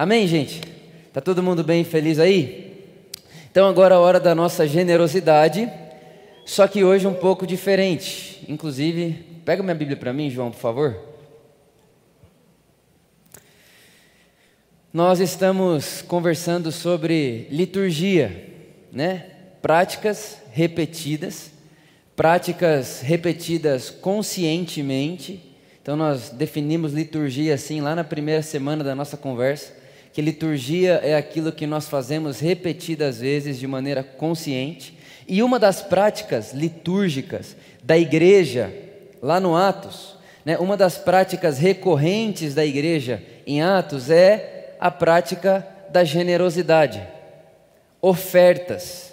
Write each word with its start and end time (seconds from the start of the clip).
Amém, 0.00 0.28
gente? 0.28 0.60
Tá 1.12 1.20
todo 1.20 1.42
mundo 1.42 1.64
bem 1.64 1.82
feliz 1.82 2.20
aí? 2.20 2.86
Então 3.50 3.68
agora 3.68 3.96
é 3.96 3.98
a 3.98 4.00
hora 4.00 4.20
da 4.20 4.32
nossa 4.32 4.64
generosidade, 4.64 5.68
só 6.46 6.68
que 6.68 6.84
hoje 6.84 7.04
um 7.04 7.14
pouco 7.14 7.44
diferente. 7.44 8.44
Inclusive, 8.48 9.40
pega 9.44 9.60
minha 9.60 9.74
Bíblia 9.74 9.96
para 9.96 10.12
mim, 10.12 10.30
João, 10.30 10.52
por 10.52 10.60
favor. 10.60 10.96
Nós 14.92 15.18
estamos 15.18 16.00
conversando 16.02 16.70
sobre 16.70 17.48
liturgia, 17.50 18.54
né? 18.92 19.24
Práticas 19.60 20.40
repetidas, 20.52 21.50
práticas 22.14 23.00
repetidas 23.00 23.90
conscientemente. 23.90 25.56
Então 25.82 25.96
nós 25.96 26.30
definimos 26.30 26.92
liturgia 26.92 27.54
assim 27.54 27.80
lá 27.80 27.96
na 27.96 28.04
primeira 28.04 28.42
semana 28.42 28.84
da 28.84 28.94
nossa 28.94 29.16
conversa, 29.16 29.77
que 30.18 30.22
liturgia 30.22 30.94
é 31.04 31.14
aquilo 31.14 31.52
que 31.52 31.64
nós 31.64 31.88
fazemos 31.88 32.40
repetidas 32.40 33.20
vezes 33.20 33.56
de 33.56 33.68
maneira 33.68 34.02
consciente. 34.02 34.98
E 35.28 35.44
uma 35.44 35.60
das 35.60 35.80
práticas 35.80 36.52
litúrgicas 36.52 37.54
da 37.84 37.96
igreja 37.96 38.74
lá 39.22 39.38
no 39.38 39.54
Atos, 39.54 40.16
né, 40.44 40.58
uma 40.58 40.76
das 40.76 40.98
práticas 40.98 41.58
recorrentes 41.58 42.52
da 42.52 42.66
igreja 42.66 43.22
em 43.46 43.62
Atos 43.62 44.10
é 44.10 44.74
a 44.80 44.90
prática 44.90 45.64
da 45.90 46.02
generosidade, 46.02 47.00
ofertas. 48.02 49.07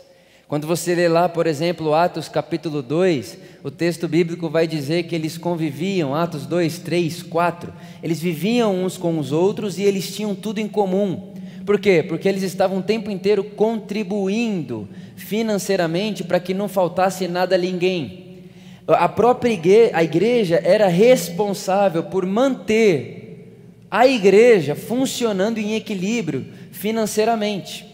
Quando 0.47 0.67
você 0.67 0.93
lê 0.93 1.07
lá, 1.07 1.27
por 1.27 1.47
exemplo, 1.47 1.95
Atos 1.95 2.29
capítulo 2.29 2.83
2, 2.83 3.37
o 3.63 3.71
texto 3.71 4.07
bíblico 4.07 4.47
vai 4.47 4.67
dizer 4.67 5.03
que 5.03 5.15
eles 5.15 5.39
conviviam, 5.39 6.13
Atos 6.13 6.45
2, 6.45 6.77
3, 6.79 7.23
4, 7.23 7.73
eles 8.03 8.21
viviam 8.21 8.83
uns 8.83 8.95
com 8.95 9.17
os 9.17 9.31
outros 9.31 9.79
e 9.79 9.83
eles 9.83 10.15
tinham 10.15 10.35
tudo 10.35 10.59
em 10.59 10.67
comum. 10.67 11.33
Por 11.65 11.79
quê? 11.79 12.05
Porque 12.07 12.29
eles 12.29 12.43
estavam 12.43 12.77
o 12.77 12.83
tempo 12.83 13.09
inteiro 13.09 13.43
contribuindo 13.43 14.87
financeiramente 15.15 16.23
para 16.23 16.39
que 16.39 16.53
não 16.53 16.67
faltasse 16.67 17.27
nada 17.27 17.55
a 17.55 17.57
ninguém. 17.57 18.43
A 18.87 19.09
própria 19.09 19.51
igreja, 19.51 19.91
a 19.95 20.03
igreja 20.03 20.61
era 20.63 20.87
responsável 20.87 22.03
por 22.03 22.23
manter 22.23 23.51
a 23.89 24.05
igreja 24.05 24.75
funcionando 24.75 25.57
em 25.57 25.73
equilíbrio 25.73 26.45
financeiramente. 26.71 27.84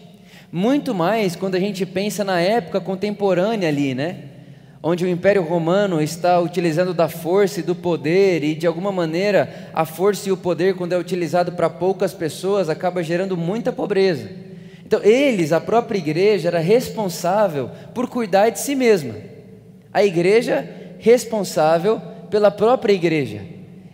Muito 0.54 0.94
mais 0.94 1.34
quando 1.34 1.54
a 1.54 1.58
gente 1.58 1.86
pensa 1.86 2.22
na 2.22 2.38
época 2.38 2.78
contemporânea 2.78 3.70
ali, 3.70 3.94
né? 3.94 4.24
Onde 4.82 5.02
o 5.02 5.08
Império 5.08 5.42
Romano 5.42 6.02
está 6.02 6.38
utilizando 6.38 6.92
da 6.92 7.08
força 7.08 7.60
e 7.60 7.62
do 7.62 7.74
poder, 7.74 8.44
e 8.44 8.54
de 8.54 8.66
alguma 8.66 8.92
maneira 8.92 9.70
a 9.72 9.86
força 9.86 10.28
e 10.28 10.32
o 10.32 10.36
poder, 10.36 10.74
quando 10.74 10.92
é 10.92 10.98
utilizado 10.98 11.52
para 11.52 11.70
poucas 11.70 12.12
pessoas, 12.12 12.68
acaba 12.68 13.02
gerando 13.02 13.34
muita 13.34 13.72
pobreza. 13.72 14.28
Então, 14.84 15.02
eles, 15.02 15.52
a 15.52 15.60
própria 15.60 15.96
igreja, 15.96 16.48
era 16.48 16.58
responsável 16.58 17.70
por 17.94 18.06
cuidar 18.10 18.50
de 18.50 18.60
si 18.60 18.74
mesma. 18.74 19.14
A 19.90 20.04
igreja, 20.04 20.68
responsável 20.98 21.98
pela 22.28 22.50
própria 22.50 22.92
igreja. 22.92 23.40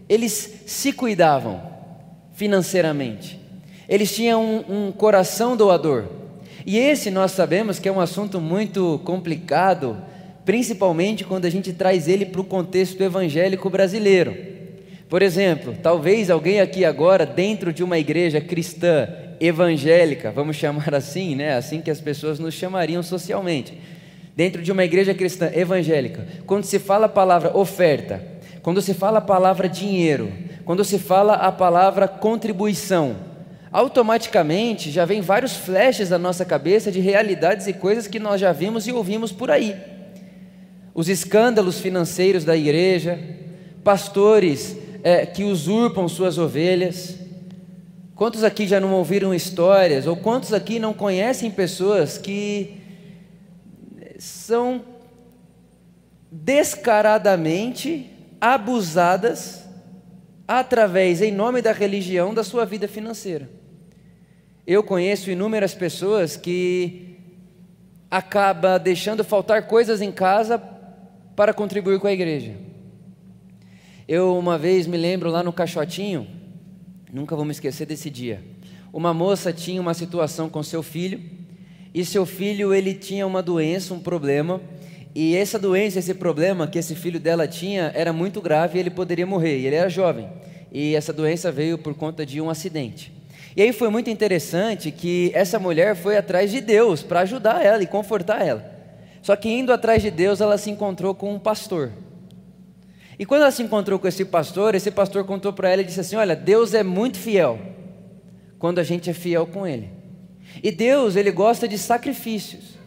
Eles 0.09 0.63
se 0.67 0.93
cuidavam 0.93 1.63
financeiramente. 2.33 3.39
Eles 3.89 4.13
tinham 4.13 4.43
um, 4.43 4.89
um 4.89 4.93
coração 4.93 5.57
doador. 5.57 6.19
E 6.69 6.77
esse 6.77 7.11
nós 7.11 7.33
sabemos 7.33 7.79
que 7.79 7.89
é 7.89 7.93
um 7.93 7.99
assunto 7.99 8.39
muito 8.39 9.01
complicado, 9.03 9.97
principalmente 10.45 11.25
quando 11.25 11.47
a 11.47 11.51
gente 11.51 11.73
traz 11.73 12.07
ele 12.07 12.27
para 12.27 12.43
o 12.43 12.45
contexto 12.45 13.03
evangélico 13.03 13.71
brasileiro. 13.71 14.37
Por 15.09 15.23
exemplo, 15.23 15.75
talvez 15.83 16.29
alguém 16.29 16.61
aqui 16.61 16.85
agora, 16.85 17.25
dentro 17.25 17.73
de 17.73 17.83
uma 17.83 17.97
igreja 17.97 18.39
cristã 18.39 19.09
evangélica, 19.41 20.31
vamos 20.31 20.57
chamar 20.57 20.95
assim, 20.95 21.35
né? 21.35 21.55
Assim 21.57 21.81
que 21.81 21.91
as 21.91 22.03
pessoas 22.03 22.39
nos 22.39 22.53
chamariam 22.53 23.03
socialmente. 23.03 23.73
Dentro 24.37 24.63
de 24.63 24.71
uma 24.71 24.85
igreja 24.85 25.15
cristã 25.15 25.51
evangélica, 25.55 26.29
quando 26.45 26.65
se 26.65 26.79
fala 26.79 27.07
a 27.07 27.09
palavra 27.09 27.57
oferta, 27.57 28.23
quando 28.61 28.83
se 28.83 28.93
fala 28.93 29.21
a 29.21 29.23
palavra 29.23 29.71
dinheiro, 29.71 30.31
quando 30.67 30.85
se 30.85 30.99
fala 30.99 31.33
a 31.33 31.51
palavra 31.51 32.07
contribuição, 32.07 33.17
automaticamente 33.71 34.91
já 34.91 35.05
vem 35.05 35.21
vários 35.21 35.55
flashes 35.55 36.11
na 36.11 36.19
nossa 36.19 36.45
cabeça 36.45 36.91
de 36.91 37.01
realidades 37.01 37.67
e 37.67 37.73
coisas 37.73 38.07
que 38.07 38.19
nós 38.19 38.41
já 38.41 38.53
vimos 38.53 38.87
e 38.87 38.93
ouvimos 38.93 39.33
por 39.33 39.51
aí. 39.51 39.77
Os 40.95 41.09
escândalos 41.09 41.79
financeiros 41.79 42.45
da 42.45 42.57
igreja, 42.57 43.19
pastores 43.85 44.77
é, 45.03 45.25
que 45.27 45.45
usurpam 45.45 46.09
suas 46.09 46.39
ovelhas. 46.39 47.17
Quantos 48.15 48.43
aqui 48.43 48.67
já 48.67 48.81
não 48.81 48.93
ouviram 48.95 49.33
histórias, 49.33 50.07
ou 50.07 50.17
quantos 50.17 50.53
aqui 50.53 50.79
não 50.79 50.93
conhecem 50.93 51.51
pessoas 51.51 52.19
que 52.19 52.81
são 54.19 54.83
descaradamente 56.31 58.11
abusadas 58.41 59.65
através, 60.47 61.21
em 61.23 61.31
nome 61.31 61.61
da 61.63 61.73
religião, 61.73 62.35
da 62.35 62.43
sua 62.43 62.65
vida 62.65 62.89
financeira. 62.89 63.58
Eu 64.69 64.83
conheço 64.83 65.31
inúmeras 65.31 65.75
pessoas 65.75 66.37
que 66.37 67.17
acaba 68.11 68.77
deixando 68.77 69.25
faltar 69.25 69.67
coisas 69.67 70.03
em 70.03 70.13
casa 70.13 70.59
para 71.35 71.55
contribuir 71.55 71.99
com 71.99 72.07
a 72.07 72.13
igreja. 72.13 72.55
Eu 74.07 74.37
uma 74.37 74.59
vez 74.59 74.87
me 74.87 74.99
lembro 74.99 75.31
lá 75.31 75.43
no 75.43 75.55
Caixotinho, 75.55 76.29
nunca 77.11 77.35
vou 77.35 77.47
me 77.47 77.51
esquecer 77.51 77.87
desse 77.87 78.11
dia. 78.11 78.45
Uma 78.93 79.15
moça 79.15 79.55
tinha 79.55 79.81
uma 79.81 79.95
situação 79.95 80.51
com 80.51 80.63
seu 80.63 80.83
filho 80.83 81.19
e 81.95 82.05
seu 82.05 82.27
filho 82.27 82.75
ele 82.75 82.93
tinha 82.93 83.27
uma 83.27 83.43
doença, 83.43 83.95
um 83.95 84.01
problema 84.01 84.61
e 85.15 85.35
essa 85.35 85.59
doença, 85.59 85.99
esse 85.99 86.13
problema 86.13 86.67
que 86.67 86.79
esse 86.79 86.95
filho 86.95 87.19
dela 87.19 87.49
tinha 87.49 87.91
era 87.95 88.13
muito 88.13 88.39
grave 88.43 88.77
e 88.77 88.81
ele 88.81 88.91
poderia 88.91 89.27
morrer. 89.27 89.61
E 89.61 89.67
ele 89.67 89.77
era 89.77 89.89
jovem. 89.89 90.29
E 90.71 90.95
essa 90.95 91.11
doença 91.11 91.51
veio 91.51 91.79
por 91.79 91.95
conta 91.95 92.27
de 92.27 92.39
um 92.39 92.51
acidente. 92.51 93.17
E 93.59 93.63
aí 93.63 93.73
foi 93.73 93.89
muito 93.89 94.09
interessante 94.09 94.93
que 94.93 95.33
essa 95.35 95.59
mulher 95.59 95.97
foi 95.97 96.17
atrás 96.17 96.49
de 96.49 96.61
Deus 96.61 97.03
para 97.03 97.23
ajudar 97.23 97.61
ela 97.61 97.83
e 97.83 97.89
confortar 97.89 98.47
ela. 98.47 98.65
Só 99.21 99.35
que 99.35 99.49
indo 99.49 99.73
atrás 99.73 100.01
de 100.01 100.13
Deus, 100.13 100.41
ela 100.41 100.57
se 100.57 100.71
encontrou 100.71 101.13
com 101.13 101.35
um 101.35 101.41
pastor. 101.41 101.91
E 103.19 103.27
quando 103.27 103.41
ela 103.41 103.51
se 103.51 103.61
encontrou 103.61 103.99
com 103.99 104.07
esse 104.07 104.25
pastor, 104.25 104.77
esse 104.77 104.93
pastor 104.93 105.25
contou 105.25 105.53
para 105.53 105.71
ela 105.71 105.83
e 105.83 105.85
disse 105.85 105.99
assim: 105.99 106.15
Olha, 106.15 106.37
Deus 106.37 106.73
é 106.73 106.85
muito 106.85 107.19
fiel 107.19 107.59
quando 108.61 108.79
a 108.79 108.85
gente 108.85 109.11
é 109.11 109.13
fiel 109.13 109.45
com 109.45 109.67
Ele. 109.67 109.91
E 110.63 110.71
Deus, 110.71 111.17
Ele 111.17 111.33
gosta 111.33 111.67
de 111.67 111.77
sacrifícios. 111.79 112.79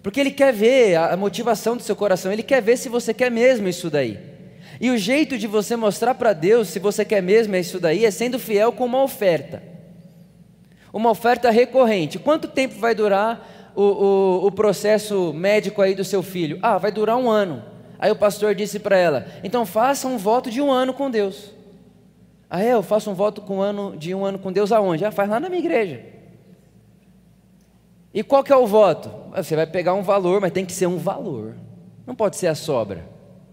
Porque 0.00 0.20
Ele 0.20 0.30
quer 0.30 0.52
ver 0.52 0.94
a 0.94 1.16
motivação 1.16 1.76
do 1.76 1.82
seu 1.82 1.96
coração, 1.96 2.32
Ele 2.32 2.44
quer 2.44 2.62
ver 2.62 2.76
se 2.76 2.88
você 2.88 3.12
quer 3.12 3.32
mesmo 3.32 3.66
isso 3.66 3.90
daí. 3.90 4.16
E 4.80 4.92
o 4.92 4.96
jeito 4.96 5.36
de 5.36 5.48
você 5.48 5.74
mostrar 5.74 6.14
para 6.14 6.32
Deus 6.32 6.68
se 6.68 6.78
você 6.78 7.04
quer 7.04 7.20
mesmo 7.20 7.56
isso 7.56 7.80
daí 7.80 8.04
é 8.04 8.12
sendo 8.12 8.38
fiel 8.38 8.70
com 8.70 8.84
uma 8.84 9.02
oferta. 9.02 9.79
Uma 10.92 11.10
oferta 11.10 11.50
recorrente. 11.50 12.18
Quanto 12.18 12.48
tempo 12.48 12.78
vai 12.78 12.94
durar 12.94 13.72
o, 13.74 13.82
o, 13.82 14.46
o 14.46 14.52
processo 14.52 15.32
médico 15.32 15.80
aí 15.80 15.94
do 15.94 16.04
seu 16.04 16.22
filho? 16.22 16.58
Ah, 16.62 16.78
vai 16.78 16.90
durar 16.90 17.16
um 17.16 17.30
ano. 17.30 17.62
Aí 17.98 18.10
o 18.10 18.16
pastor 18.16 18.54
disse 18.54 18.78
para 18.78 18.96
ela: 18.96 19.26
então 19.44 19.66
faça 19.66 20.08
um 20.08 20.16
voto 20.16 20.50
de 20.50 20.60
um 20.60 20.70
ano 20.70 20.92
com 20.94 21.10
Deus. 21.10 21.52
Ah, 22.48 22.62
é? 22.62 22.72
Eu 22.72 22.82
faço 22.82 23.10
um 23.10 23.14
voto 23.14 23.40
com 23.42 23.58
um 23.58 23.60
ano, 23.60 23.96
de 23.96 24.14
um 24.14 24.24
ano 24.24 24.38
com 24.38 24.50
Deus 24.50 24.72
aonde? 24.72 25.04
Ah, 25.04 25.12
faz 25.12 25.28
lá 25.30 25.38
na 25.38 25.48
minha 25.48 25.60
igreja. 25.60 26.04
E 28.12 28.24
qual 28.24 28.42
que 28.42 28.52
é 28.52 28.56
o 28.56 28.66
voto? 28.66 29.08
Você 29.36 29.54
vai 29.54 29.66
pegar 29.66 29.94
um 29.94 30.02
valor, 30.02 30.40
mas 30.40 30.50
tem 30.50 30.66
que 30.66 30.72
ser 30.72 30.86
um 30.86 30.96
valor. 30.96 31.54
Não 32.04 32.14
pode 32.14 32.36
ser 32.36 32.48
a 32.48 32.56
sobra. 32.56 33.08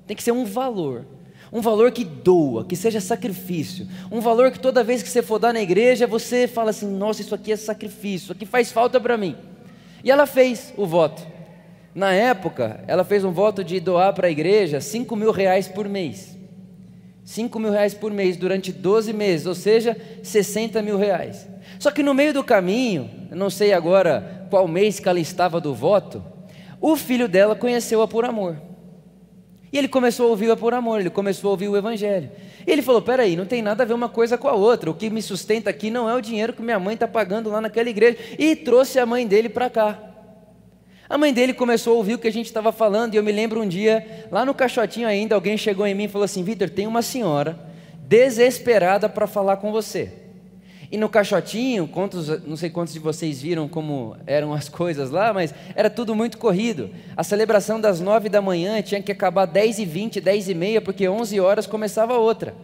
Tem 0.08 0.18
que 0.18 0.24
ser 0.24 0.32
um 0.32 0.46
valor. 0.46 1.06
Um 1.52 1.62
valor 1.62 1.92
que 1.92 2.04
doa, 2.04 2.66
que 2.66 2.76
seja 2.76 3.00
sacrifício. 3.00 3.88
Um 4.12 4.20
valor 4.20 4.52
que 4.52 4.60
toda 4.60 4.84
vez 4.84 5.02
que 5.02 5.10
você 5.10 5.22
for 5.22 5.40
dar 5.40 5.54
na 5.54 5.62
igreja, 5.62 6.06
você 6.06 6.48
fala 6.48 6.72
assim: 6.72 6.88
nossa, 6.88 7.22
isso 7.22 7.34
aqui 7.34 7.52
é 7.52 7.56
sacrifício, 7.56 8.26
isso 8.26 8.32
aqui 8.34 8.46
faz 8.46 8.72
falta 8.72 9.00
para 9.00 9.18
mim. 9.18 9.36
E 10.04 10.12
ela 10.12 10.26
fez 10.26 10.74
o 10.78 10.86
voto. 10.86 11.26
Na 11.96 12.14
época, 12.14 12.84
ela 12.88 13.04
fez 13.04 13.24
um 13.24 13.32
voto 13.32 13.64
de 13.64 13.80
doar 13.80 14.14
para 14.14 14.28
a 14.28 14.32
igreja 14.32 14.80
5 14.80 15.16
mil 15.16 15.32
reais 15.32 15.68
por 15.68 15.88
mês. 15.88 16.38
5 17.24 17.60
mil 17.60 17.72
reais 17.72 17.94
por 17.94 18.12
mês 18.12 18.38
durante 18.38 18.72
12 18.72 19.12
meses, 19.14 19.48
ou 19.48 19.56
seja, 19.56 19.98
60 20.22 20.82
mil 20.82 20.98
reais. 20.98 21.48
Só 21.80 21.92
que 21.92 22.04
no 22.04 22.14
meio 22.14 22.34
do 22.34 22.44
caminho, 22.44 23.10
não 23.32 23.50
sei 23.50 23.74
agora 23.74 24.48
qual 24.50 24.68
mês 24.68 25.00
que 25.00 25.10
ela 25.10 25.20
estava 25.20 25.60
do 25.60 25.74
voto, 25.74 26.24
o 26.80 26.96
filho 26.96 27.28
dela 27.28 27.56
conheceu-a 27.56 28.08
por 28.08 28.24
amor. 28.24 28.67
E 29.72 29.78
ele 29.78 29.88
começou 29.88 30.28
a 30.28 30.30
ouvir-a 30.30 30.56
por 30.56 30.74
amor, 30.74 31.00
ele 31.00 31.10
começou 31.10 31.50
a 31.50 31.52
ouvir 31.52 31.68
o 31.68 31.76
Evangelho. 31.76 32.32
E 32.66 32.72
ele 32.72 32.82
falou: 32.82 33.02
peraí, 33.02 33.36
não 33.36 33.46
tem 33.46 33.62
nada 33.62 33.84
a 33.84 33.86
ver 33.86 33.94
uma 33.94 34.10
coisa 34.10 34.38
com 34.38 34.48
a 34.48 34.54
outra. 34.54 34.90
O 34.90 34.94
que 34.94 35.10
me 35.10 35.22
sustenta 35.22 35.70
aqui 35.70 35.90
não 35.90 36.10
é 36.10 36.16
o 36.16 36.22
dinheiro 36.22 36.54
que 36.54 36.62
minha 36.62 36.80
mãe 36.80 36.94
está 36.94 37.08
pagando 37.08 37.50
lá 37.50 37.60
naquela 37.60 37.90
igreja. 37.90 38.18
E 38.38 38.56
trouxe 38.56 39.00
a 39.00 39.06
mãe 39.06 39.28
dele 39.28 39.50
para 39.50 39.70
cá. 39.70 40.00
A 41.10 41.18
mãe 41.18 41.34
dele 41.34 41.54
começou 41.54 41.94
a 41.94 41.98
ouvir 41.98 42.16
o 42.16 42.20
que 42.20 42.28
a 42.28 42.32
gente 42.32 42.48
estava 42.48 42.72
falando, 42.72 43.14
e 43.14 43.18
eu 43.18 43.24
me 43.24 43.32
lembro 43.32 43.62
um 43.62 43.68
dia, 43.68 44.28
lá 44.30 44.44
no 44.44 44.54
caixotinho 44.54 45.08
ainda, 45.08 45.36
alguém 45.36 45.58
chegou 45.58 45.88
em 45.88 45.96
mim 45.96 46.04
e 46.04 46.10
falou 46.10 46.26
assim: 46.26 46.44
Vitor, 46.44 46.70
tem 46.70 46.86
uma 46.88 47.02
senhora 47.02 47.58
desesperada 48.08 49.08
para 49.08 49.28
falar 49.28 49.58
com 49.58 49.72
você. 49.72 50.27
E 50.92 50.98
no 50.98 51.10
caixotinho, 51.10 51.88
quantos, 51.88 52.30
não 52.46 52.56
sei 52.56 52.70
quantos 52.70 52.94
de 52.94 53.00
vocês 53.00 53.42
viram 53.42 53.68
como 53.68 54.16
eram 54.26 54.54
as 54.54 54.68
coisas 54.70 55.10
lá, 55.12 55.34
mas 55.34 55.54
era 55.76 55.90
tudo 55.90 56.16
muito 56.16 56.38
corrido. 56.38 56.90
A 57.16 57.24
celebração 57.24 57.80
das 57.80 58.00
nove 58.00 58.30
da 58.30 58.42
manhã 58.42 58.82
tinha 58.82 59.02
que 59.02 59.12
acabar 59.12 59.46
dez 59.46 59.80
e 59.80 59.86
vinte, 59.86 60.22
dez 60.22 60.48
e 60.48 60.54
meia, 60.54 60.82
porque 60.82 61.08
onze 61.10 61.40
horas 61.40 61.68
começava 61.68 62.18
outra. 62.18 62.56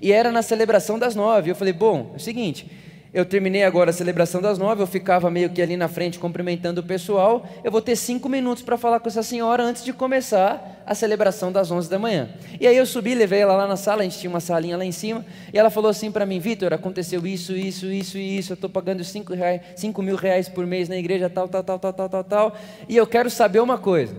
E 0.00 0.12
era 0.12 0.30
na 0.30 0.42
celebração 0.42 0.98
das 0.98 1.14
nove. 1.14 1.50
Eu 1.50 1.56
falei, 1.56 1.72
bom, 1.72 2.10
é 2.12 2.16
o 2.16 2.20
seguinte, 2.20 2.66
eu 3.14 3.26
terminei 3.26 3.62
agora 3.62 3.90
a 3.90 3.92
celebração 3.92 4.40
das 4.40 4.56
nove, 4.56 4.82
eu 4.82 4.86
ficava 4.86 5.30
meio 5.30 5.50
que 5.50 5.60
ali 5.60 5.76
na 5.76 5.86
frente 5.86 6.18
cumprimentando 6.18 6.80
o 6.80 6.84
pessoal. 6.84 7.46
Eu 7.62 7.70
vou 7.70 7.82
ter 7.82 7.94
cinco 7.94 8.26
minutos 8.26 8.62
para 8.62 8.78
falar 8.78 9.00
com 9.00 9.08
essa 9.08 9.22
senhora 9.22 9.62
antes 9.62 9.84
de 9.84 9.92
começar 9.92 10.82
a 10.86 10.94
celebração 10.94 11.52
das 11.52 11.70
onze 11.70 11.90
da 11.90 11.98
manhã. 11.98 12.30
E 12.58 12.66
aí 12.66 12.74
eu 12.74 12.86
subi, 12.86 13.14
levei 13.14 13.40
ela 13.40 13.54
lá 13.54 13.66
na 13.66 13.76
sala, 13.76 14.00
a 14.00 14.04
gente 14.04 14.18
tinha 14.18 14.30
uma 14.30 14.40
salinha 14.40 14.78
lá 14.78 14.84
em 14.84 14.92
cima, 14.92 15.26
e 15.52 15.58
ela 15.58 15.68
falou 15.68 15.90
assim 15.90 16.10
para 16.10 16.24
mim: 16.24 16.38
Vitor, 16.38 16.72
aconteceu 16.72 17.26
isso, 17.26 17.52
isso, 17.52 17.84
isso 17.84 18.16
e 18.16 18.38
isso, 18.38 18.52
eu 18.52 18.54
estou 18.54 18.70
pagando 18.70 19.04
cinco, 19.04 19.34
reais, 19.34 19.60
cinco 19.76 20.00
mil 20.00 20.16
reais 20.16 20.48
por 20.48 20.66
mês 20.66 20.88
na 20.88 20.96
igreja, 20.96 21.28
tal, 21.28 21.46
tal, 21.48 21.62
tal, 21.62 21.78
tal, 21.78 21.92
tal, 21.92 22.08
tal, 22.08 22.24
tal, 22.24 22.56
e 22.88 22.96
eu 22.96 23.06
quero 23.06 23.28
saber 23.28 23.60
uma 23.60 23.76
coisa: 23.76 24.16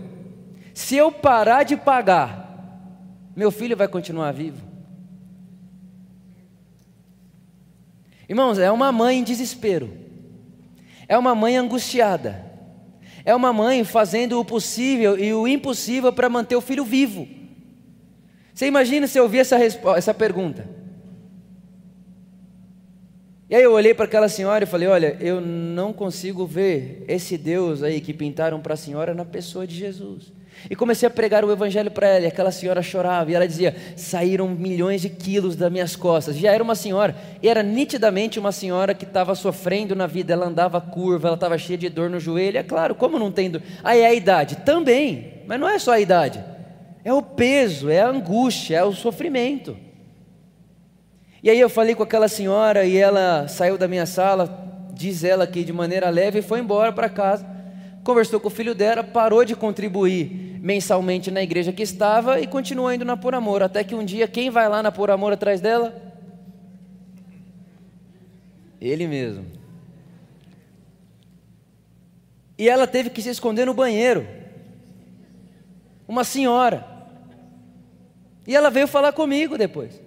se 0.72 0.94
eu 0.96 1.10
parar 1.10 1.64
de 1.64 1.76
pagar, 1.76 2.78
meu 3.34 3.50
filho 3.50 3.76
vai 3.76 3.88
continuar 3.88 4.30
vivo? 4.32 4.73
Irmãos, 8.28 8.58
é 8.58 8.70
uma 8.70 8.90
mãe 8.90 9.18
em 9.18 9.24
desespero, 9.24 9.90
é 11.08 11.16
uma 11.16 11.34
mãe 11.34 11.56
angustiada, 11.56 12.44
é 13.24 13.34
uma 13.34 13.52
mãe 13.52 13.84
fazendo 13.84 14.38
o 14.38 14.44
possível 14.44 15.18
e 15.18 15.32
o 15.32 15.46
impossível 15.46 16.12
para 16.12 16.28
manter 16.28 16.56
o 16.56 16.60
filho 16.60 16.84
vivo. 16.84 17.28
Você 18.52 18.66
imagina 18.66 19.06
se 19.06 19.18
eu 19.18 19.24
ouvir 19.24 19.38
essa, 19.38 19.56
essa 19.96 20.14
pergunta? 20.14 20.68
E 23.48 23.54
aí 23.54 23.62
eu 23.62 23.72
olhei 23.72 23.92
para 23.92 24.06
aquela 24.06 24.28
senhora 24.28 24.64
e 24.64 24.66
falei: 24.66 24.88
Olha, 24.88 25.16
eu 25.20 25.40
não 25.40 25.92
consigo 25.92 26.46
ver 26.46 27.04
esse 27.06 27.36
Deus 27.36 27.82
aí 27.82 28.00
que 28.00 28.14
pintaram 28.14 28.60
para 28.60 28.74
a 28.74 28.76
senhora 28.76 29.14
na 29.14 29.24
pessoa 29.24 29.66
de 29.66 29.74
Jesus. 29.74 30.32
E 30.70 30.74
comecei 30.74 31.06
a 31.06 31.10
pregar 31.10 31.44
o 31.44 31.52
evangelho 31.52 31.90
para 31.90 32.08
ela, 32.08 32.24
e 32.24 32.28
aquela 32.28 32.50
senhora 32.50 32.82
chorava, 32.82 33.30
e 33.30 33.34
ela 33.34 33.46
dizia: 33.46 33.76
saíram 33.96 34.48
milhões 34.48 35.02
de 35.02 35.10
quilos 35.10 35.56
das 35.56 35.70
minhas 35.70 35.94
costas. 35.94 36.36
Já 36.36 36.52
era 36.52 36.62
uma 36.62 36.74
senhora, 36.74 37.14
e 37.42 37.48
era 37.48 37.62
nitidamente 37.62 38.38
uma 38.38 38.50
senhora 38.50 38.94
que 38.94 39.04
estava 39.04 39.34
sofrendo 39.34 39.94
na 39.94 40.06
vida, 40.06 40.32
ela 40.32 40.46
andava 40.46 40.80
curva, 40.80 41.28
ela 41.28 41.34
estava 41.34 41.58
cheia 41.58 41.76
de 41.76 41.88
dor 41.90 42.08
no 42.08 42.18
joelho. 42.18 42.56
É 42.56 42.62
claro, 42.62 42.94
como 42.94 43.18
não 43.18 43.30
tem 43.30 43.50
dor? 43.50 43.62
Aí 43.82 44.00
é 44.00 44.06
a 44.06 44.14
idade, 44.14 44.56
também, 44.56 45.42
mas 45.46 45.60
não 45.60 45.68
é 45.68 45.78
só 45.78 45.92
a 45.92 46.00
idade, 46.00 46.42
é 47.04 47.12
o 47.12 47.20
peso, 47.20 47.90
é 47.90 48.00
a 48.00 48.08
angústia, 48.08 48.76
é 48.76 48.84
o 48.84 48.92
sofrimento. 48.92 49.76
E 51.42 51.50
aí 51.50 51.60
eu 51.60 51.68
falei 51.68 51.94
com 51.94 52.02
aquela 52.02 52.28
senhora, 52.28 52.86
e 52.86 52.96
ela 52.96 53.46
saiu 53.48 53.76
da 53.76 53.86
minha 53.86 54.06
sala, 54.06 54.88
diz 54.94 55.24
ela 55.24 55.44
aqui 55.44 55.62
de 55.62 55.74
maneira 55.74 56.08
leve, 56.08 56.38
e 56.38 56.42
foi 56.42 56.60
embora 56.60 56.90
para 56.90 57.10
casa 57.10 57.54
conversou 58.04 58.38
com 58.38 58.48
o 58.48 58.50
filho 58.50 58.74
dela, 58.74 59.02
parou 59.02 59.44
de 59.44 59.56
contribuir 59.56 60.53
mensalmente 60.64 61.30
na 61.30 61.42
igreja 61.42 61.74
que 61.74 61.82
estava 61.82 62.40
e 62.40 62.46
continuou 62.46 62.90
indo 62.90 63.04
na 63.04 63.18
Por 63.18 63.34
Amor. 63.34 63.62
Até 63.62 63.84
que 63.84 63.94
um 63.94 64.02
dia, 64.02 64.26
quem 64.26 64.48
vai 64.48 64.66
lá 64.66 64.82
na 64.82 64.90
Por 64.90 65.10
Amor 65.10 65.30
atrás 65.30 65.60
dela? 65.60 65.94
Ele 68.80 69.06
mesmo. 69.06 69.44
E 72.56 72.66
ela 72.66 72.86
teve 72.86 73.10
que 73.10 73.20
se 73.20 73.28
esconder 73.28 73.66
no 73.66 73.74
banheiro. 73.74 74.26
Uma 76.08 76.24
senhora. 76.24 76.86
E 78.46 78.56
ela 78.56 78.70
veio 78.70 78.88
falar 78.88 79.12
comigo 79.12 79.58
depois. 79.58 80.00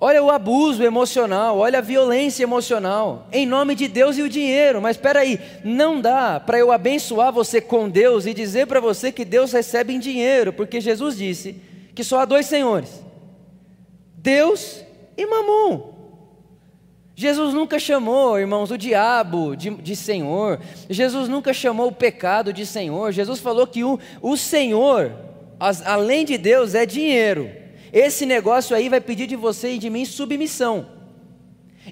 Olha 0.00 0.22
o 0.22 0.30
abuso 0.30 0.84
emocional, 0.84 1.58
olha 1.58 1.80
a 1.80 1.82
violência 1.82 2.44
emocional, 2.44 3.26
em 3.32 3.44
nome 3.44 3.74
de 3.74 3.88
Deus 3.88 4.16
e 4.16 4.22
o 4.22 4.28
dinheiro. 4.28 4.80
Mas 4.80 4.96
espera 4.96 5.20
aí, 5.20 5.40
não 5.64 6.00
dá 6.00 6.38
para 6.38 6.56
eu 6.56 6.70
abençoar 6.70 7.32
você 7.32 7.60
com 7.60 7.88
Deus 7.88 8.24
e 8.24 8.32
dizer 8.32 8.68
para 8.68 8.78
você 8.78 9.10
que 9.10 9.24
Deus 9.24 9.50
recebe 9.50 9.92
em 9.92 9.98
dinheiro, 9.98 10.52
porque 10.52 10.80
Jesus 10.80 11.16
disse 11.16 11.60
que 11.96 12.04
só 12.04 12.20
há 12.20 12.24
dois 12.24 12.46
senhores: 12.46 13.02
Deus 14.14 14.84
e 15.16 15.26
Mamon. 15.26 15.98
Jesus 17.16 17.52
nunca 17.52 17.80
chamou, 17.80 18.38
irmãos, 18.38 18.70
o 18.70 18.78
diabo 18.78 19.56
de, 19.56 19.70
de, 19.70 19.96
Senhor. 19.96 20.60
Jesus 20.88 21.28
nunca 21.28 21.52
chamou 21.52 21.88
o 21.88 21.92
pecado 21.92 22.52
de 22.52 22.64
Senhor. 22.64 23.10
Jesus 23.10 23.40
falou 23.40 23.66
que 23.66 23.82
o, 23.82 23.98
o 24.22 24.36
Senhor, 24.36 25.10
as, 25.58 25.84
além 25.84 26.24
de 26.24 26.38
Deus, 26.38 26.76
é 26.76 26.86
dinheiro. 26.86 27.50
Esse 27.92 28.26
negócio 28.26 28.76
aí 28.76 28.88
vai 28.88 29.00
pedir 29.00 29.26
de 29.26 29.36
você 29.36 29.72
e 29.72 29.78
de 29.78 29.88
mim 29.88 30.04
submissão. 30.04 30.98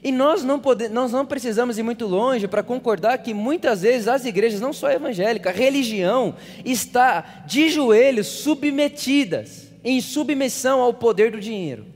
E 0.03 0.13
nós 0.13 0.43
não, 0.43 0.59
pode, 0.61 0.89
nós 0.89 1.13
não 1.13 1.25
precisamos 1.25 1.79
ir 1.79 1.83
muito 1.83 2.07
longe 2.07 2.47
para 2.47 2.63
concordar 2.63 3.19
que 3.19 3.33
muitas 3.33 3.83
vezes 3.83 4.09
as 4.09 4.25
igrejas, 4.25 4.61
não 4.61 4.73
só 4.73 4.91
evangélicas, 4.91 5.55
a 5.55 5.57
religião 5.57 6.35
está 6.65 7.45
de 7.47 7.69
joelhos 7.71 8.27
submetidas, 8.27 9.73
em 9.83 10.01
submissão 10.01 10.81
ao 10.81 10.93
poder 10.93 11.31
do 11.31 11.41
dinheiro. 11.41 11.87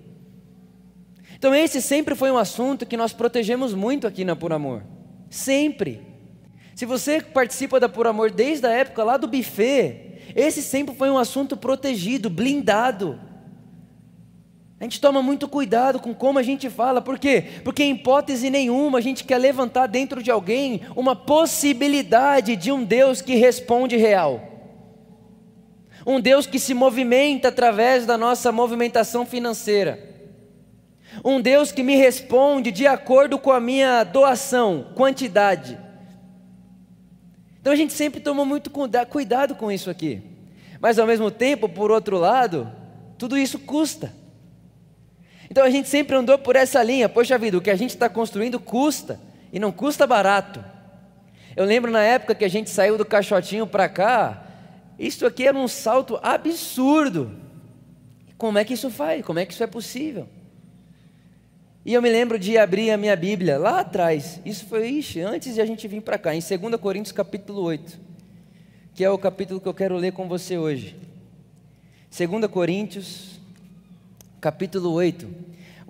Então, 1.37 1.55
esse 1.55 1.81
sempre 1.81 2.15
foi 2.15 2.31
um 2.31 2.39
assunto 2.39 2.87
que 2.87 2.97
nós 2.97 3.13
protegemos 3.13 3.75
muito 3.75 4.07
aqui 4.07 4.25
na 4.25 4.37
Por 4.37 4.53
Amor. 4.53 4.83
Sempre. 5.29 6.01
Se 6.75 6.85
você 6.85 7.21
participa 7.21 7.81
da 7.81 7.89
Por 7.89 8.07
Amor 8.07 8.31
desde 8.31 8.67
a 8.67 8.71
época 8.71 9.03
lá 9.03 9.17
do 9.17 9.27
buffet, 9.27 10.19
esse 10.35 10.63
sempre 10.63 10.95
foi 10.95 11.11
um 11.11 11.19
assunto 11.19 11.57
protegido, 11.57 12.31
blindado. 12.31 13.19
A 14.81 14.85
gente 14.85 14.99
toma 14.99 15.23
muito 15.23 15.47
cuidado 15.47 16.01
com 16.01 16.15
como 16.15 16.39
a 16.39 16.43
gente 16.43 16.71
fala, 16.71 17.03
por 17.03 17.19
quê? 17.19 17.45
Porque 17.63 17.83
em 17.85 17.93
hipótese 17.93 18.49
nenhuma 18.49 18.97
a 18.97 19.03
gente 19.03 19.25
quer 19.25 19.37
levantar 19.37 19.87
dentro 19.87 20.23
de 20.23 20.31
alguém 20.31 20.81
uma 20.97 21.15
possibilidade 21.15 22.57
de 22.57 22.73
um 22.73 22.83
Deus 22.83 23.21
que 23.21 23.35
responde 23.35 23.99
real. 23.99 24.41
Um 26.07 26.19
Deus 26.19 26.47
que 26.47 26.59
se 26.59 26.73
movimenta 26.73 27.49
através 27.49 28.07
da 28.07 28.17
nossa 28.17 28.51
movimentação 28.51 29.27
financeira. 29.27 30.03
Um 31.23 31.43
Deus 31.43 31.71
que 31.71 31.83
me 31.83 31.97
responde 31.97 32.71
de 32.71 32.87
acordo 32.87 33.39
com 33.39 33.53
a 33.53 33.61
minha 33.61 34.03
doação, 34.03 34.93
quantidade. 34.95 35.79
Então 37.61 37.71
a 37.71 37.77
gente 37.77 37.93
sempre 37.93 38.19
toma 38.19 38.47
muito 38.47 38.71
cuidado 38.71 39.55
com 39.55 39.71
isso 39.71 39.91
aqui. 39.91 40.23
Mas 40.81 40.99
ao 40.99 41.07
mesmo 41.07 41.31
tempo, 41.31 41.69
por 41.69 41.91
outro 41.91 42.17
lado, 42.17 42.73
tudo 43.19 43.37
isso 43.37 43.59
custa. 43.59 44.19
Então 45.51 45.65
a 45.65 45.71
gente 45.71 45.89
sempre 45.89 46.15
andou 46.15 46.39
por 46.39 46.55
essa 46.55 46.81
linha. 46.83 47.09
Poxa 47.09 47.37
vida, 47.37 47.59
o 47.59 47.61
que 47.61 47.71
a 47.71 47.77
gente 47.77 47.91
está 47.91 48.09
construindo 48.09 48.61
custa, 48.61 49.21
e 49.53 49.59
não 49.59 49.73
custa 49.73 50.07
barato. 50.07 50.65
Eu 51.57 51.65
lembro 51.65 51.91
na 51.91 52.03
época 52.03 52.37
que 52.37 52.45
a 52.45 52.49
gente 52.49 52.71
saiu 52.71 52.97
do 52.97 53.05
caixotinho 53.05 53.67
para 53.67 53.89
cá, 53.89 54.47
isso 54.97 55.27
aqui 55.27 55.47
era 55.47 55.59
um 55.59 55.67
salto 55.67 56.21
absurdo. 56.23 57.35
Como 58.39 58.59
é 58.59 58.65
que 58.65 58.75
isso 58.75 58.91
faz? 58.91 59.25
Como 59.25 59.41
é 59.41 59.45
que 59.45 59.53
isso 59.53 59.65
é 59.65 59.67
possível? 59.67 60.29
E 61.85 61.95
eu 61.95 62.01
me 62.01 62.11
lembro 62.11 62.39
de 62.39 62.57
abrir 62.57 62.91
a 62.91 62.97
minha 62.97 63.17
Bíblia 63.17 63.59
lá 63.59 63.81
atrás. 63.81 64.41
Isso 64.45 64.67
foi 64.67 64.89
ixi, 64.89 65.21
antes 65.21 65.55
de 65.55 65.61
a 65.61 65.67
gente 65.67 65.89
vir 65.89 66.01
para 66.01 66.17
cá, 66.17 66.35
em 66.35 66.41
2 66.41 66.77
Coríntios 66.77 67.13
capítulo 67.13 67.63
8, 67.63 67.99
que 68.95 69.03
é 69.03 69.11
o 69.11 69.19
capítulo 69.19 69.61
que 69.61 69.67
eu 69.67 69.75
quero 69.75 69.97
ler 69.97 70.13
com 70.13 70.29
você 70.29 70.57
hoje. 70.57 70.95
2 72.17 72.47
Coríntios 72.47 73.41
capítulo 74.41 74.93
8, 74.93 75.29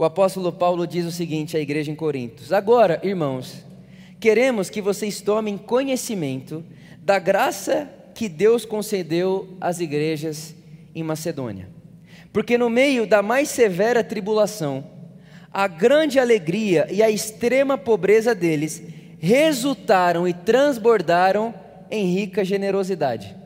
o 0.01 0.05
apóstolo 0.05 0.51
Paulo 0.51 0.87
diz 0.87 1.05
o 1.05 1.13
seguinte 1.13 1.59
à 1.59 1.61
igreja 1.61 1.93
em 1.93 1.95
Corintos: 1.95 2.55
Agora, 2.55 2.99
irmãos, 3.03 3.67
queremos 4.19 4.71
que 4.71 4.81
vocês 4.81 5.21
tomem 5.21 5.59
conhecimento 5.59 6.65
da 7.03 7.19
graça 7.19 7.87
que 8.15 8.27
Deus 8.27 8.65
concedeu 8.65 9.59
às 9.61 9.79
igrejas 9.79 10.55
em 10.95 11.03
Macedônia. 11.03 11.69
Porque 12.33 12.57
no 12.57 12.71
meio 12.71 13.07
da 13.07 13.21
mais 13.23 13.51
severa 13.51 14.03
tribulação, 14.03 14.83
a 15.53 15.69
grande 15.69 16.19
alegria 16.19 16.87
e 16.91 17.03
a 17.03 17.11
extrema 17.11 17.77
pobreza 17.77 18.35
deles 18.35 18.83
resultaram 19.19 20.27
e 20.27 20.33
transbordaram 20.33 21.55
em 21.91 22.11
rica 22.15 22.43
generosidade. 22.43 23.37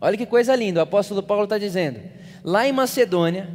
Olha 0.00 0.16
que 0.16 0.24
coisa 0.24 0.56
linda, 0.56 0.80
o 0.80 0.84
apóstolo 0.84 1.22
Paulo 1.22 1.44
está 1.44 1.58
dizendo. 1.58 2.00
Lá 2.42 2.66
em 2.66 2.72
Macedônia, 2.72 3.50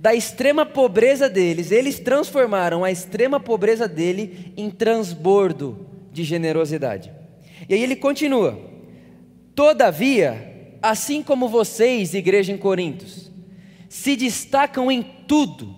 da 0.00 0.14
extrema 0.14 0.64
pobreza 0.64 1.28
deles, 1.28 1.70
eles 1.70 2.00
transformaram 2.00 2.82
a 2.82 2.90
extrema 2.90 3.38
pobreza 3.38 3.86
dele 3.86 4.50
em 4.56 4.70
transbordo 4.70 5.86
de 6.10 6.24
generosidade. 6.24 7.12
E 7.68 7.74
aí 7.74 7.82
ele 7.82 7.94
continua: 7.94 8.58
Todavia, 9.54 10.78
assim 10.80 11.22
como 11.22 11.50
vocês, 11.50 12.14
igreja 12.14 12.50
em 12.50 12.56
Corintos, 12.56 13.30
se 13.90 14.16
destacam 14.16 14.90
em 14.90 15.02
tudo, 15.02 15.76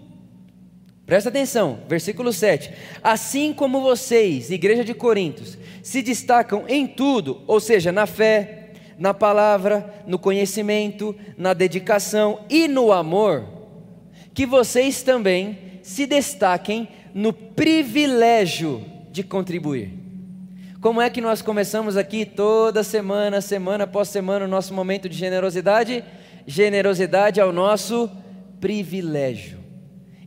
presta 1.05 1.29
atenção, 1.29 1.81
versículo 1.89 2.33
7. 2.33 2.71
Assim 3.03 3.53
como 3.53 3.81
vocês, 3.81 4.53
igreja 4.53 4.85
de 4.85 4.95
Corintos, 4.95 5.59
se 5.83 6.01
destacam 6.01 6.65
em 6.69 6.87
tudo, 6.87 7.43
ou 7.49 7.59
seja, 7.59 7.91
na 7.91 8.07
fé, 8.07 8.71
na 8.97 9.13
palavra, 9.13 10.05
no 10.07 10.17
conhecimento, 10.17 11.13
na 11.37 11.53
dedicação 11.53 12.45
e 12.49 12.69
no 12.69 12.93
amor, 12.93 13.62
que 14.35 14.47
vocês 14.47 15.03
também 15.03 15.81
se 15.83 16.07
destaquem 16.07 16.89
no 17.15 17.33
privilégio 17.33 18.85
de 19.11 19.23
contribuir. 19.23 19.93
Como 20.81 21.01
é 21.01 21.09
que 21.09 21.21
nós 21.21 21.43
começamos 21.43 21.97
aqui 21.97 22.25
toda 22.25 22.83
semana, 22.83 23.41
semana 23.41 23.85
após 23.85 24.09
semana, 24.09 24.45
o 24.45 24.49
nosso 24.49 24.75
momento 24.75 25.09
de 25.09 25.17
generosidade? 25.17 26.03
Generosidade 26.47 27.39
é 27.39 27.45
o 27.45 27.53
nosso 27.53 28.11
privilégio. 28.61 29.61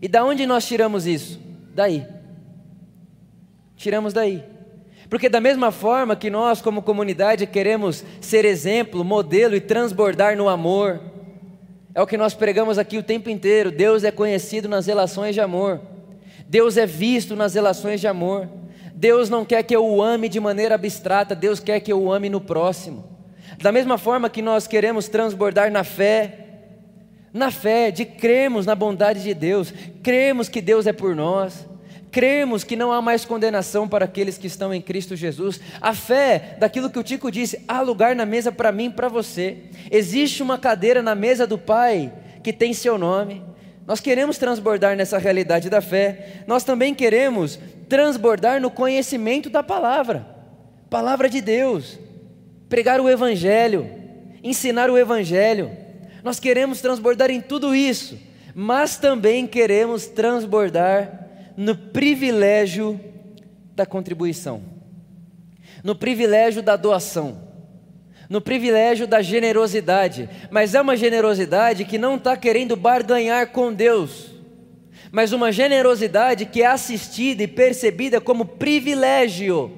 E 0.01 0.07
da 0.07 0.23
onde 0.23 0.45
nós 0.45 0.65
tiramos 0.65 1.05
isso? 1.05 1.39
Daí. 1.73 2.05
Tiramos 3.75 4.13
daí. 4.13 4.43
Porque, 5.09 5.29
da 5.29 5.41
mesma 5.41 5.71
forma 5.71 6.15
que 6.15 6.29
nós, 6.29 6.61
como 6.61 6.81
comunidade, 6.81 7.45
queremos 7.45 8.03
ser 8.21 8.45
exemplo, 8.45 9.03
modelo 9.03 9.55
e 9.55 9.61
transbordar 9.61 10.35
no 10.35 10.49
amor, 10.49 11.01
é 11.95 12.01
o 12.01 12.05
que 12.05 12.17
nós 12.17 12.33
pregamos 12.33 12.77
aqui 12.77 12.97
o 12.97 13.03
tempo 13.03 13.29
inteiro. 13.29 13.71
Deus 13.71 14.03
é 14.03 14.11
conhecido 14.11 14.67
nas 14.67 14.85
relações 14.85 15.33
de 15.33 15.39
amor, 15.39 15.79
Deus 16.47 16.75
é 16.75 16.85
visto 16.85 17.35
nas 17.35 17.55
relações 17.55 18.01
de 18.01 18.07
amor. 18.07 18.47
Deus 18.97 19.29
não 19.29 19.43
quer 19.43 19.61
que 19.63 19.75
eu 19.75 19.85
o 19.85 20.01
ame 20.01 20.29
de 20.29 20.39
maneira 20.39 20.75
abstrata, 20.75 21.35
Deus 21.35 21.59
quer 21.59 21.81
que 21.81 21.91
eu 21.91 22.01
o 22.01 22.13
ame 22.13 22.29
no 22.29 22.39
próximo. 22.39 23.03
Da 23.61 23.71
mesma 23.71 23.97
forma 23.97 24.29
que 24.29 24.41
nós 24.41 24.67
queremos 24.67 25.09
transbordar 25.09 25.69
na 25.69 25.83
fé, 25.83 26.45
na 27.33 27.51
fé 27.51 27.91
de 27.91 28.05
cremos 28.05 28.65
na 28.65 28.73
bondade 28.73 29.21
de 29.21 29.33
Deus, 29.33 29.73
cremos 30.01 30.47
que 30.47 30.61
Deus 30.61 30.87
é 30.87 30.93
por 30.93 31.13
nós, 31.13 31.67
cremos 32.15 32.63
que 32.63 32.77
não 32.77 32.93
há 32.93 33.01
mais 33.01 33.25
condenação 33.25 33.89
para 33.89 34.05
aqueles 34.05 34.37
que 34.37 34.47
estão 34.47 34.73
em 34.73 34.81
Cristo 34.81 35.17
Jesus. 35.17 35.59
A 35.81 35.93
fé, 35.93 36.55
daquilo 36.57 36.89
que 36.89 36.97
o 36.97 37.03
Tico 37.03 37.29
disse, 37.29 37.61
há 37.67 37.81
lugar 37.81 38.15
na 38.15 38.25
mesa 38.25 38.53
para 38.53 38.71
mim 38.71 38.85
e 38.85 38.89
para 38.89 39.09
você. 39.09 39.57
Existe 39.91 40.41
uma 40.41 40.57
cadeira 40.57 41.01
na 41.01 41.13
mesa 41.13 41.45
do 41.45 41.57
Pai 41.57 42.13
que 42.41 42.53
tem 42.53 42.73
seu 42.73 42.97
nome. 42.97 43.43
Nós 43.85 43.99
queremos 43.99 44.37
transbordar 44.37 44.95
nessa 44.95 45.17
realidade 45.17 45.69
da 45.69 45.81
fé. 45.81 46.43
Nós 46.47 46.63
também 46.63 46.95
queremos 46.95 47.59
transbordar 47.89 48.61
no 48.61 48.71
conhecimento 48.71 49.49
da 49.49 49.61
palavra, 49.61 50.25
palavra 50.89 51.27
de 51.27 51.41
Deus, 51.41 51.99
pregar 52.69 53.01
o 53.01 53.09
Evangelho, 53.09 53.91
ensinar 54.41 54.89
o 54.89 54.97
Evangelho. 54.97 55.69
Nós 56.23 56.39
queremos 56.39 56.79
transbordar 56.79 57.29
em 57.29 57.41
tudo 57.41 57.75
isso, 57.75 58.17
mas 58.55 58.95
também 58.95 59.45
queremos 59.45 60.07
transbordar 60.07 61.24
no 61.57 61.75
privilégio 61.75 62.99
da 63.75 63.85
contribuição, 63.85 64.61
no 65.83 65.95
privilégio 65.95 66.61
da 66.61 66.75
doação, 66.75 67.45
no 68.29 68.41
privilégio 68.41 69.07
da 69.07 69.21
generosidade, 69.21 70.29
mas 70.49 70.73
é 70.73 70.81
uma 70.81 70.97
generosidade 70.97 71.85
que 71.85 71.97
não 71.97 72.15
está 72.15 72.35
querendo 72.35 72.75
barganhar 72.75 73.47
com 73.51 73.73
Deus, 73.73 74.31
mas 75.11 75.31
uma 75.31 75.51
generosidade 75.51 76.45
que 76.45 76.61
é 76.61 76.65
assistida 76.65 77.43
e 77.43 77.47
percebida 77.47 78.19
como 78.19 78.45
privilégio. 78.45 79.71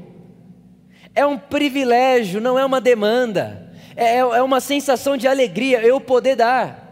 É 1.14 1.26
um 1.26 1.38
privilégio, 1.38 2.40
não 2.40 2.58
é 2.58 2.66
uma 2.66 2.80
demanda, 2.80 3.72
é, 3.96 4.16
é, 4.16 4.18
é 4.18 4.42
uma 4.42 4.62
sensação 4.62 5.18
de 5.18 5.28
alegria 5.28 5.82
eu 5.82 6.00
poder 6.00 6.36
dar. 6.36 6.87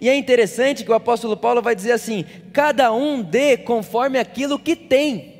E 0.00 0.08
é 0.08 0.16
interessante 0.16 0.84
que 0.84 0.90
o 0.90 0.94
apóstolo 0.94 1.36
Paulo 1.36 1.62
vai 1.62 1.74
dizer 1.74 1.92
assim: 1.92 2.24
cada 2.52 2.92
um 2.92 3.22
dê 3.22 3.56
conforme 3.56 4.18
aquilo 4.18 4.58
que 4.58 4.74
tem. 4.74 5.32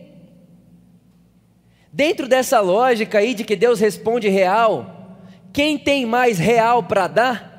Dentro 1.92 2.26
dessa 2.26 2.61
lógica 2.61 3.18
aí 3.18 3.35
de 3.35 3.44
que 3.44 3.54
Deus 3.54 3.78
responde 3.78 4.28
real, 4.28 5.18
quem 5.52 5.78
tem 5.78 6.06
mais 6.06 6.38
real 6.38 6.82
para 6.82 7.06
dar 7.06 7.52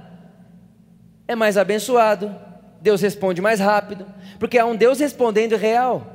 é 1.27 1.35
mais 1.35 1.57
abençoado. 1.57 2.35
Deus 2.81 3.01
responde 3.01 3.41
mais 3.41 3.59
rápido, 3.59 4.05
porque 4.39 4.57
há 4.57 4.65
um 4.65 4.75
Deus 4.75 4.99
respondendo 4.99 5.55
real. 5.55 6.05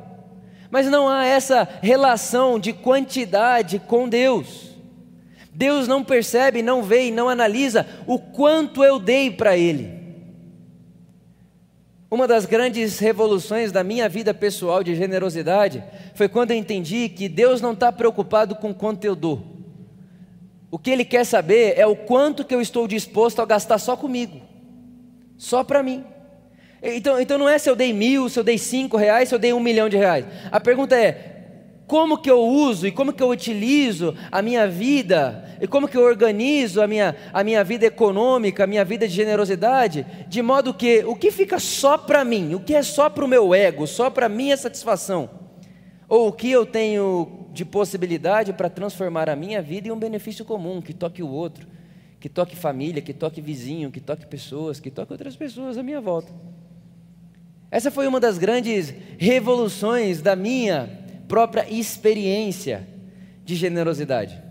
Mas 0.70 0.86
não 0.86 1.08
há 1.08 1.24
essa 1.24 1.66
relação 1.80 2.58
de 2.58 2.74
quantidade 2.74 3.78
com 3.78 4.08
Deus. 4.08 4.68
Deus 5.50 5.88
não 5.88 6.04
percebe, 6.04 6.60
não 6.62 6.82
vê 6.82 7.06
e 7.06 7.10
não 7.10 7.28
analisa 7.28 7.86
o 8.06 8.18
quanto 8.18 8.84
eu 8.84 8.98
dei 8.98 9.30
para 9.30 9.56
Ele. 9.56 9.97
Uma 12.10 12.26
das 12.26 12.46
grandes 12.46 12.98
revoluções 12.98 13.70
da 13.70 13.84
minha 13.84 14.08
vida 14.08 14.32
pessoal 14.32 14.82
de 14.82 14.94
generosidade 14.94 15.84
foi 16.14 16.26
quando 16.26 16.52
eu 16.52 16.56
entendi 16.56 17.08
que 17.08 17.28
Deus 17.28 17.60
não 17.60 17.72
está 17.72 17.92
preocupado 17.92 18.54
com 18.54 18.72
quanto 18.72 19.04
eu 19.04 19.14
dou. 19.14 19.44
O 20.70 20.78
que 20.78 20.90
Ele 20.90 21.04
quer 21.04 21.24
saber 21.24 21.74
é 21.76 21.86
o 21.86 21.94
quanto 21.94 22.44
que 22.44 22.54
eu 22.54 22.62
estou 22.62 22.88
disposto 22.88 23.42
a 23.42 23.46
gastar 23.46 23.78
só 23.78 23.94
comigo, 23.94 24.40
só 25.36 25.62
para 25.62 25.82
mim. 25.82 26.04
Então, 26.82 27.20
então 27.20 27.36
não 27.36 27.48
é 27.48 27.58
se 27.58 27.68
eu 27.68 27.76
dei 27.76 27.92
mil, 27.92 28.28
se 28.28 28.38
eu 28.38 28.44
dei 28.44 28.56
cinco 28.56 28.96
reais, 28.96 29.28
se 29.28 29.34
eu 29.34 29.38
dei 29.38 29.52
um 29.52 29.60
milhão 29.60 29.88
de 29.88 29.96
reais. 29.96 30.24
A 30.50 30.60
pergunta 30.60 30.96
é: 30.96 31.27
como 31.88 32.18
que 32.18 32.30
eu 32.30 32.46
uso 32.46 32.86
e 32.86 32.92
como 32.92 33.14
que 33.14 33.22
eu 33.22 33.30
utilizo 33.30 34.14
a 34.30 34.42
minha 34.42 34.68
vida? 34.68 35.56
E 35.58 35.66
como 35.66 35.88
que 35.88 35.96
eu 35.96 36.02
organizo 36.02 36.82
a 36.82 36.86
minha, 36.86 37.16
a 37.32 37.42
minha 37.42 37.64
vida 37.64 37.86
econômica, 37.86 38.62
a 38.62 38.66
minha 38.66 38.84
vida 38.84 39.08
de 39.08 39.14
generosidade, 39.14 40.06
de 40.28 40.42
modo 40.42 40.74
que 40.74 41.02
o 41.06 41.16
que 41.16 41.30
fica 41.30 41.58
só 41.58 41.96
para 41.96 42.26
mim, 42.26 42.54
o 42.54 42.60
que 42.60 42.74
é 42.74 42.82
só 42.82 43.08
para 43.08 43.24
o 43.24 43.28
meu 43.28 43.54
ego, 43.54 43.86
só 43.86 44.10
para 44.10 44.28
minha 44.28 44.54
satisfação, 44.54 45.30
ou 46.06 46.28
o 46.28 46.32
que 46.32 46.50
eu 46.50 46.66
tenho 46.66 47.46
de 47.54 47.64
possibilidade 47.64 48.52
para 48.52 48.68
transformar 48.68 49.30
a 49.30 49.34
minha 49.34 49.62
vida 49.62 49.88
em 49.88 49.90
um 49.90 49.98
benefício 49.98 50.44
comum, 50.44 50.82
que 50.82 50.92
toque 50.92 51.22
o 51.22 51.28
outro, 51.28 51.66
que 52.20 52.28
toque 52.28 52.54
família, 52.54 53.00
que 53.00 53.14
toque 53.14 53.40
vizinho, 53.40 53.90
que 53.90 54.00
toque 54.00 54.26
pessoas, 54.26 54.78
que 54.78 54.90
toque 54.90 55.12
outras 55.12 55.34
pessoas 55.36 55.78
à 55.78 55.82
minha 55.82 56.02
volta. 56.02 56.30
Essa 57.70 57.90
foi 57.90 58.06
uma 58.06 58.20
das 58.20 58.36
grandes 58.36 58.92
revoluções 59.16 60.20
da 60.20 60.36
minha 60.36 60.97
própria 61.28 61.68
experiência 61.70 62.88
de 63.44 63.54
generosidade. 63.54 64.42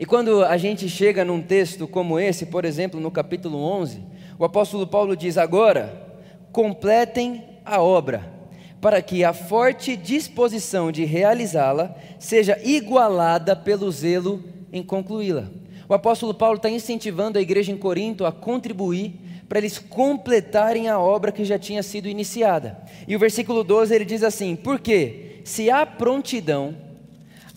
E 0.00 0.06
quando 0.06 0.44
a 0.44 0.56
gente 0.56 0.88
chega 0.88 1.24
num 1.24 1.42
texto 1.42 1.86
como 1.86 2.18
esse, 2.18 2.46
por 2.46 2.64
exemplo, 2.64 2.98
no 3.00 3.10
capítulo 3.10 3.58
11, 3.58 4.02
o 4.38 4.44
apóstolo 4.44 4.86
Paulo 4.86 5.16
diz: 5.16 5.36
Agora, 5.36 6.16
completem 6.52 7.44
a 7.64 7.82
obra, 7.82 8.32
para 8.80 9.02
que 9.02 9.24
a 9.24 9.32
forte 9.32 9.96
disposição 9.96 10.90
de 10.90 11.04
realizá-la 11.04 11.94
seja 12.18 12.58
igualada 12.62 13.54
pelo 13.54 13.90
zelo 13.90 14.42
em 14.72 14.82
concluí-la. 14.82 15.50
O 15.88 15.94
apóstolo 15.94 16.34
Paulo 16.34 16.56
está 16.56 16.68
incentivando 16.68 17.38
a 17.38 17.42
igreja 17.42 17.72
em 17.72 17.76
Corinto 17.76 18.24
a 18.24 18.30
contribuir 18.30 19.18
para 19.48 19.58
eles 19.58 19.78
completarem 19.78 20.88
a 20.88 20.98
obra 20.98 21.32
que 21.32 21.44
já 21.44 21.58
tinha 21.58 21.82
sido 21.82 22.08
iniciada. 22.08 22.78
E 23.08 23.16
o 23.16 23.18
versículo 23.18 23.64
12 23.64 23.94
ele 23.94 24.04
diz 24.04 24.22
assim: 24.22 24.54
Por 24.54 24.78
quê? 24.78 25.37
Se 25.48 25.70
há 25.70 25.86
prontidão, 25.86 26.76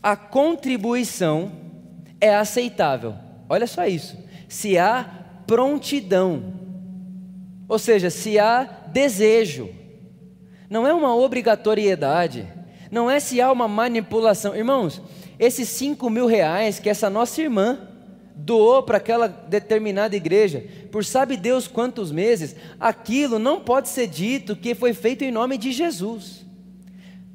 a 0.01 0.15
contribuição 0.15 1.51
é 2.21 2.33
aceitável. 2.33 3.13
Olha 3.49 3.67
só 3.67 3.85
isso. 3.85 4.17
Se 4.47 4.77
há 4.77 5.03
prontidão, 5.45 6.53
ou 7.67 7.77
seja, 7.77 8.09
se 8.09 8.39
há 8.39 8.63
desejo, 8.87 9.69
não 10.69 10.87
é 10.87 10.93
uma 10.93 11.13
obrigatoriedade, 11.13 12.47
não 12.89 13.11
é 13.11 13.19
se 13.19 13.41
há 13.41 13.51
uma 13.51 13.67
manipulação. 13.67 14.55
Irmãos, 14.55 15.01
esses 15.37 15.67
cinco 15.67 16.09
mil 16.09 16.27
reais 16.27 16.79
que 16.79 16.89
essa 16.89 17.09
nossa 17.09 17.41
irmã 17.41 17.77
doou 18.33 18.83
para 18.83 18.97
aquela 18.97 19.27
determinada 19.27 20.15
igreja, 20.15 20.63
por 20.89 21.03
sabe 21.03 21.35
Deus 21.35 21.67
quantos 21.67 22.09
meses, 22.09 22.55
aquilo 22.79 23.37
não 23.37 23.59
pode 23.59 23.89
ser 23.89 24.07
dito 24.07 24.55
que 24.55 24.73
foi 24.73 24.93
feito 24.93 25.25
em 25.25 25.31
nome 25.31 25.57
de 25.57 25.73
Jesus. 25.73 26.50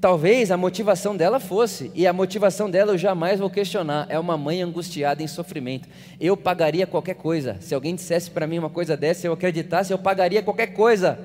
Talvez 0.00 0.50
a 0.50 0.56
motivação 0.58 1.16
dela 1.16 1.40
fosse, 1.40 1.90
e 1.94 2.06
a 2.06 2.12
motivação 2.12 2.68
dela 2.68 2.92
eu 2.92 2.98
jamais 2.98 3.40
vou 3.40 3.48
questionar, 3.48 4.06
é 4.10 4.18
uma 4.18 4.36
mãe 4.36 4.60
angustiada 4.60 5.22
em 5.22 5.26
sofrimento. 5.26 5.88
Eu 6.20 6.36
pagaria 6.36 6.86
qualquer 6.86 7.14
coisa. 7.14 7.56
Se 7.60 7.74
alguém 7.74 7.94
dissesse 7.94 8.30
para 8.30 8.46
mim 8.46 8.58
uma 8.58 8.68
coisa 8.68 8.96
dessa, 8.96 9.26
eu 9.26 9.32
acreditasse, 9.32 9.92
eu 9.92 9.98
pagaria 9.98 10.42
qualquer 10.42 10.68
coisa. 10.68 11.18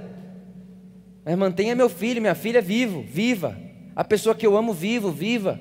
Mas 1.26 1.38
mantenha 1.38 1.76
meu 1.76 1.90
filho, 1.90 2.22
minha 2.22 2.34
filha 2.34 2.62
vivo, 2.62 3.04
viva. 3.06 3.58
A 3.94 4.06
pessoa 4.06 4.34
que 4.34 4.48
eu 4.48 4.56
amo 4.56 4.74
vivo, 4.74 5.12
viva. 5.12 5.60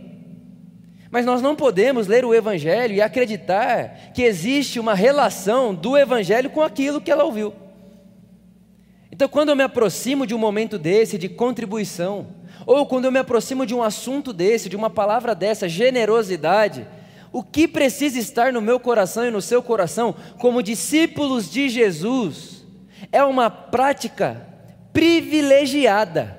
Mas 1.10 1.26
nós 1.26 1.42
não 1.42 1.56
podemos 1.56 2.06
ler 2.06 2.24
o 2.24 2.32
Evangelho 2.32 2.94
e 2.94 3.02
acreditar 3.02 4.12
que 4.14 4.22
existe 4.22 4.78
uma 4.78 4.94
relação 4.94 5.74
do 5.74 5.98
Evangelho 5.98 6.48
com 6.48 6.62
aquilo 6.62 7.00
que 7.00 7.10
ela 7.10 7.24
ouviu. 7.24 7.52
Então, 9.10 9.28
quando 9.28 9.48
eu 9.48 9.56
me 9.56 9.64
aproximo 9.64 10.24
de 10.24 10.34
um 10.34 10.38
momento 10.38 10.78
desse, 10.78 11.18
de 11.18 11.28
contribuição, 11.28 12.28
ou 12.66 12.86
quando 12.86 13.06
eu 13.06 13.12
me 13.12 13.18
aproximo 13.18 13.66
de 13.66 13.74
um 13.74 13.82
assunto 13.82 14.32
desse, 14.32 14.68
de 14.68 14.76
uma 14.76 14.90
palavra 14.90 15.34
dessa, 15.34 15.68
generosidade, 15.68 16.86
o 17.32 17.42
que 17.42 17.68
precisa 17.68 18.18
estar 18.18 18.52
no 18.52 18.60
meu 18.60 18.80
coração 18.80 19.26
e 19.26 19.30
no 19.30 19.40
seu 19.40 19.62
coração, 19.62 20.14
como 20.38 20.62
discípulos 20.62 21.50
de 21.50 21.68
Jesus, 21.68 22.64
é 23.12 23.22
uma 23.22 23.48
prática 23.48 24.46
privilegiada, 24.92 26.38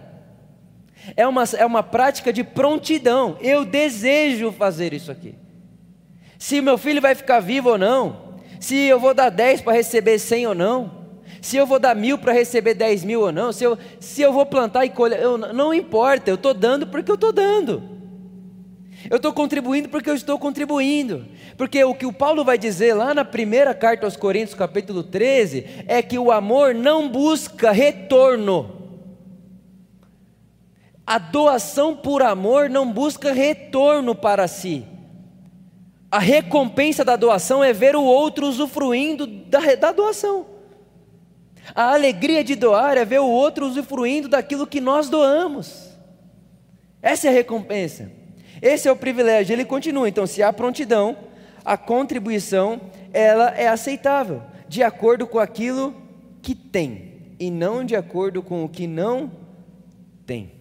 é 1.16 1.26
uma, 1.26 1.44
é 1.58 1.66
uma 1.66 1.82
prática 1.82 2.32
de 2.32 2.44
prontidão. 2.44 3.38
Eu 3.42 3.66
desejo 3.66 4.52
fazer 4.52 4.94
isso 4.94 5.12
aqui. 5.12 5.36
Se 6.38 6.62
meu 6.62 6.78
filho 6.78 7.02
vai 7.02 7.16
ficar 7.16 7.40
vivo 7.40 7.70
ou 7.70 7.78
não, 7.78 8.36
se 8.60 8.76
eu 8.76 9.00
vou 9.00 9.14
dar 9.14 9.30
10 9.30 9.62
para 9.62 9.74
receber 9.74 10.20
100 10.20 10.48
ou 10.48 10.56
não, 10.56 11.01
Se 11.42 11.58
eu 11.58 11.66
vou 11.66 11.80
dar 11.80 11.96
mil 11.96 12.20
para 12.20 12.32
receber 12.32 12.76
dez 12.76 13.04
mil 13.04 13.22
ou 13.22 13.32
não, 13.32 13.52
se 13.52 13.64
eu, 13.64 13.76
se 14.00 14.22
eu 14.22 14.32
vou 14.32 14.46
plantar 14.46 14.86
e 14.86 14.92
colher, 14.92 15.20
eu, 15.20 15.40
não 15.40 15.74
importa, 15.74 16.30
eu 16.30 16.36
estou 16.36 16.54
dando 16.54 16.86
porque 16.86 17.10
eu 17.10 17.16
estou 17.16 17.34
dando. 17.34 17.82
Eu 19.10 19.18
estou 19.18 19.34
contribuindo 19.34 19.90
porque 19.90 20.08
eu 20.08 20.14
estou 20.14 20.38
contribuindo. 20.38 21.26
Porque 21.58 21.84
o 21.84 21.96
que 21.96 22.06
o 22.06 22.14
Paulo 22.14 22.46
vai 22.46 22.60
dizer 22.60 22.94
lá 22.94 23.16
na 23.16 23.26
primeira 23.26 23.74
carta 23.74 24.06
aos 24.06 24.16
Coríntios, 24.16 24.54
capítulo 24.54 25.02
13, 25.02 25.66
é 25.88 26.04
que 26.04 26.20
o 26.20 26.32
amor 26.32 26.76
não 26.76 27.10
busca 27.10 27.72
retorno. 27.72 28.80
A 31.06 31.18
doação 31.18 31.96
por 31.96 32.22
amor 32.22 32.70
não 32.70 32.92
busca 32.92 33.34
retorno 33.34 34.14
para 34.14 34.48
si. 34.48 34.86
A 36.12 36.20
recompensa 36.20 37.04
da 37.04 37.16
doação 37.16 37.64
é 37.64 37.74
ver 37.74 37.96
o 37.96 38.04
outro 38.04 38.46
usufruindo 38.46 39.26
da, 39.26 39.74
da 39.76 39.92
doação. 39.92 40.51
A 41.76 41.94
alegria 41.94 42.44
de 42.44 42.56
doar 42.56 42.98
é 42.98 43.06
ver 43.06 43.20
o 43.20 43.30
outro 43.30 43.68
usufruindo 43.68 44.28
daquilo 44.28 44.68
que 44.68 44.82
nós 44.82 45.10
doamos. 45.10 45.90
Essa 47.02 47.28
é 47.28 47.30
a 47.30 47.34
recompensa. 47.34 48.12
Esse 48.62 48.88
é 48.88 48.92
o 48.92 48.96
privilégio. 48.96 49.54
Ele 49.54 49.66
continua. 49.66 50.08
Então, 50.08 50.28
se 50.28 50.44
há 50.44 50.52
prontidão, 50.52 51.18
a 51.64 51.78
contribuição 51.78 52.82
ela 53.14 53.50
é 53.50 53.68
aceitável, 53.68 54.42
de 54.68 54.84
acordo 54.84 55.28
com 55.28 55.40
aquilo 55.40 55.94
que 56.42 56.56
tem 56.56 57.12
e 57.40 57.50
não 57.52 57.84
de 57.84 57.96
acordo 57.96 58.42
com 58.42 58.64
o 58.64 58.70
que 58.70 58.88
não 58.88 59.32
tem. 60.26 60.52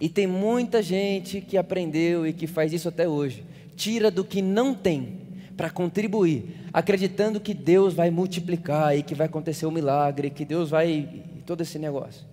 E 0.00 0.08
tem 0.08 0.26
muita 0.26 0.82
gente 0.82 1.40
que 1.40 1.56
aprendeu 1.56 2.26
e 2.26 2.32
que 2.32 2.46
faz 2.46 2.72
isso 2.72 2.88
até 2.88 3.08
hoje. 3.08 3.44
Tira 3.74 4.10
do 4.10 4.24
que 4.24 4.40
não 4.40 4.74
tem 4.74 5.25
para 5.56 5.70
contribuir, 5.70 6.66
acreditando 6.72 7.40
que 7.40 7.54
Deus 7.54 7.94
vai 7.94 8.10
multiplicar 8.10 8.96
e 8.96 9.02
que 9.02 9.14
vai 9.14 9.26
acontecer 9.26 9.66
um 9.66 9.70
milagre, 9.70 10.30
que 10.30 10.44
Deus 10.44 10.70
vai. 10.70 11.24
todo 11.46 11.62
esse 11.62 11.78
negócio. 11.78 12.26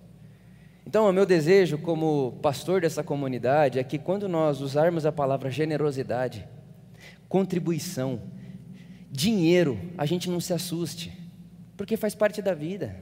Então, 0.86 1.08
o 1.08 1.12
meu 1.12 1.24
desejo 1.24 1.78
como 1.78 2.38
pastor 2.42 2.80
dessa 2.82 3.02
comunidade 3.02 3.78
é 3.78 3.84
que 3.84 3.98
quando 3.98 4.28
nós 4.28 4.60
usarmos 4.60 5.06
a 5.06 5.12
palavra 5.12 5.50
generosidade, 5.50 6.46
contribuição, 7.28 8.20
dinheiro, 9.10 9.78
a 9.96 10.04
gente 10.04 10.28
não 10.28 10.40
se 10.40 10.52
assuste, 10.52 11.12
porque 11.76 11.96
faz 11.96 12.14
parte 12.14 12.42
da 12.42 12.52
vida. 12.52 12.96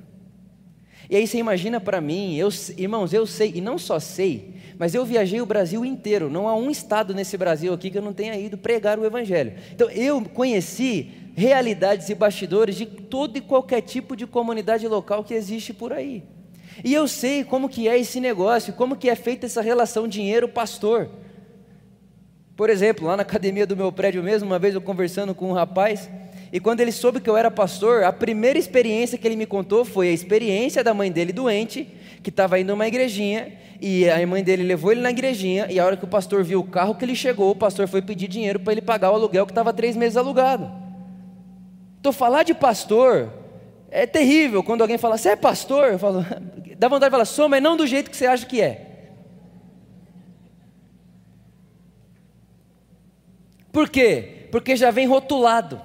E 1.12 1.16
aí 1.16 1.26
você 1.26 1.36
imagina 1.36 1.78
para 1.78 2.00
mim, 2.00 2.36
eu, 2.36 2.48
irmãos, 2.74 3.12
eu 3.12 3.26
sei, 3.26 3.52
e 3.54 3.60
não 3.60 3.76
só 3.76 4.00
sei, 4.00 4.54
mas 4.78 4.94
eu 4.94 5.04
viajei 5.04 5.42
o 5.42 5.44
Brasil 5.44 5.84
inteiro, 5.84 6.30
não 6.30 6.48
há 6.48 6.56
um 6.56 6.70
estado 6.70 7.12
nesse 7.12 7.36
Brasil 7.36 7.70
aqui 7.74 7.90
que 7.90 7.98
eu 7.98 8.02
não 8.02 8.14
tenha 8.14 8.34
ido 8.34 8.56
pregar 8.56 8.98
o 8.98 9.04
Evangelho. 9.04 9.52
Então 9.74 9.90
eu 9.90 10.22
conheci 10.22 11.10
realidades 11.36 12.08
e 12.08 12.14
bastidores 12.14 12.76
de 12.76 12.86
todo 12.86 13.36
e 13.36 13.42
qualquer 13.42 13.82
tipo 13.82 14.16
de 14.16 14.26
comunidade 14.26 14.88
local 14.88 15.22
que 15.22 15.34
existe 15.34 15.74
por 15.74 15.92
aí. 15.92 16.22
E 16.82 16.94
eu 16.94 17.06
sei 17.06 17.44
como 17.44 17.68
que 17.68 17.88
é 17.88 17.98
esse 17.98 18.18
negócio, 18.18 18.72
como 18.72 18.96
que 18.96 19.10
é 19.10 19.14
feita 19.14 19.44
essa 19.44 19.60
relação 19.60 20.08
dinheiro-pastor. 20.08 21.10
Por 22.56 22.70
exemplo, 22.70 23.06
lá 23.06 23.18
na 23.18 23.22
academia 23.22 23.66
do 23.66 23.76
meu 23.76 23.92
prédio 23.92 24.22
mesmo, 24.22 24.48
uma 24.48 24.58
vez 24.58 24.74
eu 24.74 24.80
conversando 24.80 25.34
com 25.34 25.50
um 25.50 25.52
rapaz, 25.52 26.08
e 26.52 26.60
quando 26.60 26.80
ele 26.80 26.92
soube 26.92 27.18
que 27.18 27.30
eu 27.30 27.36
era 27.36 27.50
pastor, 27.50 28.04
a 28.04 28.12
primeira 28.12 28.58
experiência 28.58 29.16
que 29.16 29.26
ele 29.26 29.36
me 29.36 29.46
contou 29.46 29.86
foi 29.86 30.08
a 30.08 30.12
experiência 30.12 30.84
da 30.84 30.92
mãe 30.92 31.10
dele 31.10 31.32
doente, 31.32 31.88
que 32.22 32.28
estava 32.28 32.60
indo 32.60 32.68
numa 32.68 32.86
igrejinha, 32.86 33.54
e 33.80 34.08
a 34.08 34.24
mãe 34.26 34.44
dele 34.44 34.62
levou 34.62 34.92
ele 34.92 35.00
na 35.00 35.10
igrejinha, 35.10 35.66
e 35.70 35.80
a 35.80 35.86
hora 35.86 35.96
que 35.96 36.04
o 36.04 36.08
pastor 36.08 36.44
viu 36.44 36.60
o 36.60 36.64
carro 36.64 36.94
que 36.94 37.06
ele 37.06 37.16
chegou, 37.16 37.50
o 37.50 37.56
pastor 37.56 37.88
foi 37.88 38.02
pedir 38.02 38.28
dinheiro 38.28 38.60
para 38.60 38.74
ele 38.74 38.82
pagar 38.82 39.10
o 39.12 39.14
aluguel 39.14 39.46
que 39.46 39.52
estava 39.52 39.72
três 39.72 39.96
meses 39.96 40.14
alugado. 40.14 40.70
Então, 41.98 42.12
falar 42.12 42.42
de 42.42 42.52
pastor 42.52 43.32
é 43.90 44.06
terrível 44.06 44.62
quando 44.62 44.82
alguém 44.82 44.98
fala, 44.98 45.16
você 45.16 45.30
é 45.30 45.36
pastor? 45.36 45.92
Eu 45.92 45.98
falo, 45.98 46.22
dá 46.76 46.86
vontade 46.86 47.08
de 47.08 47.12
falar, 47.12 47.24
sou, 47.24 47.48
mas 47.48 47.62
não 47.62 47.78
do 47.78 47.86
jeito 47.86 48.10
que 48.10 48.16
você 48.16 48.26
acha 48.26 48.44
que 48.44 48.60
é. 48.60 48.88
Por 53.72 53.88
quê? 53.88 54.48
Porque 54.52 54.76
já 54.76 54.90
vem 54.90 55.06
rotulado, 55.06 55.80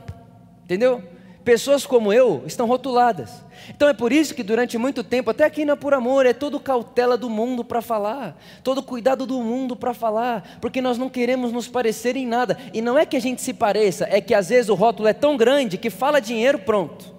entendeu? 0.67 1.01
Pessoas 1.45 1.85
como 1.85 2.11
eu 2.11 2.43
estão 2.45 2.67
rotuladas. 2.67 3.41
Então 3.69 3.87
é 3.87 3.93
por 3.93 4.11
isso 4.11 4.35
que 4.35 4.43
durante 4.43 4.77
muito 4.77 5.01
tempo, 5.01 5.29
até 5.29 5.45
aqui 5.45 5.63
na 5.63 5.77
Por 5.77 5.93
Amor, 5.93 6.25
é 6.25 6.33
todo 6.33 6.59
cautela 6.59 7.17
do 7.17 7.29
mundo 7.29 7.63
para 7.63 7.81
falar, 7.81 8.37
todo 8.61 8.83
cuidado 8.83 9.25
do 9.25 9.41
mundo 9.41 9.73
para 9.73 9.93
falar, 9.93 10.57
porque 10.59 10.81
nós 10.81 10.97
não 10.97 11.07
queremos 11.09 11.53
nos 11.53 11.65
parecer 11.65 12.17
em 12.17 12.27
nada. 12.27 12.57
E 12.73 12.81
não 12.81 12.97
é 12.97 13.05
que 13.05 13.15
a 13.15 13.21
gente 13.21 13.41
se 13.41 13.53
pareça, 13.53 14.05
é 14.11 14.19
que 14.19 14.33
às 14.33 14.49
vezes 14.49 14.67
o 14.67 14.75
rótulo 14.75 15.07
é 15.07 15.13
tão 15.13 15.37
grande 15.37 15.77
que 15.77 15.89
fala 15.89 16.19
dinheiro, 16.19 16.59
pronto. 16.59 17.15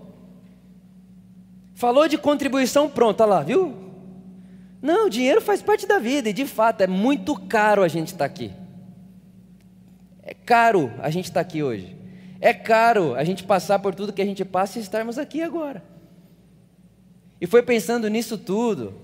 Falou 1.75 2.07
de 2.07 2.19
contribuição, 2.19 2.87
pronto, 2.87 3.23
olha 3.23 3.31
lá, 3.31 3.41
viu? 3.41 3.75
Não, 4.83 5.09
dinheiro 5.09 5.41
faz 5.41 5.63
parte 5.63 5.87
da 5.87 5.99
vida 5.99 6.29
e 6.29 6.35
de 6.35 6.45
fato 6.45 6.83
é 6.83 6.87
muito 6.87 7.35
caro 7.35 7.83
a 7.83 7.89
gente 7.89 8.09
estar 8.09 8.19
tá 8.19 8.25
aqui. 8.27 8.53
É 10.23 10.35
caro 10.35 10.93
a 10.99 11.09
gente 11.09 11.31
estar 11.31 11.43
tá 11.43 11.49
aqui 11.49 11.63
hoje. 11.63 11.98
É 12.40 12.55
caro 12.55 13.14
a 13.14 13.24
gente 13.24 13.44
passar 13.44 13.79
por 13.79 13.94
tudo 13.94 14.12
que 14.12 14.22
a 14.22 14.27
gente 14.27 14.44
passa 14.44 14.79
e 14.79 14.83
estarmos 14.83 15.18
aqui 15.18 15.42
agora. 15.42 15.83
E 17.40 17.46
foi 17.46 17.62
pensando 17.62 18.09
nisso 18.09 18.38
tudo, 18.38 18.94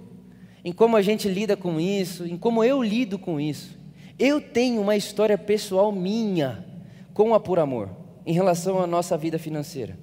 em 0.65 0.73
como 0.73 0.97
a 0.97 1.03
gente 1.03 1.29
lida 1.29 1.57
com 1.57 1.81
isso, 1.81 2.27
em 2.27 2.37
como 2.37 2.63
eu 2.63 2.83
lido 2.83 3.19
com 3.19 3.41
isso. 3.41 3.79
Eu 4.19 4.41
tenho 4.41 4.81
uma 4.81 4.97
história 4.97 5.37
pessoal 5.37 5.91
minha 5.91 6.65
com 7.13 7.35
a 7.35 7.41
Por 7.41 7.59
Amor, 7.59 7.91
em 8.25 8.33
relação 8.33 8.81
à 8.81 8.87
nossa 8.87 9.17
vida 9.17 9.39
financeira. 9.39 9.99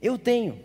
Eu 0.00 0.16
tenho. 0.18 0.58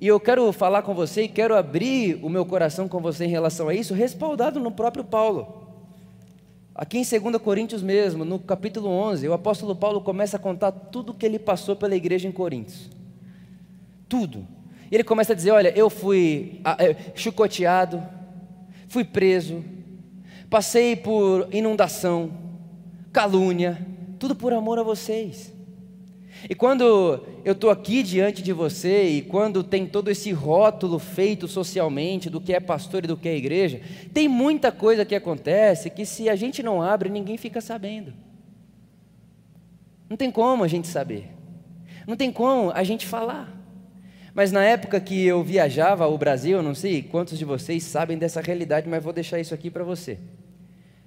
E 0.00 0.06
eu 0.06 0.20
quero 0.20 0.52
falar 0.52 0.82
com 0.82 0.94
você 0.94 1.22
e 1.22 1.28
quero 1.28 1.56
abrir 1.56 2.18
o 2.22 2.28
meu 2.28 2.44
coração 2.44 2.88
com 2.88 3.00
você 3.00 3.24
em 3.24 3.30
relação 3.30 3.68
a 3.68 3.74
isso, 3.74 3.94
respaldado 3.94 4.60
no 4.60 4.70
próprio 4.70 5.04
Paulo. 5.04 5.63
Aqui 6.74 6.98
em 6.98 7.04
2 7.04 7.36
Coríntios 7.40 7.84
mesmo, 7.84 8.24
no 8.24 8.36
capítulo 8.36 8.88
11, 8.88 9.28
o 9.28 9.32
apóstolo 9.32 9.76
Paulo 9.76 10.00
começa 10.00 10.36
a 10.36 10.40
contar 10.40 10.72
tudo 10.72 11.12
o 11.12 11.14
que 11.14 11.24
ele 11.24 11.38
passou 11.38 11.76
pela 11.76 11.94
igreja 11.94 12.26
em 12.26 12.32
Coríntios. 12.32 12.90
Tudo. 14.08 14.44
E 14.90 14.96
ele 14.96 15.04
começa 15.04 15.32
a 15.32 15.36
dizer: 15.36 15.52
Olha, 15.52 15.72
eu 15.78 15.88
fui 15.88 16.60
é, 16.78 16.96
chicoteado, 17.14 18.02
fui 18.88 19.04
preso, 19.04 19.64
passei 20.50 20.96
por 20.96 21.48
inundação, 21.54 22.32
calúnia, 23.12 23.78
tudo 24.18 24.34
por 24.34 24.52
amor 24.52 24.80
a 24.80 24.82
vocês. 24.82 25.53
E 26.48 26.54
quando 26.54 27.24
eu 27.44 27.52
estou 27.52 27.70
aqui 27.70 28.02
diante 28.02 28.42
de 28.42 28.52
você, 28.52 29.04
e 29.04 29.22
quando 29.22 29.62
tem 29.62 29.86
todo 29.86 30.10
esse 30.10 30.30
rótulo 30.30 30.98
feito 30.98 31.48
socialmente 31.48 32.28
do 32.28 32.40
que 32.40 32.52
é 32.52 32.60
pastor 32.60 33.04
e 33.04 33.08
do 33.08 33.16
que 33.16 33.28
é 33.28 33.36
igreja, 33.36 33.80
tem 34.12 34.28
muita 34.28 34.70
coisa 34.70 35.04
que 35.04 35.14
acontece 35.14 35.88
que 35.88 36.04
se 36.04 36.28
a 36.28 36.36
gente 36.36 36.62
não 36.62 36.82
abre, 36.82 37.08
ninguém 37.08 37.38
fica 37.38 37.60
sabendo. 37.60 38.12
Não 40.08 40.16
tem 40.16 40.30
como 40.30 40.62
a 40.62 40.68
gente 40.68 40.86
saber. 40.86 41.30
Não 42.06 42.16
tem 42.16 42.30
como 42.30 42.70
a 42.72 42.84
gente 42.84 43.06
falar. 43.06 43.52
Mas 44.34 44.52
na 44.52 44.62
época 44.62 45.00
que 45.00 45.24
eu 45.24 45.42
viajava 45.42 46.04
ao 46.04 46.18
Brasil, 46.18 46.62
não 46.62 46.74
sei 46.74 47.02
quantos 47.02 47.38
de 47.38 47.44
vocês 47.44 47.84
sabem 47.84 48.18
dessa 48.18 48.40
realidade, 48.40 48.88
mas 48.88 49.02
vou 49.02 49.12
deixar 49.12 49.40
isso 49.40 49.54
aqui 49.54 49.70
para 49.70 49.84
você. 49.84 50.18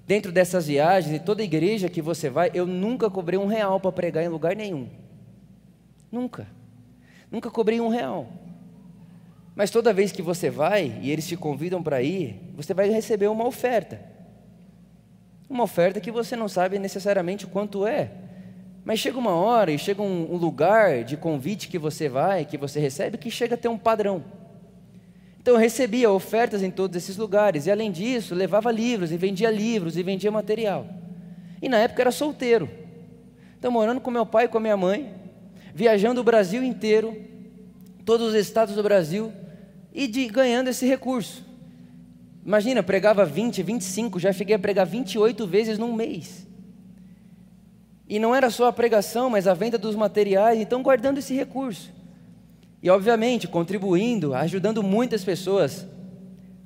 Dentro 0.07 0.31
dessas 0.31 0.67
viagens 0.67 1.13
e 1.13 1.19
toda 1.19 1.43
igreja 1.43 1.89
que 1.89 2.01
você 2.01 2.29
vai, 2.29 2.49
eu 2.53 2.65
nunca 2.65 3.09
cobrei 3.09 3.37
um 3.37 3.45
real 3.45 3.79
para 3.79 3.91
pregar 3.91 4.23
em 4.23 4.29
lugar 4.29 4.55
nenhum. 4.55 4.87
Nunca. 6.11 6.47
Nunca 7.31 7.49
cobrei 7.49 7.79
um 7.79 7.89
real. 7.89 8.27
Mas 9.55 9.71
toda 9.71 9.93
vez 9.93 10.11
que 10.11 10.21
você 10.21 10.49
vai 10.49 10.99
e 11.01 11.11
eles 11.11 11.27
te 11.27 11.35
convidam 11.35 11.81
para 11.81 12.01
ir, 12.01 12.39
você 12.55 12.73
vai 12.73 12.89
receber 12.89 13.27
uma 13.27 13.45
oferta. 13.45 13.99
Uma 15.49 15.63
oferta 15.63 15.99
que 15.99 16.11
você 16.11 16.35
não 16.35 16.47
sabe 16.47 16.77
necessariamente 16.77 17.47
quanto 17.47 17.87
é. 17.87 18.11
Mas 18.85 18.99
chega 18.99 19.17
uma 19.17 19.31
hora 19.31 19.71
e 19.71 19.77
chega 19.77 20.01
um, 20.01 20.33
um 20.33 20.37
lugar 20.37 21.03
de 21.03 21.17
convite 21.17 21.67
que 21.67 21.77
você 21.77 22.07
vai, 22.07 22.45
que 22.45 22.57
você 22.57 22.79
recebe, 22.79 23.17
que 23.17 23.31
chega 23.31 23.55
a 23.55 23.57
ter 23.57 23.67
um 23.67 23.77
padrão. 23.77 24.23
Então 25.41 25.55
eu 25.55 25.59
recebia 25.59 26.11
ofertas 26.11 26.61
em 26.61 26.69
todos 26.69 26.95
esses 26.95 27.17
lugares, 27.17 27.65
e 27.65 27.71
além 27.71 27.91
disso, 27.91 28.35
levava 28.35 28.71
livros, 28.71 29.11
e 29.11 29.17
vendia 29.17 29.49
livros, 29.49 29.97
e 29.97 30.03
vendia 30.03 30.29
material. 30.29 30.85
E 31.61 31.67
na 31.69 31.77
época 31.77 32.01
era 32.01 32.11
solteiro. 32.11 32.69
Então, 33.57 33.71
morando 33.71 33.99
com 33.99 34.11
meu 34.11 34.25
pai 34.25 34.45
e 34.45 34.47
com 34.47 34.57
a 34.57 34.61
minha 34.61 34.77
mãe, 34.77 35.11
viajando 35.77 36.21
o 36.21 36.23
Brasil 36.23 36.63
inteiro, 36.63 37.15
todos 38.03 38.29
os 38.29 38.33
estados 38.33 38.73
do 38.73 38.81
Brasil, 38.81 39.31
e 39.93 40.07
de, 40.07 40.25
ganhando 40.27 40.69
esse 40.69 40.87
recurso. 40.87 41.45
Imagina, 42.43 42.81
pregava 42.81 43.23
20, 43.23 43.61
25, 43.61 44.19
já 44.19 44.33
cheguei 44.33 44.55
a 44.55 44.59
pregar 44.59 44.87
28 44.87 45.45
vezes 45.45 45.77
num 45.77 45.93
mês. 45.93 46.47
E 48.09 48.17
não 48.17 48.33
era 48.33 48.49
só 48.49 48.65
a 48.65 48.73
pregação, 48.73 49.29
mas 49.29 49.45
a 49.45 49.53
venda 49.53 49.77
dos 49.77 49.95
materiais, 49.95 50.59
então 50.59 50.81
guardando 50.81 51.19
esse 51.19 51.35
recurso. 51.35 51.93
E 52.81 52.89
obviamente 52.89 53.47
contribuindo, 53.47 54.33
ajudando 54.33 54.81
muitas 54.81 55.23
pessoas, 55.23 55.85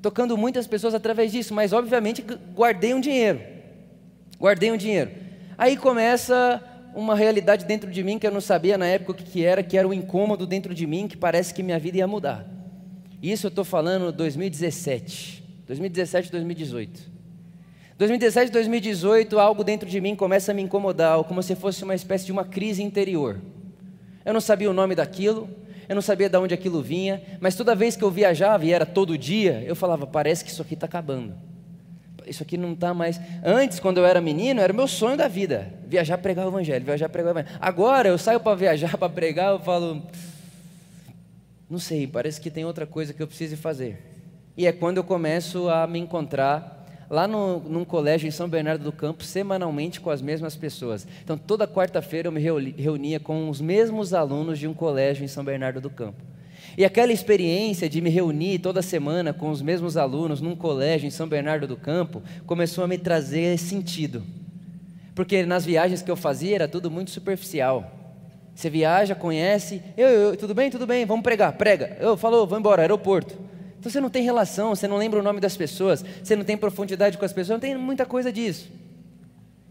tocando 0.01 0.37
muitas 0.37 0.67
pessoas 0.67 0.93
através 0.93 1.33
disso, 1.33 1.53
mas 1.53 1.73
obviamente 1.73 2.21
guardei 2.55 2.93
um 2.93 3.01
dinheiro. 3.01 3.41
Guardei 4.39 4.71
um 4.71 4.77
dinheiro. 4.77 5.11
Aí 5.57 5.75
começa 5.75 6.63
uma 6.93 7.15
realidade 7.15 7.65
dentro 7.65 7.89
de 7.89 8.03
mim 8.03 8.19
que 8.19 8.27
eu 8.27 8.31
não 8.31 8.41
sabia 8.41 8.77
na 8.77 8.85
época 8.85 9.11
o 9.11 9.15
que, 9.15 9.23
que 9.23 9.45
era, 9.45 9.63
que 9.63 9.77
era 9.77 9.87
um 9.87 9.93
incômodo 9.93 10.45
dentro 10.45 10.73
de 10.73 10.85
mim, 10.85 11.07
que 11.07 11.17
parece 11.17 11.53
que 11.53 11.63
minha 11.63 11.79
vida 11.79 11.97
ia 11.97 12.07
mudar. 12.07 12.45
Isso 13.21 13.47
eu 13.47 13.49
estou 13.49 13.63
falando 13.63 14.11
2017, 14.11 15.43
2017, 15.67 16.31
2018. 16.31 17.11
2017, 17.97 18.51
2018, 18.51 19.39
algo 19.39 19.63
dentro 19.63 19.87
de 19.87 20.01
mim 20.01 20.15
começa 20.15 20.51
a 20.51 20.55
me 20.55 20.63
incomodar, 20.63 21.23
como 21.23 21.43
se 21.43 21.55
fosse 21.55 21.83
uma 21.83 21.93
espécie 21.93 22.25
de 22.25 22.31
uma 22.31 22.43
crise 22.43 22.81
interior. 22.81 23.39
Eu 24.25 24.33
não 24.33 24.41
sabia 24.41 24.69
o 24.69 24.73
nome 24.73 24.95
daquilo, 24.95 25.47
eu 25.87 25.93
não 25.93 26.01
sabia 26.01 26.27
de 26.27 26.37
onde 26.37 26.53
aquilo 26.53 26.81
vinha, 26.81 27.21
mas 27.39 27.55
toda 27.55 27.75
vez 27.75 27.95
que 27.95 28.03
eu 28.03 28.09
viajava, 28.09 28.65
e 28.65 28.71
era 28.71 28.85
todo 28.85 29.17
dia, 29.17 29.63
eu 29.67 29.75
falava: 29.75 30.07
parece 30.07 30.43
que 30.43 30.49
isso 30.49 30.61
aqui 30.61 30.73
está 30.73 30.85
acabando. 30.85 31.35
Isso 32.25 32.43
aqui 32.43 32.57
não 32.57 32.73
está 32.73 32.93
mais. 32.93 33.19
Antes, 33.43 33.79
quando 33.79 33.97
eu 33.97 34.05
era 34.05 34.21
menino, 34.21 34.61
era 34.61 34.71
o 34.71 34.75
meu 34.75 34.87
sonho 34.87 35.17
da 35.17 35.27
vida: 35.27 35.73
viajar, 35.87 36.17
pregar 36.17 36.45
o 36.45 36.49
Evangelho, 36.49 36.85
viajar, 36.85 37.09
pregar 37.09 37.35
o 37.35 37.39
Evangelho. 37.39 37.57
Agora, 37.59 38.09
eu 38.09 38.17
saio 38.17 38.39
para 38.39 38.55
viajar, 38.55 38.95
para 38.99 39.09
pregar, 39.09 39.51
eu 39.51 39.59
falo: 39.59 40.01
não 41.69 41.79
sei, 41.79 42.05
parece 42.05 42.39
que 42.39 42.49
tem 42.49 42.65
outra 42.65 42.85
coisa 42.85 43.13
que 43.13 43.21
eu 43.21 43.27
preciso 43.27 43.57
fazer. 43.57 44.11
E 44.57 44.67
é 44.67 44.71
quando 44.71 44.97
eu 44.97 45.03
começo 45.03 45.69
a 45.69 45.87
me 45.87 45.99
encontrar 45.99 46.81
lá 47.09 47.27
no, 47.27 47.59
num 47.59 47.83
colégio 47.83 48.27
em 48.27 48.31
São 48.31 48.47
Bernardo 48.47 48.83
do 48.83 48.91
Campo, 48.91 49.23
semanalmente 49.23 49.99
com 49.99 50.09
as 50.09 50.21
mesmas 50.21 50.55
pessoas. 50.55 51.05
Então, 51.23 51.37
toda 51.37 51.67
quarta-feira 51.67 52.29
eu 52.29 52.31
me 52.31 52.39
reunia 52.41 53.19
com 53.19 53.49
os 53.49 53.59
mesmos 53.59 54.13
alunos 54.13 54.57
de 54.57 54.67
um 54.67 54.73
colégio 54.73 55.23
em 55.23 55.27
São 55.27 55.43
Bernardo 55.43 55.81
do 55.81 55.89
Campo. 55.89 56.21
E 56.77 56.85
aquela 56.85 57.11
experiência 57.11 57.89
de 57.89 58.01
me 58.01 58.09
reunir 58.09 58.59
toda 58.59 58.81
semana 58.81 59.33
com 59.33 59.49
os 59.49 59.61
mesmos 59.61 59.97
alunos 59.97 60.41
num 60.41 60.55
colégio 60.55 61.07
em 61.07 61.11
São 61.11 61.27
Bernardo 61.27 61.67
do 61.67 61.75
Campo 61.75 62.21
começou 62.45 62.83
a 62.83 62.87
me 62.87 62.97
trazer 62.97 63.57
sentido. 63.57 64.23
Porque 65.13 65.45
nas 65.45 65.65
viagens 65.65 66.01
que 66.01 66.09
eu 66.09 66.15
fazia 66.15 66.55
era 66.55 66.67
tudo 66.67 66.89
muito 66.89 67.11
superficial. 67.11 67.91
Você 68.55 68.69
viaja, 68.69 69.15
conhece, 69.15 69.81
eu, 69.97 70.07
eu, 70.07 70.37
tudo 70.37 70.53
bem, 70.53 70.69
tudo 70.69 70.85
bem, 70.85 71.05
vamos 71.05 71.23
pregar, 71.23 71.53
prega. 71.53 71.97
Eu 71.99 72.15
falou, 72.15 72.45
vou 72.45 72.57
embora, 72.57 72.81
aeroporto. 72.81 73.37
Então 73.79 73.91
você 73.91 73.99
não 73.99 74.09
tem 74.09 74.23
relação, 74.23 74.75
você 74.75 74.87
não 74.87 74.97
lembra 74.97 75.19
o 75.19 75.23
nome 75.23 75.39
das 75.39 75.57
pessoas, 75.57 76.05
você 76.23 76.35
não 76.35 76.43
tem 76.43 76.55
profundidade 76.55 77.17
com 77.17 77.25
as 77.25 77.33
pessoas, 77.33 77.55
não 77.55 77.59
tem 77.59 77.75
muita 77.75 78.05
coisa 78.05 78.31
disso. 78.31 78.69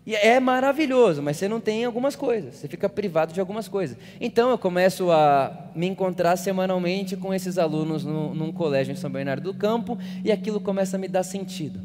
E 0.07 0.15
é 0.15 0.41
maravilhoso, 0.41 1.23
mas 1.23 1.37
você 1.37 1.47
não 1.47 1.61
tem 1.61 1.85
algumas 1.85 2.17
coisas, 2.17 2.55
você 2.55 2.67
fica 2.67 2.89
privado 2.89 3.35
de 3.35 3.41
algumas 3.41 3.69
coisas. 3.69 3.99
Então 4.21 4.51
eu 4.51 4.57
começo 4.57 5.11
a 5.11 5.71
me 5.75 5.87
encontrar 5.87 6.37
semanalmente 6.37 7.17
com 7.17 7.35
esses 7.35 7.59
alunos 7.59 8.05
no, 8.05 8.35
num 8.35 8.51
colégio 8.51 8.93
em 8.93 8.97
São 8.97 9.11
Bernardo 9.11 9.53
do 9.53 9.59
Campo 9.59 9.99
e 10.25 10.33
aquilo 10.33 10.59
começa 10.61 10.97
a 10.97 10.99
me 10.99 11.07
dar 11.07 11.23
sentido, 11.23 11.81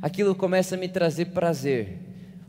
aquilo 0.00 0.34
começa 0.34 0.74
a 0.76 0.78
me 0.78 0.88
trazer 0.88 1.26
prazer. 1.26 1.98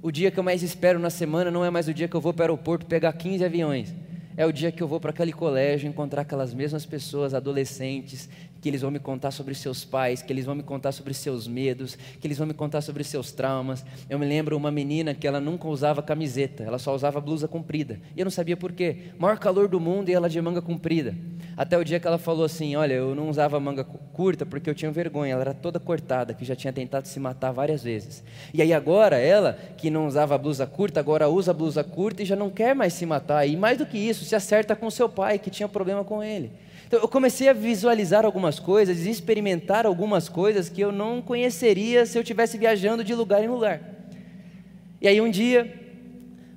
O 0.01 0.11
dia 0.11 0.31
que 0.31 0.39
eu 0.39 0.43
mais 0.43 0.63
espero 0.63 0.99
na 0.99 1.09
semana 1.09 1.51
não 1.51 1.63
é 1.63 1.69
mais 1.69 1.87
o 1.87 1.93
dia 1.93 2.07
que 2.07 2.15
eu 2.15 2.21
vou 2.21 2.33
para 2.33 2.43
o 2.43 2.55
aeroporto 2.55 2.85
pegar 2.85 3.13
15 3.13 3.43
aviões, 3.43 3.93
é 4.35 4.45
o 4.45 4.53
dia 4.53 4.71
que 4.71 4.81
eu 4.81 4.87
vou 4.87 4.99
para 4.99 5.11
aquele 5.11 5.31
colégio 5.31 5.87
encontrar 5.87 6.21
aquelas 6.21 6.53
mesmas 6.53 6.85
pessoas, 6.85 7.33
adolescentes, 7.33 8.29
que 8.63 8.69
eles 8.69 8.82
vão 8.82 8.89
me 8.89 8.97
contar 8.97 9.32
sobre 9.32 9.54
seus 9.54 9.84
pais, 9.84 10.21
que 10.21 10.32
eles 10.32 10.45
vão 10.45 10.56
me 10.56 10.63
contar 10.63 10.93
sobre 10.93 11.13
seus 11.13 11.49
medos, 11.49 11.97
que 12.21 12.26
eles 12.26 12.38
vão 12.38 12.47
me 12.47 12.54
contar 12.54 12.80
sobre 12.80 13.04
seus 13.04 13.30
traumas. 13.30 13.84
Eu 14.10 14.17
me 14.17 14.26
lembro 14.26 14.56
uma 14.56 14.71
menina 14.71 15.13
que 15.13 15.28
ela 15.28 15.41
nunca 15.41 15.67
usava 15.67 16.02
camiseta, 16.02 16.63
ela 16.63 16.80
só 16.80 16.95
usava 16.95 17.19
blusa 17.19 17.45
comprida. 17.45 17.99
E 18.15 18.21
eu 18.21 18.23
não 18.23 18.32
sabia 18.32 18.56
por 18.56 18.71
quê. 18.71 19.12
Maior 19.19 19.38
calor 19.38 19.67
do 19.67 19.82
mundo 19.82 20.08
e 20.08 20.13
ela 20.13 20.30
de 20.30 20.39
manga 20.39 20.62
comprida. 20.62 21.13
Até 21.58 21.78
o 21.78 21.84
dia 21.84 21.99
que 21.99 22.08
ela 22.08 22.17
falou 22.17 22.45
assim: 22.45 22.73
Olha, 22.78 22.93
eu 22.93 23.13
não 23.13 23.30
usava 23.30 23.60
manga 23.60 23.84
curta 23.84 24.45
porque 24.45 24.69
eu 24.69 24.73
tinha 24.73 24.89
vergonha, 24.89 25.34
ela 25.34 25.41
era 25.41 25.54
toda 25.54 25.78
cortada, 25.78 26.34
que 26.34 26.45
já 26.45 26.56
tinha 26.56 26.71
tentado 26.71 27.06
se 27.06 27.19
matar 27.19 27.52
várias 27.52 27.84
vezes. 27.84 28.23
E 28.54 28.62
aí 28.62 28.71
agora, 28.71 29.17
ela, 29.17 29.60
que 29.76 29.89
não 29.89 30.08
usava 30.08 30.38
blusa 30.38 30.65
curta, 30.65 31.02
agora 31.02 31.28
usa 31.28 31.54
blusa 31.54 31.84
curta 31.84 32.23
e 32.23 32.26
já 32.26 32.38
não 32.38 32.49
quer 32.49 32.73
mais 32.73 32.93
se 32.93 33.06
matar. 33.06 33.45
E 33.45 33.58
mais 33.58 33.78
do 33.78 33.86
que 33.86 33.97
isso, 33.97 34.23
se 34.23 34.38
acerta 34.38 34.73
com 34.73 34.89
seu 34.89 35.10
pai, 35.10 35.38
que 35.38 35.49
tinha 35.49 35.67
problema 35.67 36.06
com 36.06 36.23
ele. 36.23 36.62
Então 36.93 37.01
eu 37.01 37.08
comecei 37.08 37.49
a 37.49 37.53
visualizar 37.53 38.23
algumas 38.23 38.60
coisas, 38.60 39.08
experimentar 39.08 39.84
algumas 39.84 40.29
coisas 40.29 40.69
que 40.69 40.79
eu 40.79 40.91
não 40.91 41.23
conheceria 41.23 42.06
se 42.06 42.15
eu 42.19 42.21
estivesse 42.21 42.56
viajando 42.56 43.03
de 43.03 43.15
lugar 43.15 43.43
em 43.43 43.47
lugar. 43.47 43.82
E 45.01 45.08
aí 45.08 45.19
um 45.19 45.27
dia, 45.27 45.73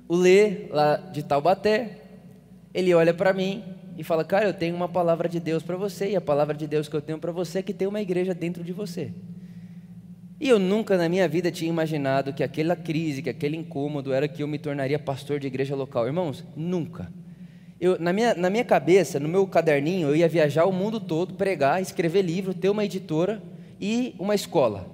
o 0.07 0.15
Lê, 0.15 0.67
lá 0.69 0.97
de 0.97 1.23
Taubaté, 1.23 2.01
ele 2.71 2.93
olha 2.93 3.15
para 3.15 3.33
mim 3.33 3.63
e 3.97 4.03
fala: 4.03 4.23
Cara, 4.23 4.45
eu 4.45 4.53
tenho 4.53 4.75
uma 4.75 4.87
palavra 4.87 5.27
de 5.27 5.39
Deus 5.39 5.63
para 5.63 5.75
você, 5.75 6.11
e 6.11 6.15
a 6.15 6.21
palavra 6.21 6.53
de 6.53 6.67
Deus 6.67 6.87
que 6.87 6.95
eu 6.95 7.01
tenho 7.01 7.17
para 7.17 7.31
você 7.31 7.57
é 7.57 7.63
que 7.63 7.73
tem 7.73 7.87
uma 7.87 7.99
igreja 7.99 8.35
dentro 8.35 8.63
de 8.63 8.71
você. 8.71 9.11
E 10.39 10.47
eu 10.47 10.59
nunca 10.59 10.97
na 10.97 11.09
minha 11.09 11.27
vida 11.27 11.49
tinha 11.49 11.67
imaginado 11.67 12.31
que 12.31 12.43
aquela 12.43 12.75
crise, 12.75 13.23
que 13.23 13.29
aquele 13.31 13.57
incômodo 13.57 14.13
era 14.13 14.27
que 14.27 14.43
eu 14.43 14.47
me 14.47 14.59
tornaria 14.59 14.99
pastor 14.99 15.39
de 15.39 15.47
igreja 15.47 15.75
local. 15.75 16.05
Irmãos, 16.05 16.45
nunca. 16.55 17.11
Eu, 17.79 17.99
na, 17.99 18.11
minha, 18.11 18.33
na 18.33 18.49
minha 18.49 18.65
cabeça, 18.65 19.19
no 19.19 19.29
meu 19.29 19.45
caderninho, 19.45 20.07
eu 20.07 20.15
ia 20.15 20.27
viajar 20.27 20.65
o 20.65 20.73
mundo 20.73 20.99
todo, 20.99 21.35
pregar, 21.35 21.81
escrever 21.81 22.23
livro, 22.23 22.53
ter 22.53 22.69
uma 22.69 22.83
editora 22.83 23.41
e 23.79 24.15
uma 24.17 24.33
escola. 24.33 24.87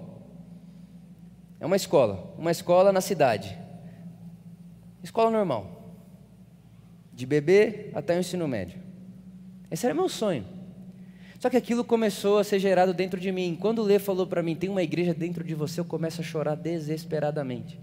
É 1.60 1.66
uma 1.66 1.78
escola, 1.78 2.34
uma 2.38 2.52
escola 2.52 2.92
na 2.92 3.00
cidade. 3.00 3.58
Escola 5.02 5.32
normal. 5.32 5.96
De 7.14 7.26
bebê 7.26 7.90
até 7.94 8.16
o 8.16 8.20
ensino 8.20 8.48
médio. 8.48 8.80
Esse 9.72 9.86
era 9.86 9.96
meu 9.96 10.10
sonho. 10.10 10.46
Só 11.40 11.50
que 11.50 11.58
aquilo 11.58 11.84
começou 11.84 12.38
a 12.38 12.44
ser 12.44 12.60
gerado 12.60 12.94
dentro 12.94 13.20
de 13.20 13.32
mim. 13.32 13.58
Quando 13.60 13.80
o 13.80 13.84
Lê 13.84 14.00
falou 14.00 14.28
para 14.28 14.44
mim, 14.44 14.56
tem 14.56 14.70
uma 14.70 14.84
igreja 14.84 15.14
dentro 15.14 15.44
de 15.44 15.54
você, 15.54 15.80
eu 15.80 15.86
começo 15.86 16.22
a 16.22 16.24
chorar 16.24 16.56
desesperadamente. 16.56 17.80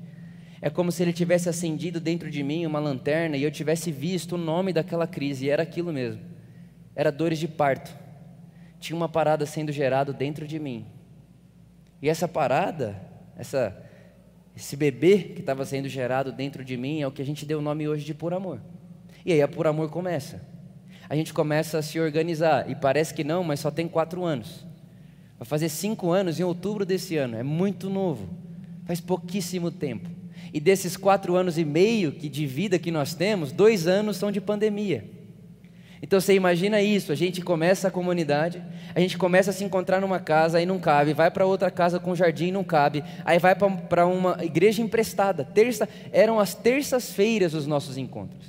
É 0.63 0.69
como 0.69 0.93
se 0.93 1.03
ele 1.03 1.13
tivesse 1.13 1.49
acendido 1.49 1.99
dentro 1.99 2.31
de 2.31 2.43
mim 2.43 2.67
uma 2.67 2.79
lanterna 2.79 3.37
e 3.37 3.43
eu 3.43 3.51
tivesse 3.51 3.91
visto 3.91 4.35
o 4.35 4.39
nome 4.39 4.73
daquela 4.73 5.07
crise, 5.07 5.47
e 5.47 5.51
era 5.51 5.63
aquilo 5.63 5.93
mesmo. 5.93 6.21
Era 6.95 7.11
dores 7.11 7.39
de 7.39 7.49
parto. 7.49 7.97
Tinha 8.79 8.97
uma 8.97 9.09
parada 9.09 9.47
sendo 9.47 9.73
gerada 9.73 10.13
dentro 10.13 10.47
de 10.47 10.59
mim. 10.59 10.85
E 12.03 12.09
essa 12.09 12.29
parada, 12.29 13.01
essa, 13.37 13.75
esse 14.55 14.77
bebê 14.77 15.19
que 15.19 15.41
estava 15.41 15.65
sendo 15.65 15.89
gerado 15.89 16.31
dentro 16.31 16.63
de 16.63 16.77
mim 16.77 17.01
é 17.01 17.07
o 17.07 17.13
que 17.13 17.23
a 17.23 17.27
gente 17.27 17.47
deu 17.47 17.59
o 17.59 17.63
nome 17.63 17.89
hoje 17.89 18.05
de 18.05 18.13
por 18.13 18.35
amor. 18.35 18.61
E 19.25 19.33
aí 19.33 19.41
a 19.41 19.49
por 19.49 19.67
amor 19.67 19.91
começa. 19.91 20.47
A 21.09 21.17
gente 21.17 21.33
começa 21.33 21.79
a 21.79 21.83
se 21.83 21.99
organizar, 21.99 22.71
e 22.71 22.75
parece 22.75 23.15
que 23.15 23.25
não, 23.25 23.43
mas 23.43 23.61
só 23.61 23.71
tem 23.71 23.89
quatro 23.89 24.25
anos. 24.25 24.65
Vai 25.39 25.47
fazer 25.47 25.71
cinco 25.71 26.11
anos 26.11 26.39
em 26.39 26.43
outubro 26.43 26.85
desse 26.85 27.17
ano, 27.17 27.37
é 27.37 27.43
muito 27.43 27.89
novo, 27.89 28.29
faz 28.85 29.01
pouquíssimo 29.01 29.71
tempo. 29.71 30.20
E 30.53 30.61
desses 30.61 30.97
quatro 30.97 31.37
anos 31.37 31.59
e 31.59 31.65
meio 31.65 32.13
que 32.13 32.29
de 32.29 32.47
vida 32.47 32.79
que 32.79 32.91
nós 32.91 33.15
temos, 33.15 33.53
dois 33.53 33.87
anos 33.87 34.17
são 34.17 34.31
de 34.33 34.41
pandemia. 34.41 35.05
Então 36.03 36.19
você 36.19 36.35
imagina 36.35 36.81
isso, 36.81 37.13
a 37.13 37.15
gente 37.15 37.43
começa 37.43 37.89
a 37.89 37.91
comunidade, 37.91 38.63
a 38.95 39.01
gente 39.01 39.19
começa 39.19 39.51
a 39.51 39.53
se 39.53 39.63
encontrar 39.63 40.01
numa 40.01 40.19
casa, 40.19 40.57
aí 40.57 40.65
não 40.65 40.79
cabe, 40.79 41.13
vai 41.13 41.31
para 41.31 41.45
outra 41.45 41.71
casa 41.71 42.01
com 42.01 42.15
jardim, 42.15 42.51
não 42.51 42.65
cabe, 42.65 43.05
aí 43.23 43.39
vai 43.39 43.55
para 43.55 44.07
uma 44.07 44.43
igreja 44.43 44.81
emprestada. 44.81 45.45
Terça, 45.45 45.87
eram 46.11 46.41
as 46.41 46.55
terças-feiras 46.55 47.53
os 47.53 47.67
nossos 47.67 47.99
encontros. 47.99 48.49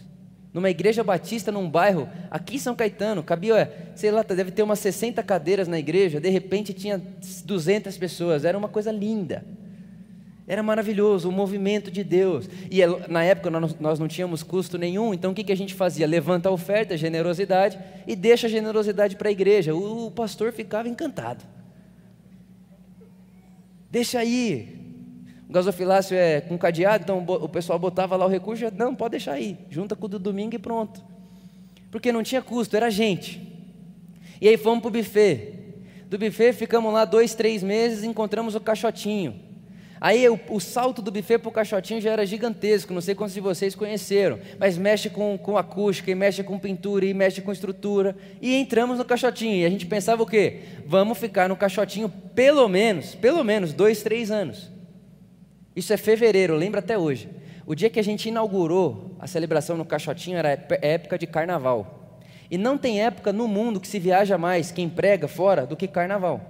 Numa 0.54 0.70
igreja 0.70 1.04
batista, 1.04 1.52
num 1.52 1.70
bairro, 1.70 2.10
aqui 2.30 2.56
em 2.56 2.60
São 2.60 2.76
Caetano, 2.76 3.24
cabia, 3.24 3.92
sei 3.96 4.12
lá, 4.12 4.22
deve 4.24 4.52
ter 4.52 4.64
umas 4.64 4.80
60 4.80 5.22
cadeiras 5.24 5.68
na 5.68 5.80
igreja, 5.80 6.20
de 6.20 6.30
repente 6.30 6.74
tinha 6.74 7.02
200 7.46 7.98
pessoas, 7.98 8.46
era 8.46 8.58
uma 8.58 8.68
coisa 8.70 8.92
linda. 8.92 9.46
Era 10.52 10.62
maravilhoso, 10.62 11.30
o 11.30 11.32
movimento 11.32 11.90
de 11.90 12.04
Deus. 12.04 12.50
E 12.70 12.82
é, 12.82 13.08
na 13.08 13.24
época 13.24 13.50
nós 13.50 13.98
não 13.98 14.06
tínhamos 14.06 14.44
custo 14.44 14.78
nenhum, 14.78 15.14
então 15.14 15.32
o 15.32 15.34
que 15.34 15.50
a 15.50 15.56
gente 15.56 15.74
fazia? 15.74 16.06
Levanta 16.06 16.50
a 16.50 16.52
oferta, 16.52 16.94
a 16.94 16.98
generosidade, 16.98 17.80
e 18.06 18.18
deixa 18.18 18.48
a 18.48 18.50
generosidade 18.50 19.16
para 19.16 19.30
a 19.30 19.32
igreja. 19.32 19.74
O 19.74 20.12
pastor 20.12 20.52
ficava 20.52 20.90
encantado. 20.90 21.46
Deixa 23.90 24.20
aí. 24.20 24.78
O 25.48 25.54
gasofilácio 25.54 26.18
é 26.18 26.42
com 26.42 26.58
cadeado, 26.58 27.06
então 27.06 27.26
o 27.26 27.48
pessoal 27.48 27.80
botava 27.80 28.18
lá 28.18 28.26
o 28.26 28.30
recurso, 28.30 28.66
não, 28.76 28.94
pode 28.94 29.12
deixar 29.12 29.36
aí. 29.36 29.58
Junta 29.70 29.96
com 29.96 30.06
o 30.06 30.10
do 30.10 30.20
domingo 30.20 30.54
e 30.54 30.60
pronto. 30.60 31.02
Porque 31.90 32.12
não 32.12 32.24
tinha 32.24 32.42
custo, 32.42 32.76
era 32.76 32.90
gente. 32.90 33.42
E 34.42 34.50
aí 34.50 34.58
fomos 34.58 34.82
para 34.82 34.90
o 34.90 34.92
buffet. 34.92 35.54
Do 36.10 36.18
buffet 36.18 36.52
ficamos 36.52 36.92
lá 36.92 37.06
dois, 37.06 37.34
três 37.34 37.64
meses, 37.64 38.04
encontramos 38.04 38.54
o 38.54 38.60
caixotinho. 38.60 39.50
Aí 40.02 40.28
o, 40.28 40.40
o 40.50 40.60
salto 40.60 41.00
do 41.00 41.12
buffet 41.12 41.38
para 41.38 41.50
o 41.50 41.52
caixotinho 41.52 42.02
já 42.02 42.10
era 42.10 42.26
gigantesco, 42.26 42.92
não 42.92 43.02
sei 43.02 43.14
quantos 43.14 43.36
de 43.36 43.40
vocês 43.40 43.76
conheceram, 43.76 44.40
mas 44.58 44.76
mexe 44.76 45.12
com, 45.12 45.38
com 45.38 45.56
acústica, 45.56 46.10
e 46.10 46.16
mexe 46.16 46.42
com 46.42 46.58
pintura, 46.58 47.06
e 47.06 47.14
mexe 47.14 47.40
com 47.40 47.52
estrutura. 47.52 48.16
E 48.42 48.56
entramos 48.56 48.98
no 48.98 49.06
caixotinho, 49.06 49.58
e 49.58 49.64
a 49.64 49.70
gente 49.70 49.86
pensava 49.86 50.24
o 50.24 50.26
quê? 50.26 50.62
Vamos 50.88 51.20
ficar 51.20 51.48
no 51.48 51.56
caixotinho 51.56 52.10
pelo 52.10 52.68
menos, 52.68 53.14
pelo 53.14 53.44
menos 53.44 53.74
dois, 53.74 54.02
três 54.02 54.32
anos. 54.32 54.72
Isso 55.76 55.94
é 55.94 55.98
fevereiro, 55.98 56.56
lembro 56.56 56.80
até 56.80 56.98
hoje. 56.98 57.30
O 57.68 57.76
dia 57.76 57.90
que 57.90 58.00
a 58.00 58.04
gente 58.04 58.28
inaugurou 58.28 59.16
a 59.20 59.28
celebração 59.28 59.78
no 59.78 59.86
caixotinho 59.86 60.36
era 60.36 60.50
época 60.82 61.16
de 61.16 61.28
carnaval. 61.28 62.18
E 62.50 62.58
não 62.58 62.76
tem 62.76 63.04
época 63.04 63.32
no 63.32 63.48
mundo 63.48 63.80
que 63.80 63.88
se 63.88 64.00
viaja 64.00 64.36
mais, 64.36 64.72
quem 64.72 64.90
prega 64.90 65.28
fora, 65.28 65.64
do 65.64 65.78
que 65.78 65.88
carnaval. 65.88 66.42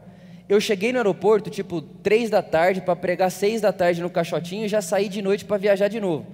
Eu 0.51 0.59
cheguei 0.59 0.91
no 0.91 0.97
aeroporto 0.99 1.49
tipo 1.49 1.81
três 1.81 2.29
da 2.29 2.41
tarde 2.41 2.81
para 2.81 2.93
pregar 2.93 3.31
seis 3.31 3.61
da 3.61 3.71
tarde 3.71 4.01
no 4.01 4.09
caixotinho 4.09 4.65
e 4.65 4.67
já 4.67 4.81
saí 4.81 5.07
de 5.07 5.21
noite 5.21 5.45
para 5.45 5.55
viajar 5.55 5.87
de 5.87 5.97
novo. 5.97 6.25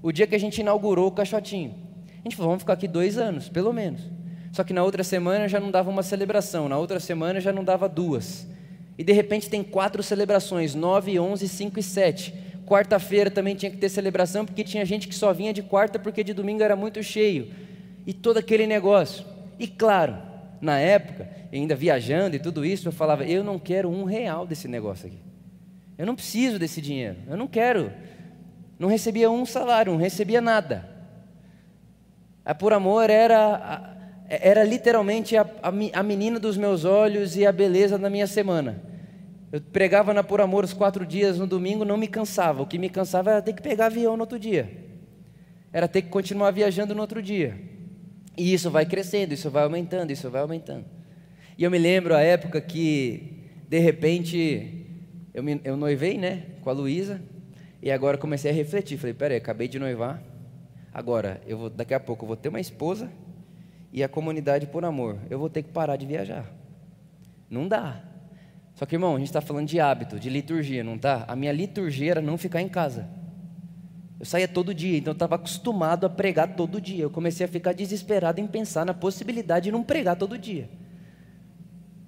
o 0.00 0.12
dia 0.12 0.24
que 0.24 0.36
a 0.36 0.38
gente 0.38 0.60
inaugurou 0.60 1.08
o 1.08 1.10
caixotinho. 1.10 1.74
A 2.20 2.22
gente 2.22 2.36
falou, 2.36 2.50
vamos 2.50 2.62
ficar 2.62 2.74
aqui 2.74 2.86
dois 2.86 3.18
anos, 3.18 3.48
pelo 3.48 3.72
menos. 3.72 4.02
Só 4.52 4.62
que 4.62 4.72
na 4.72 4.84
outra 4.84 5.02
semana 5.02 5.48
já 5.48 5.58
não 5.58 5.72
dava 5.72 5.90
uma 5.90 6.04
celebração, 6.04 6.68
na 6.68 6.78
outra 6.78 7.00
semana 7.00 7.40
já 7.40 7.52
não 7.52 7.64
dava 7.64 7.88
duas. 7.88 8.46
E 8.96 9.02
de 9.02 9.12
repente 9.12 9.50
tem 9.50 9.64
quatro 9.64 10.00
celebrações, 10.00 10.72
9, 10.72 11.18
11, 11.18 11.48
5 11.48 11.80
e 11.80 11.82
7. 11.82 12.34
Quarta-feira 12.64 13.32
também 13.32 13.56
tinha 13.56 13.72
que 13.72 13.78
ter 13.78 13.88
celebração, 13.88 14.46
porque 14.46 14.62
tinha 14.62 14.84
gente 14.84 15.08
que 15.08 15.14
só 15.16 15.32
vinha 15.32 15.52
de 15.52 15.64
quarta 15.64 15.98
porque 15.98 16.22
de 16.22 16.32
domingo 16.32 16.62
era 16.62 16.76
muito 16.76 17.02
cheio. 17.02 17.50
E 18.06 18.12
todo 18.12 18.36
aquele 18.36 18.64
negócio. 18.64 19.26
E 19.58 19.66
claro, 19.66 20.16
na 20.66 20.78
época, 20.78 21.28
ainda 21.52 21.74
viajando 21.74 22.36
e 22.36 22.40
tudo 22.40 22.64
isso, 22.64 22.88
eu 22.88 22.92
falava: 22.92 23.24
eu 23.24 23.42
não 23.42 23.58
quero 23.58 23.88
um 23.88 24.04
real 24.04 24.46
desse 24.46 24.66
negócio 24.68 25.06
aqui. 25.06 25.18
Eu 25.96 26.04
não 26.04 26.14
preciso 26.14 26.58
desse 26.58 26.82
dinheiro. 26.82 27.16
Eu 27.26 27.36
não 27.36 27.46
quero. 27.46 27.90
Não 28.78 28.88
recebia 28.88 29.30
um 29.30 29.46
salário, 29.46 29.92
não 29.92 29.98
recebia 29.98 30.40
nada. 30.40 30.86
A 32.44 32.54
Por 32.54 32.72
Amor 32.72 33.08
era, 33.08 33.96
era 34.28 34.62
literalmente 34.62 35.36
a, 35.36 35.46
a 35.94 36.02
menina 36.02 36.38
dos 36.38 36.56
meus 36.56 36.84
olhos 36.84 37.36
e 37.36 37.46
a 37.46 37.52
beleza 37.52 37.96
da 37.96 38.10
minha 38.10 38.26
semana. 38.26 38.82
Eu 39.50 39.60
pregava 39.60 40.12
na 40.12 40.22
Por 40.22 40.40
Amor 40.40 40.64
os 40.64 40.74
quatro 40.74 41.06
dias 41.06 41.38
no 41.38 41.46
domingo, 41.46 41.84
não 41.84 41.96
me 41.96 42.08
cansava. 42.08 42.60
O 42.62 42.66
que 42.66 42.76
me 42.76 42.90
cansava 42.90 43.30
era 43.30 43.40
ter 43.40 43.54
que 43.54 43.62
pegar 43.62 43.86
avião 43.86 44.16
no 44.16 44.24
outro 44.24 44.38
dia. 44.38 44.70
Era 45.72 45.88
ter 45.88 46.02
que 46.02 46.08
continuar 46.08 46.50
viajando 46.50 46.94
no 46.94 47.00
outro 47.00 47.22
dia. 47.22 47.75
E 48.36 48.52
isso 48.52 48.70
vai 48.70 48.84
crescendo, 48.84 49.32
isso 49.32 49.50
vai 49.50 49.64
aumentando, 49.64 50.10
isso 50.10 50.30
vai 50.30 50.42
aumentando. 50.42 50.84
E 51.56 51.64
eu 51.64 51.70
me 51.70 51.78
lembro 51.78 52.14
a 52.14 52.20
época 52.20 52.60
que, 52.60 53.48
de 53.68 53.78
repente, 53.78 54.86
eu, 55.32 55.42
me, 55.42 55.60
eu 55.64 55.76
noivei, 55.76 56.18
né, 56.18 56.42
com 56.60 56.68
a 56.68 56.72
Luísa, 56.72 57.20
e 57.82 57.90
agora 57.90 58.18
comecei 58.18 58.50
a 58.50 58.54
refletir. 58.54 58.98
Falei, 58.98 59.14
peraí, 59.14 59.38
acabei 59.38 59.68
de 59.68 59.78
noivar, 59.78 60.22
agora, 60.92 61.40
eu 61.46 61.56
vou, 61.56 61.70
daqui 61.70 61.94
a 61.94 62.00
pouco 62.00 62.24
eu 62.24 62.28
vou 62.28 62.36
ter 62.36 62.50
uma 62.50 62.60
esposa 62.60 63.10
e 63.90 64.04
a 64.04 64.08
comunidade 64.08 64.66
por 64.66 64.84
amor. 64.84 65.18
Eu 65.30 65.38
vou 65.38 65.48
ter 65.48 65.62
que 65.62 65.70
parar 65.70 65.96
de 65.96 66.04
viajar. 66.04 66.46
Não 67.48 67.66
dá. 67.66 68.02
Só 68.74 68.84
que, 68.84 68.94
irmão, 68.94 69.16
a 69.16 69.18
gente 69.18 69.28
está 69.28 69.40
falando 69.40 69.66
de 69.66 69.80
hábito, 69.80 70.20
de 70.20 70.28
liturgia, 70.28 70.84
não 70.84 70.98
tá? 70.98 71.24
A 71.26 71.34
minha 71.34 71.52
liturgia 71.52 72.10
era 72.10 72.20
não 72.20 72.36
ficar 72.36 72.60
em 72.60 72.68
casa. 72.68 73.08
Eu 74.18 74.24
saía 74.24 74.48
todo 74.48 74.74
dia, 74.74 74.96
então 74.96 75.10
eu 75.10 75.16
estava 75.16 75.34
acostumado 75.34 76.06
a 76.06 76.08
pregar 76.08 76.54
todo 76.56 76.80
dia. 76.80 77.04
Eu 77.04 77.10
comecei 77.10 77.44
a 77.44 77.48
ficar 77.48 77.72
desesperado 77.72 78.40
em 78.40 78.46
pensar 78.46 78.86
na 78.86 78.94
possibilidade 78.94 79.64
de 79.64 79.72
não 79.72 79.82
pregar 79.82 80.16
todo 80.16 80.38
dia. 80.38 80.70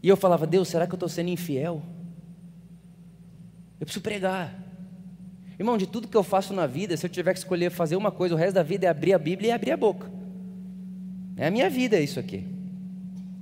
E 0.02 0.08
eu 0.08 0.16
falava, 0.16 0.46
Deus, 0.46 0.68
será 0.68 0.86
que 0.86 0.92
eu 0.92 0.96
estou 0.96 1.08
sendo 1.08 1.28
infiel? 1.28 1.82
Eu 3.78 3.84
preciso 3.84 4.02
pregar. 4.02 4.54
Irmão, 5.58 5.76
de 5.76 5.86
tudo 5.86 6.08
que 6.08 6.16
eu 6.16 6.22
faço 6.22 6.54
na 6.54 6.66
vida, 6.66 6.96
se 6.96 7.04
eu 7.04 7.10
tiver 7.10 7.32
que 7.32 7.40
escolher 7.40 7.70
fazer 7.70 7.96
uma 7.96 8.10
coisa, 8.10 8.34
o 8.34 8.38
resto 8.38 8.54
da 8.54 8.62
vida 8.62 8.86
é 8.86 8.88
abrir 8.88 9.12
a 9.12 9.18
Bíblia 9.18 9.50
e 9.50 9.52
abrir 9.52 9.72
a 9.72 9.76
boca. 9.76 10.10
É 11.36 11.48
a 11.48 11.50
minha 11.50 11.68
vida 11.68 12.00
isso 12.00 12.18
aqui. 12.18 12.46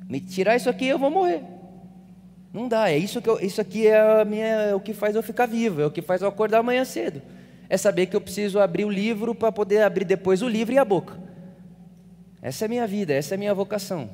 Me 0.08 0.20
tirar 0.20 0.56
isso 0.56 0.68
aqui, 0.68 0.86
eu 0.86 0.98
vou 0.98 1.10
morrer. 1.10 1.42
Não 2.52 2.68
dá, 2.68 2.90
é 2.90 2.96
isso 2.96 3.20
que 3.20 3.28
eu, 3.28 3.38
isso 3.38 3.60
aqui 3.60 3.86
é, 3.86 4.24
minha, 4.24 4.44
é 4.44 4.74
o 4.74 4.80
que 4.80 4.94
faz 4.94 5.14
eu 5.14 5.22
ficar 5.22 5.46
vivo, 5.46 5.82
é 5.82 5.86
o 5.86 5.90
que 5.90 6.00
faz 6.00 6.22
eu 6.22 6.28
acordar 6.28 6.58
amanhã 6.58 6.84
cedo 6.84 7.22
é 7.68 7.76
saber 7.76 8.06
que 8.06 8.16
eu 8.16 8.20
preciso 8.20 8.58
abrir 8.58 8.84
o 8.84 8.90
livro 8.90 9.34
para 9.34 9.50
poder 9.50 9.82
abrir 9.82 10.04
depois 10.04 10.42
o 10.42 10.48
livro 10.48 10.74
e 10.74 10.78
a 10.78 10.84
boca. 10.84 11.18
Essa 12.40 12.64
é 12.64 12.66
a 12.66 12.68
minha 12.68 12.86
vida, 12.86 13.12
essa 13.12 13.34
é 13.34 13.36
a 13.36 13.38
minha 13.38 13.54
vocação. 13.54 14.08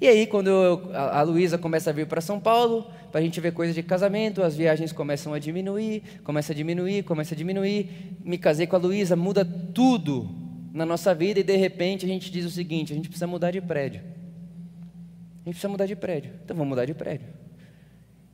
E 0.00 0.08
aí, 0.08 0.26
quando 0.26 0.48
eu, 0.48 0.90
a, 0.94 1.20
Luísa 1.22 1.58
começa 1.58 1.90
a 1.90 1.92
vir 1.92 2.06
para 2.06 2.22
São 2.22 2.40
Paulo, 2.40 2.90
para 3.12 3.20
a 3.20 3.22
gente 3.22 3.38
ver 3.38 3.52
coisas 3.52 3.74
de 3.74 3.82
casamento, 3.82 4.42
as 4.42 4.56
viagens 4.56 4.92
começam 4.92 5.34
a 5.34 5.38
diminuir, 5.38 6.02
começa 6.24 6.52
a 6.52 6.56
diminuir, 6.56 7.02
começa 7.02 7.34
a 7.34 7.36
diminuir. 7.36 8.16
Me 8.24 8.38
casei 8.38 8.66
com 8.66 8.76
a 8.76 8.78
Luísa, 8.78 9.14
muda 9.14 9.44
tudo 9.44 10.28
na 10.72 10.86
nossa 10.86 11.14
vida 11.14 11.40
e 11.40 11.42
de 11.42 11.56
repente 11.56 12.06
a 12.06 12.08
gente 12.08 12.30
diz 12.30 12.46
o 12.46 12.50
seguinte: 12.50 12.92
a 12.92 12.96
gente 12.96 13.08
precisa 13.08 13.26
mudar 13.26 13.50
de 13.50 13.60
prédio. 13.60 14.00
A 14.00 15.44
gente 15.44 15.54
precisa 15.54 15.68
mudar 15.68 15.86
de 15.86 15.96
prédio. 15.96 16.32
Então 16.44 16.56
vamos 16.56 16.70
mudar 16.70 16.86
de 16.86 16.94
prédio. 16.94 17.39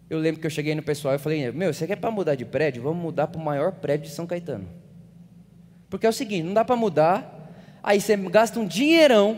Eu 0.09 0.19
lembro 0.19 0.41
que 0.41 0.47
eu 0.47 0.51
cheguei 0.51 0.75
no 0.75 0.83
pessoal 0.83 1.15
e 1.15 1.19
falei: 1.19 1.51
Meu, 1.51 1.73
você 1.75 1.87
quer 1.87 1.97
para 1.97 2.11
mudar 2.11 2.35
de 2.35 2.45
prédio? 2.45 2.83
Vamos 2.83 3.03
mudar 3.03 3.27
para 3.27 3.41
o 3.41 3.45
maior 3.45 3.73
prédio 3.73 4.09
de 4.09 4.15
São 4.15 4.27
Caetano. 4.27 4.69
Porque 5.91 6.07
é 6.07 6.09
o 6.09 6.13
seguinte: 6.13 6.45
não 6.45 6.55
dá 6.55 6.65
para 6.65 6.77
mudar, 6.77 7.53
aí 7.83 8.01
você 8.01 8.17
gasta 8.17 8.59
um 8.61 8.67
dinheirão. 8.67 9.37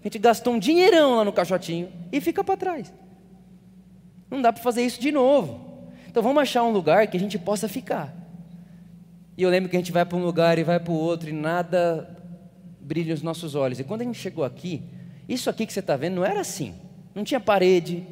A 0.00 0.04
gente 0.04 0.18
gastou 0.18 0.54
um 0.54 0.58
dinheirão 0.58 1.16
lá 1.16 1.24
no 1.24 1.32
caixotinho 1.32 1.92
e 2.10 2.20
fica 2.20 2.42
para 2.42 2.56
trás. 2.56 2.92
Não 4.30 4.40
dá 4.40 4.52
para 4.52 4.62
fazer 4.62 4.82
isso 4.82 5.00
de 5.00 5.12
novo. 5.12 5.90
Então 6.08 6.22
vamos 6.22 6.42
achar 6.42 6.62
um 6.62 6.70
lugar 6.70 7.06
que 7.06 7.16
a 7.16 7.20
gente 7.20 7.38
possa 7.38 7.68
ficar. 7.68 8.14
E 9.36 9.42
eu 9.42 9.50
lembro 9.50 9.68
que 9.68 9.76
a 9.76 9.78
gente 9.78 9.92
vai 9.92 10.04
para 10.04 10.16
um 10.16 10.22
lugar 10.22 10.58
e 10.58 10.64
vai 10.64 10.80
para 10.80 10.92
o 10.92 10.96
outro 10.96 11.28
e 11.28 11.32
nada 11.32 12.16
brilha 12.80 13.12
os 13.14 13.22
nossos 13.22 13.54
olhos. 13.54 13.78
E 13.78 13.84
quando 13.84 14.00
a 14.00 14.04
gente 14.04 14.18
chegou 14.18 14.44
aqui, 14.44 14.82
isso 15.28 15.50
aqui 15.50 15.66
que 15.66 15.72
você 15.72 15.80
está 15.80 15.96
vendo 15.96 16.14
não 16.16 16.24
era 16.24 16.40
assim. 16.40 16.74
Não 17.14 17.22
tinha 17.22 17.40
parede, 17.40 18.04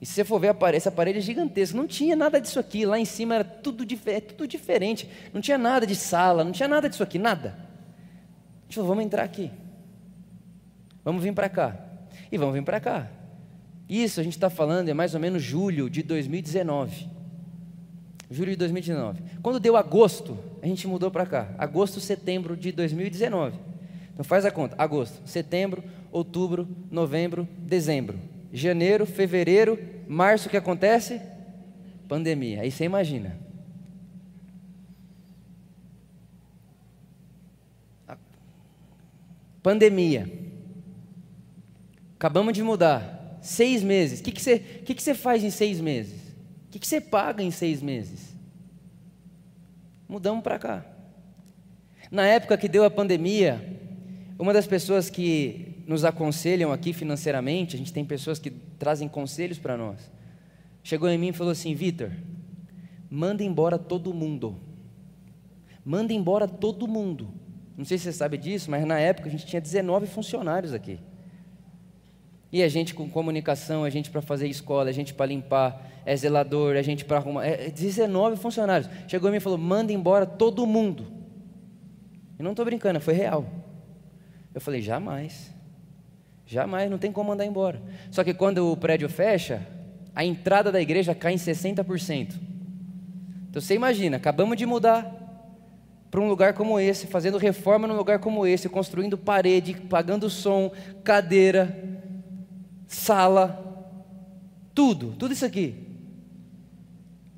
e 0.00 0.06
se 0.06 0.14
você 0.14 0.24
for 0.24 0.40
ver 0.40 0.48
a 0.48 0.54
parede, 0.54 0.78
essa 0.78 0.90
parede 0.90 1.18
é 1.18 1.20
gigantesca, 1.20 1.76
não 1.76 1.86
tinha 1.86 2.16
nada 2.16 2.40
disso 2.40 2.58
aqui, 2.58 2.86
lá 2.86 2.98
em 2.98 3.04
cima 3.04 3.34
era 3.34 3.44
tudo, 3.44 3.86
é 4.06 4.20
tudo 4.20 4.48
diferente, 4.48 5.08
não 5.32 5.42
tinha 5.42 5.58
nada 5.58 5.86
de 5.86 5.94
sala, 5.94 6.42
não 6.42 6.52
tinha 6.52 6.68
nada 6.68 6.88
disso 6.88 7.02
aqui, 7.02 7.18
nada. 7.18 7.50
A 7.50 8.62
gente 8.64 8.76
falou, 8.76 8.88
vamos 8.88 9.04
entrar 9.04 9.22
aqui, 9.22 9.50
vamos 11.04 11.22
vir 11.22 11.34
para 11.34 11.50
cá, 11.50 11.76
e 12.32 12.38
vamos 12.38 12.54
vir 12.54 12.62
para 12.62 12.80
cá. 12.80 13.08
Isso 13.86 14.20
a 14.20 14.22
gente 14.22 14.34
está 14.34 14.48
falando 14.48 14.88
é 14.88 14.94
mais 14.94 15.14
ou 15.14 15.20
menos 15.20 15.42
julho 15.42 15.90
de 15.90 16.02
2019. 16.02 17.08
Julho 18.30 18.52
de 18.52 18.56
2019. 18.56 19.20
Quando 19.42 19.58
deu 19.58 19.76
agosto, 19.76 20.38
a 20.62 20.66
gente 20.66 20.86
mudou 20.86 21.10
para 21.10 21.26
cá. 21.26 21.48
Agosto, 21.58 21.98
setembro 21.98 22.56
de 22.56 22.70
2019. 22.70 23.58
Então 24.12 24.24
faz 24.24 24.44
a 24.44 24.50
conta. 24.52 24.76
Agosto, 24.78 25.20
setembro, 25.26 25.82
outubro, 26.12 26.68
novembro, 26.88 27.48
dezembro. 27.58 28.16
Janeiro, 28.52 29.06
fevereiro, 29.06 29.78
março, 30.08 30.48
o 30.48 30.50
que 30.50 30.56
acontece? 30.56 31.20
Pandemia. 32.08 32.62
Aí 32.62 32.70
você 32.70 32.84
imagina. 32.84 33.38
Pandemia. 39.62 40.28
Acabamos 42.16 42.54
de 42.54 42.62
mudar. 42.62 43.38
Seis 43.40 43.82
meses. 43.82 44.20
O 44.20 44.22
que, 44.22 44.32
que, 44.32 44.42
você, 44.42 44.58
que, 44.58 44.94
que 44.94 45.02
você 45.02 45.14
faz 45.14 45.44
em 45.44 45.50
seis 45.50 45.80
meses? 45.80 46.20
O 46.66 46.70
que, 46.70 46.78
que 46.78 46.86
você 46.86 47.00
paga 47.00 47.42
em 47.42 47.50
seis 47.50 47.80
meses? 47.80 48.34
Mudamos 50.08 50.42
para 50.42 50.58
cá. 50.58 50.84
Na 52.10 52.26
época 52.26 52.58
que 52.58 52.68
deu 52.68 52.84
a 52.84 52.90
pandemia, 52.90 53.78
uma 54.38 54.52
das 54.52 54.66
pessoas 54.66 55.08
que 55.08 55.69
nos 55.90 56.04
aconselham 56.04 56.70
aqui 56.70 56.92
financeiramente, 56.92 57.74
a 57.74 57.78
gente 57.78 57.92
tem 57.92 58.04
pessoas 58.04 58.38
que 58.38 58.48
trazem 58.48 59.08
conselhos 59.08 59.58
para 59.58 59.76
nós. 59.76 60.08
Chegou 60.84 61.08
em 61.08 61.18
mim 61.18 61.30
e 61.30 61.32
falou 61.32 61.50
assim: 61.50 61.74
Vitor, 61.74 62.12
manda 63.10 63.42
embora 63.42 63.76
todo 63.76 64.14
mundo. 64.14 64.56
Manda 65.84 66.12
embora 66.12 66.46
todo 66.46 66.86
mundo. 66.86 67.34
Não 67.76 67.84
sei 67.84 67.98
se 67.98 68.04
você 68.04 68.12
sabe 68.12 68.38
disso, 68.38 68.70
mas 68.70 68.84
na 68.84 69.00
época 69.00 69.28
a 69.28 69.32
gente 69.32 69.44
tinha 69.44 69.60
19 69.60 70.06
funcionários 70.06 70.72
aqui. 70.72 71.00
E 72.52 72.62
a 72.62 72.68
gente 72.68 72.94
com 72.94 73.10
comunicação, 73.10 73.82
a 73.82 73.90
gente 73.90 74.12
para 74.12 74.22
fazer 74.22 74.46
escola, 74.46 74.90
a 74.90 74.92
gente 74.92 75.12
para 75.12 75.26
limpar, 75.26 75.90
é 76.06 76.14
zelador, 76.14 76.76
a 76.76 76.82
gente 76.82 77.04
para 77.04 77.16
arrumar. 77.16 77.44
É 77.44 77.68
19 77.68 78.36
funcionários. 78.36 78.88
Chegou 79.08 79.28
em 79.28 79.32
mim 79.32 79.38
e 79.38 79.40
falou: 79.40 79.58
manda 79.58 79.92
embora 79.92 80.24
todo 80.24 80.64
mundo. 80.68 81.12
E 82.38 82.44
não 82.44 82.52
estou 82.52 82.64
brincando, 82.64 83.00
foi 83.00 83.14
real. 83.14 83.44
Eu 84.54 84.60
falei: 84.60 84.80
jamais. 84.80 85.58
Jamais, 86.50 86.90
não 86.90 86.98
tem 86.98 87.12
como 87.12 87.30
mandar 87.30 87.46
embora. 87.46 87.80
Só 88.10 88.24
que 88.24 88.34
quando 88.34 88.72
o 88.72 88.76
prédio 88.76 89.08
fecha, 89.08 89.64
a 90.12 90.24
entrada 90.24 90.72
da 90.72 90.80
igreja 90.80 91.14
cai 91.14 91.34
em 91.34 91.36
60%. 91.36 92.34
Então 93.48 93.62
você 93.62 93.72
imagina, 93.72 94.16
acabamos 94.16 94.56
de 94.56 94.66
mudar 94.66 95.14
para 96.10 96.20
um 96.20 96.28
lugar 96.28 96.54
como 96.54 96.80
esse, 96.80 97.06
fazendo 97.06 97.38
reforma 97.38 97.86
num 97.86 97.94
lugar 97.94 98.18
como 98.18 98.44
esse, 98.44 98.68
construindo 98.68 99.16
parede, 99.16 99.74
pagando 99.88 100.28
som, 100.28 100.72
cadeira, 101.04 102.02
sala, 102.88 103.94
tudo, 104.74 105.14
tudo 105.16 105.32
isso 105.32 105.46
aqui. 105.46 105.86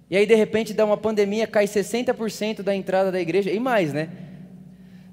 E 0.09 0.17
aí 0.17 0.25
de 0.25 0.35
repente 0.35 0.73
dá 0.73 0.87
uma 0.87 0.97
pandemia, 0.97 1.47
cai 1.47 1.67
60% 1.67 2.63
da 2.63 2.75
entrada 2.75 3.13
da 3.13 3.21
igreja, 3.21 3.51
e 3.51 3.61
mais, 3.61 3.93
né? 3.93 4.09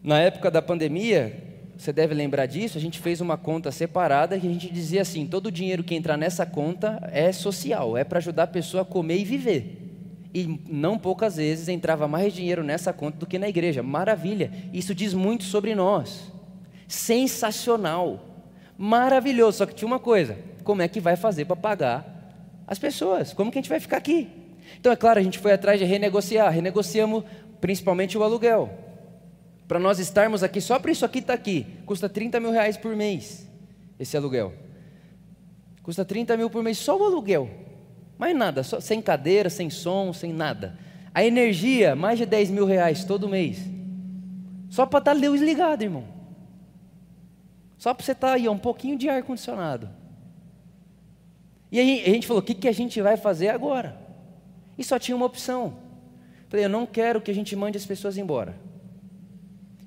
Na 0.02 0.22
época 0.22 0.50
da 0.50 0.62
pandemia, 0.62 1.49
você 1.80 1.94
deve 1.94 2.14
lembrar 2.14 2.46
disso, 2.46 2.78
a 2.78 2.82
gente 2.82 3.00
fez 3.00 3.22
uma 3.22 3.38
conta 3.38 3.72
separada 3.72 4.38
que 4.38 4.46
a 4.46 4.50
gente 4.50 4.70
dizia 4.70 5.02
assim: 5.02 5.26
todo 5.26 5.46
o 5.46 5.52
dinheiro 5.52 5.82
que 5.82 5.96
entrar 5.96 6.18
nessa 6.18 6.46
conta 6.46 7.00
é 7.14 7.32
social, 7.32 7.96
é 7.96 8.04
para 8.04 8.18
ajudar 8.18 8.44
a 8.44 8.48
pessoa 8.48 8.84
a 8.84 8.86
comer 8.86 9.20
e 9.20 9.24
viver. 9.24 9.96
E 10.34 10.60
não 10.68 11.00
poucas 11.00 11.38
vezes 11.38 11.70
entrava 11.70 12.06
mais 12.06 12.34
dinheiro 12.34 12.66
nessa 12.66 12.92
conta 12.92 13.18
do 13.18 13.26
que 13.26 13.40
na 13.40 13.48
igreja. 13.48 13.82
Maravilha, 13.82 14.52
isso 14.74 14.94
diz 14.94 15.14
muito 15.14 15.46
sobre 15.46 15.74
nós. 15.74 16.30
Sensacional, 16.86 18.26
maravilhoso. 18.78 19.60
Só 19.60 19.66
que 19.66 19.74
tinha 19.74 19.88
uma 19.88 20.00
coisa: 20.00 20.38
como 20.66 20.82
é 20.82 20.88
que 20.90 21.00
vai 21.00 21.16
fazer 21.16 21.46
para 21.46 21.56
pagar 21.56 22.34
as 22.68 22.78
pessoas? 22.78 23.32
Como 23.32 23.50
que 23.50 23.58
a 23.58 23.62
gente 23.62 23.70
vai 23.70 23.80
ficar 23.80 23.96
aqui? 23.96 24.28
Então, 24.78 24.92
é 24.92 24.98
claro, 24.98 25.18
a 25.18 25.24
gente 25.24 25.40
foi 25.40 25.54
atrás 25.54 25.80
de 25.80 25.86
renegociar, 25.86 26.52
renegociamos 26.52 27.24
principalmente 27.62 28.18
o 28.18 28.24
aluguel. 28.24 28.89
Para 29.70 29.78
nós 29.78 30.00
estarmos 30.00 30.42
aqui, 30.42 30.60
só 30.60 30.80
para 30.80 30.92
isso 30.92 31.06
aqui 31.06 31.20
estar 31.20 31.34
tá 31.34 31.40
aqui, 31.40 31.64
custa 31.86 32.10
30 32.10 32.40
mil 32.40 32.50
reais 32.50 32.76
por 32.76 32.96
mês, 32.96 33.48
esse 34.00 34.18
aluguel. 34.18 34.52
Custa 35.84 36.04
30 36.04 36.36
mil 36.38 36.50
por 36.50 36.64
mês 36.64 36.80
só 36.80 36.98
o 36.98 37.04
aluguel. 37.04 37.48
Mais 38.18 38.36
nada, 38.36 38.64
só, 38.64 38.80
sem 38.80 39.00
cadeira, 39.00 39.48
sem 39.48 39.70
som, 39.70 40.12
sem 40.12 40.34
nada. 40.34 40.76
A 41.14 41.24
energia, 41.24 41.96
mais 41.96 42.18
de 42.18 42.26
10 42.26 42.50
mil 42.50 42.66
reais 42.66 43.04
todo 43.04 43.30
mês. 43.30 43.60
Só 44.72 44.88
para 44.88 44.98
estar 44.98 45.14
tá 45.14 45.28
luz 45.28 45.40
ligado, 45.40 45.84
irmão. 45.84 46.06
Só 47.78 47.94
para 47.94 48.04
você 48.04 48.14
estar 48.14 48.30
tá 48.30 48.34
aí, 48.34 48.50
um 48.50 48.58
pouquinho 48.58 48.98
de 48.98 49.08
ar-condicionado. 49.08 49.88
E 51.72 51.80
aí 51.80 52.02
a 52.08 52.10
gente 52.10 52.26
falou: 52.26 52.42
o 52.42 52.46
que, 52.46 52.56
que 52.56 52.68
a 52.68 52.74
gente 52.74 53.00
vai 53.04 53.18
fazer 53.18 53.50
agora? 53.50 54.02
E 54.80 54.84
só 54.84 54.98
tinha 54.98 55.16
uma 55.16 55.28
opção. 55.28 55.78
Falei: 56.48 56.66
eu 56.66 56.70
não 56.70 56.88
quero 56.88 57.22
que 57.22 57.30
a 57.30 57.36
gente 57.36 57.56
mande 57.56 57.78
as 57.78 57.86
pessoas 57.86 58.18
embora. 58.18 58.68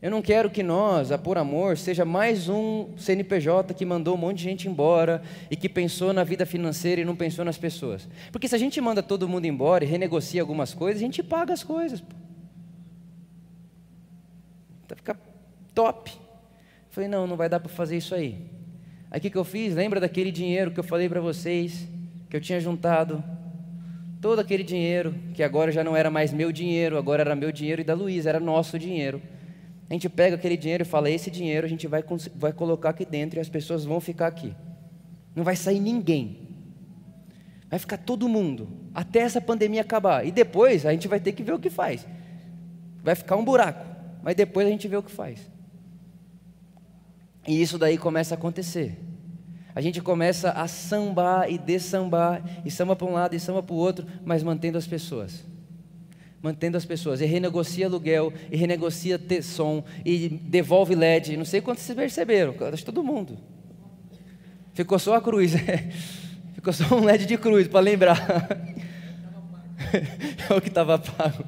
Eu 0.03 0.11
não 0.11 0.21
quero 0.21 0.51
que 0.51 0.65
nós, 0.65 1.13
a 1.13 1.17
Por 1.17 1.39
Amor, 1.39 1.79
seja 1.79 2.05
mais 2.05 2.49
um 2.49 2.89
CNPJ 2.97 3.73
que 3.73 3.87
mandou 3.87 4.17
um 4.17 4.19
monte 4.19 4.39
de 4.39 4.43
gente 4.43 4.69
embora 4.69 5.23
e 5.49 5.55
que 5.55 5.69
pensou 5.69 6.13
na 6.13 6.25
vida 6.25 6.45
financeira 6.45 7.01
e 7.01 7.05
não 7.05 7.15
pensou 7.15 7.45
nas 7.45 7.57
pessoas. 7.57 8.09
Porque 8.33 8.49
se 8.49 8.55
a 8.57 8.59
gente 8.59 8.81
manda 8.81 9.01
todo 9.01 9.29
mundo 9.29 9.45
embora 9.45 9.85
e 9.85 9.87
renegocia 9.87 10.41
algumas 10.41 10.75
coisas, 10.75 11.01
a 11.01 11.05
gente 11.05 11.23
paga 11.23 11.55
as 11.55 11.63
coisas. 11.63 12.01
Vai 12.01 12.11
então 14.87 14.97
ficar 14.97 15.17
top. 15.73 16.11
Falei, 16.91 17.09
não, 17.09 17.25
não 17.29 17.37
vai 17.37 17.49
dar 17.49 17.61
para 17.61 17.69
fazer 17.69 17.97
isso 17.97 18.13
aí. 18.13 18.51
Aí 19.09 19.21
o 19.21 19.23
que, 19.23 19.31
que 19.31 19.39
eu 19.39 19.45
fiz? 19.45 19.73
Lembra 19.73 20.01
daquele 20.01 20.33
dinheiro 20.33 20.73
que 20.73 20.81
eu 20.81 20.85
falei 20.85 21.09
para 21.09 21.21
vocês, 21.21 21.87
que 22.29 22.37
eu 22.37 22.41
tinha 22.41 22.59
juntado? 22.59 23.23
Todo 24.21 24.41
aquele 24.41 24.65
dinheiro, 24.65 25.15
que 25.33 25.45
agora 25.45 25.71
já 25.71 25.85
não 25.85 25.97
era 25.97 26.11
mais 26.11 26.33
meu 26.33 26.51
dinheiro, 26.51 26.99
agora 26.99 27.23
era 27.23 27.37
meu 27.37 27.53
dinheiro 27.53 27.83
e 27.83 27.85
da 27.85 27.95
Luísa, 27.95 28.31
era 28.31 28.41
nosso 28.41 28.77
dinheiro. 28.81 29.23
A 29.89 29.93
gente 29.93 30.09
pega 30.09 30.37
aquele 30.37 30.57
dinheiro 30.57 30.83
e 30.83 30.87
fala: 30.87 31.11
esse 31.11 31.31
dinheiro 31.31 31.67
a 31.67 31.69
gente 31.69 31.87
vai, 31.87 32.03
vai 32.35 32.53
colocar 32.53 32.91
aqui 32.91 33.05
dentro 33.05 33.39
e 33.39 33.41
as 33.41 33.49
pessoas 33.49 33.85
vão 33.85 34.01
ficar 34.01 34.27
aqui. 34.27 34.55
Não 35.35 35.45
vai 35.45 35.57
sair 35.57 35.81
ninguém. 35.81 36.49
Vai 37.69 37.79
ficar 37.79 37.97
todo 37.97 38.29
mundo, 38.29 38.69
até 38.95 39.21
essa 39.21 39.41
pandemia 39.41 39.81
acabar. 39.81 40.27
E 40.27 40.31
depois 40.31 40.85
a 40.85 40.93
gente 40.93 41.09
vai 41.09 41.19
ter 41.19 41.33
que 41.33 41.43
ver 41.43 41.53
o 41.53 41.59
que 41.59 41.71
faz. 41.71 42.07
Vai 43.03 43.15
ficar 43.15 43.37
um 43.37 43.45
buraco, 43.45 43.85
mas 44.23 44.35
depois 44.35 44.67
a 44.67 44.71
gente 44.71 44.87
vê 44.87 44.97
o 44.97 45.03
que 45.03 45.11
faz. 45.11 45.51
E 47.47 47.61
isso 47.61 47.79
daí 47.79 47.97
começa 47.97 48.35
a 48.35 48.39
acontecer. 48.39 48.99
A 49.75 49.81
gente 49.81 50.03
começa 50.03 50.51
a 50.51 50.69
sambar 50.69 51.51
e 51.51 51.57
dessambar, 51.57 52.43
e 52.65 52.71
samba 52.71 52.95
para 52.95 53.07
um 53.07 53.13
lado 53.13 53.35
e 53.35 53.41
samba 53.41 53.63
para 53.63 53.75
o 53.75 53.79
outro, 53.79 54.07
mas 54.23 54.43
mantendo 54.43 54.77
as 54.77 54.87
pessoas 54.87 55.52
mantendo 56.43 56.77
as 56.77 56.85
pessoas, 56.85 57.21
e 57.21 57.25
renegocia 57.25 57.87
aluguel, 57.87 58.33
e 58.51 58.57
renegocia 58.57 59.21
som, 59.43 59.85
e 60.05 60.29
devolve 60.29 60.95
LED. 60.95 61.37
Não 61.37 61.45
sei 61.45 61.61
quantos 61.61 61.85
vocês 61.85 61.97
perceberam, 61.97 62.55
acho 62.61 62.79
que 62.79 62.85
todo 62.85 63.03
mundo. 63.03 63.39
Ficou 64.75 64.99
só 64.99 65.15
a 65.15 65.21
cruz, 65.21 65.53
ficou 66.55 66.73
só 66.73 66.97
um 66.97 67.05
LED 67.05 67.27
de 67.27 67.39
cruz 67.39 67.69
para 67.69 67.81
lembrar. 67.81 68.19
é 70.51 70.55
o 70.55 70.61
que 70.61 70.69
estava 70.69 70.99
pago. 70.99 71.45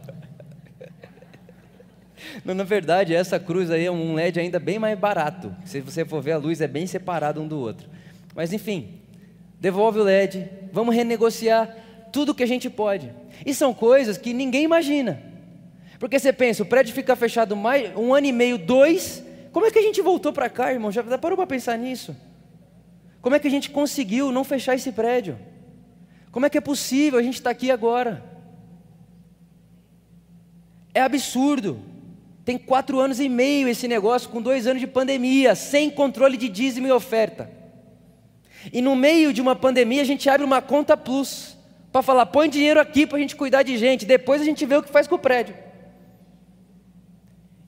Não, 2.45 2.55
na 2.55 2.65
verdade, 2.65 3.15
essa 3.15 3.41
cruz 3.41 3.71
aí 3.71 3.87
é 3.87 3.91
um 3.91 4.15
LED 4.15 4.39
ainda 4.39 4.61
bem 4.61 4.79
mais 4.79 4.99
barato. 4.99 5.55
Se 5.65 5.81
você 5.81 6.05
for 6.05 6.23
ver 6.23 6.33
a 6.33 6.39
luz, 6.39 6.61
é 6.61 6.69
bem 6.69 6.87
separado 6.87 7.41
um 7.41 7.49
do 7.49 7.59
outro. 7.59 7.89
Mas 8.35 8.53
enfim, 8.53 9.01
devolve 9.61 9.99
o 9.99 10.05
LED, 10.05 10.49
vamos 10.73 10.95
renegociar 10.95 11.84
tudo 12.15 12.33
que 12.33 12.45
a 12.45 12.47
gente 12.47 12.71
pode. 12.71 13.13
E 13.45 13.53
são 13.53 13.75
coisas 13.75 14.17
que 14.17 14.33
ninguém 14.33 14.63
imagina. 14.63 15.21
Porque 15.99 16.17
você 16.17 16.33
pensa, 16.33 16.63
o 16.63 16.67
prédio 16.67 16.95
fica 16.95 17.17
fechado 17.17 17.57
mais 17.57 17.93
um 17.97 18.15
ano 18.15 18.29
e 18.29 18.33
meio, 18.33 18.57
dois. 18.57 19.21
Como 19.51 19.67
é 19.67 19.71
que 19.73 19.81
a 19.81 19.83
gente 19.83 20.01
voltou 20.01 20.33
para 20.33 20.49
cá, 20.49 20.73
irmão? 20.73 20.93
Já 20.93 21.03
parou 21.19 21.37
para 21.37 21.45
pensar 21.45 21.77
nisso? 21.77 22.17
Como 23.21 23.35
é 23.35 23.41
que 23.41 23.49
a 23.49 23.51
gente 23.51 23.69
conseguiu 23.69 24.31
não 24.31 24.45
fechar 24.45 24.77
esse 24.77 24.93
prédio? 24.93 25.37
Como 26.31 26.47
é 26.47 26.51
que 26.51 26.57
é 26.57 26.61
possível 26.61 27.19
a 27.19 27.23
gente 27.23 27.35
estar 27.35 27.51
tá 27.51 27.57
aqui 27.57 27.69
agora? 27.73 28.25
É 30.95 31.01
absurdo. 31.01 31.81
Tem 32.45 32.57
quatro 32.57 33.01
anos 33.01 33.19
e 33.19 33.29
meio 33.29 33.67
esse 33.67 33.89
negócio, 33.89 34.29
com 34.29 34.41
dois 34.41 34.69
anos 34.69 34.79
de 34.79 34.87
pandemia, 34.87 35.57
sem 35.57 35.91
controle 35.91 36.37
de 36.37 36.49
dízimo 36.49 36.87
e 36.87 36.93
oferta. 36.93 37.51
E 38.73 38.81
no 38.81 38.95
meio 38.95 39.33
de 39.33 39.41
uma 39.41 39.57
pandemia 39.57 40.03
a 40.03 40.05
gente 40.05 40.31
abre 40.31 40.47
uma 40.47 40.63
conta 40.63 40.97
plus 40.97 41.54
para 41.95 42.03
falar: 42.03 42.27
põe 42.27 42.49
dinheiro 42.49 42.81
aqui 42.81 43.07
para 43.07 43.19
a 43.19 43.21
gente 43.21 43.37
cuidar 43.37 43.63
de 43.63 43.79
gente, 43.79 44.05
depois 44.05 44.43
a 44.43 44.45
gente 44.45 44.67
vê 44.67 44.77
o 44.77 44.83
que 44.83 44.91
faz 44.91 45.07
com 45.07 45.15
o 45.15 45.19
prédio. 45.19 45.55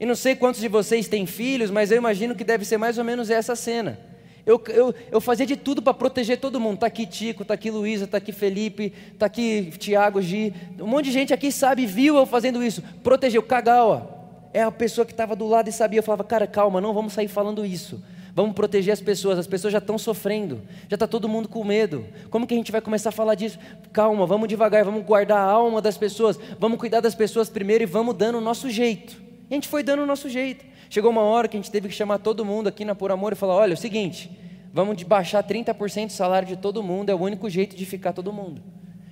E 0.01 0.05
não 0.05 0.17
sei 0.17 0.35
quantos 0.35 0.61
de 0.61 0.67
vocês 0.67 1.07
têm 1.07 1.27
filhos, 1.27 1.71
mas 1.71 1.93
eu 1.93 1.97
imagino 1.97 2.35
que 2.35 2.43
deve 2.43 2.65
ser 2.65 2.77
mais 2.77 2.99
ou 2.99 3.05
menos 3.05 3.31
essa 3.31 3.55
cena. 3.55 4.01
Eu, 4.45 4.61
eu, 4.67 4.93
eu 5.13 5.21
fazia 5.21 5.47
de 5.47 5.57
tudo 5.57 5.81
para 5.81 5.95
proteger 5.95 6.41
todo 6.41 6.59
mundo. 6.59 6.75
Está 6.75 6.89
aqui 6.89 7.07
Tico, 7.07 7.43
está 7.43 7.55
aqui 7.55 7.71
Luísa, 7.71 8.05
está 8.05 8.19
aqui 8.19 8.33
Felipe, 8.33 8.93
está 9.13 9.27
aqui 9.27 9.73
Tiago, 9.79 10.21
Gi. 10.21 10.53
Um 10.81 10.89
monte 10.89 11.05
de 11.05 11.13
gente 11.13 11.33
aqui 11.33 11.53
sabe, 11.53 11.87
viu 11.87 12.17
eu 12.17 12.27
fazendo 12.27 12.63
isso. 12.65 12.83
Protegeu. 13.05 13.45
Kagawa 13.45 14.11
é 14.53 14.61
a 14.61 14.73
pessoa 14.73 15.07
que 15.07 15.13
estava 15.13 15.37
do 15.37 15.47
lado 15.47 15.69
e 15.69 15.73
sabia. 15.73 16.01
Eu 16.01 16.03
falava, 16.03 16.25
cara, 16.25 16.49
calma, 16.49 16.81
não 16.81 16.93
vamos 16.93 17.13
sair 17.13 17.29
falando 17.29 17.65
isso. 17.65 18.03
Vamos 18.37 18.55
proteger 18.55 18.93
as 18.93 19.01
pessoas, 19.01 19.39
as 19.39 19.47
pessoas 19.47 19.73
já 19.73 19.79
estão 19.79 19.97
sofrendo, 19.97 20.61
já 20.91 20.95
está 20.95 21.07
todo 21.07 21.27
mundo 21.27 21.49
com 21.49 21.65
medo. 21.65 22.05
Como 22.29 22.47
que 22.47 22.53
a 22.53 22.57
gente 22.59 22.71
vai 22.71 22.83
começar 22.83 23.09
a 23.09 23.13
falar 23.13 23.35
disso? 23.35 23.59
Calma, 23.95 24.27
vamos 24.27 24.47
devagar, 24.47 24.85
vamos 24.85 25.07
guardar 25.07 25.39
a 25.39 25.51
alma 25.51 25.81
das 25.81 25.97
pessoas, 25.97 26.39
vamos 26.61 26.79
cuidar 26.79 27.01
das 27.01 27.15
pessoas 27.15 27.49
primeiro 27.49 27.85
e 27.85 27.87
vamos 27.87 28.15
dando 28.15 28.37
o 28.37 28.41
nosso 28.43 28.69
jeito. 28.69 29.17
E 29.49 29.55
a 29.55 29.57
gente 29.57 29.67
foi 29.67 29.83
dando 29.83 30.03
o 30.03 30.07
nosso 30.07 30.29
jeito. 30.29 30.67
Chegou 30.91 31.11
uma 31.11 31.23
hora 31.23 31.49
que 31.49 31.57
a 31.57 31.61
gente 31.61 31.71
teve 31.71 31.89
que 31.89 31.95
chamar 31.95 32.19
todo 32.19 32.45
mundo 32.45 32.67
aqui 32.67 32.85
na 32.85 32.95
Por 32.95 33.11
Amor 33.11 33.33
e 33.33 33.37
falar: 33.37 33.55
olha, 33.55 33.73
é 33.73 33.75
o 33.75 33.79
seguinte, 33.79 34.31
vamos 34.71 35.03
baixar 35.03 35.43
30% 35.43 36.09
do 36.09 36.13
salário 36.13 36.47
de 36.47 36.59
todo 36.59 36.83
mundo, 36.83 37.09
é 37.09 37.15
o 37.15 37.19
único 37.19 37.49
jeito 37.49 37.75
de 37.75 37.87
ficar 37.87 38.13
todo 38.13 38.31
mundo. 38.35 38.63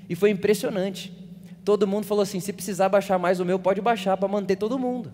E 0.06 0.14
foi 0.14 0.28
impressionante. 0.28 1.10
Todo 1.64 1.86
mundo 1.86 2.04
falou 2.04 2.20
assim: 2.20 2.40
se 2.40 2.52
precisar 2.52 2.90
baixar 2.90 3.18
mais 3.18 3.40
o 3.40 3.44
meu, 3.46 3.58
pode 3.58 3.80
baixar 3.80 4.18
para 4.18 4.28
manter 4.28 4.56
todo 4.56 4.78
mundo. 4.78 5.10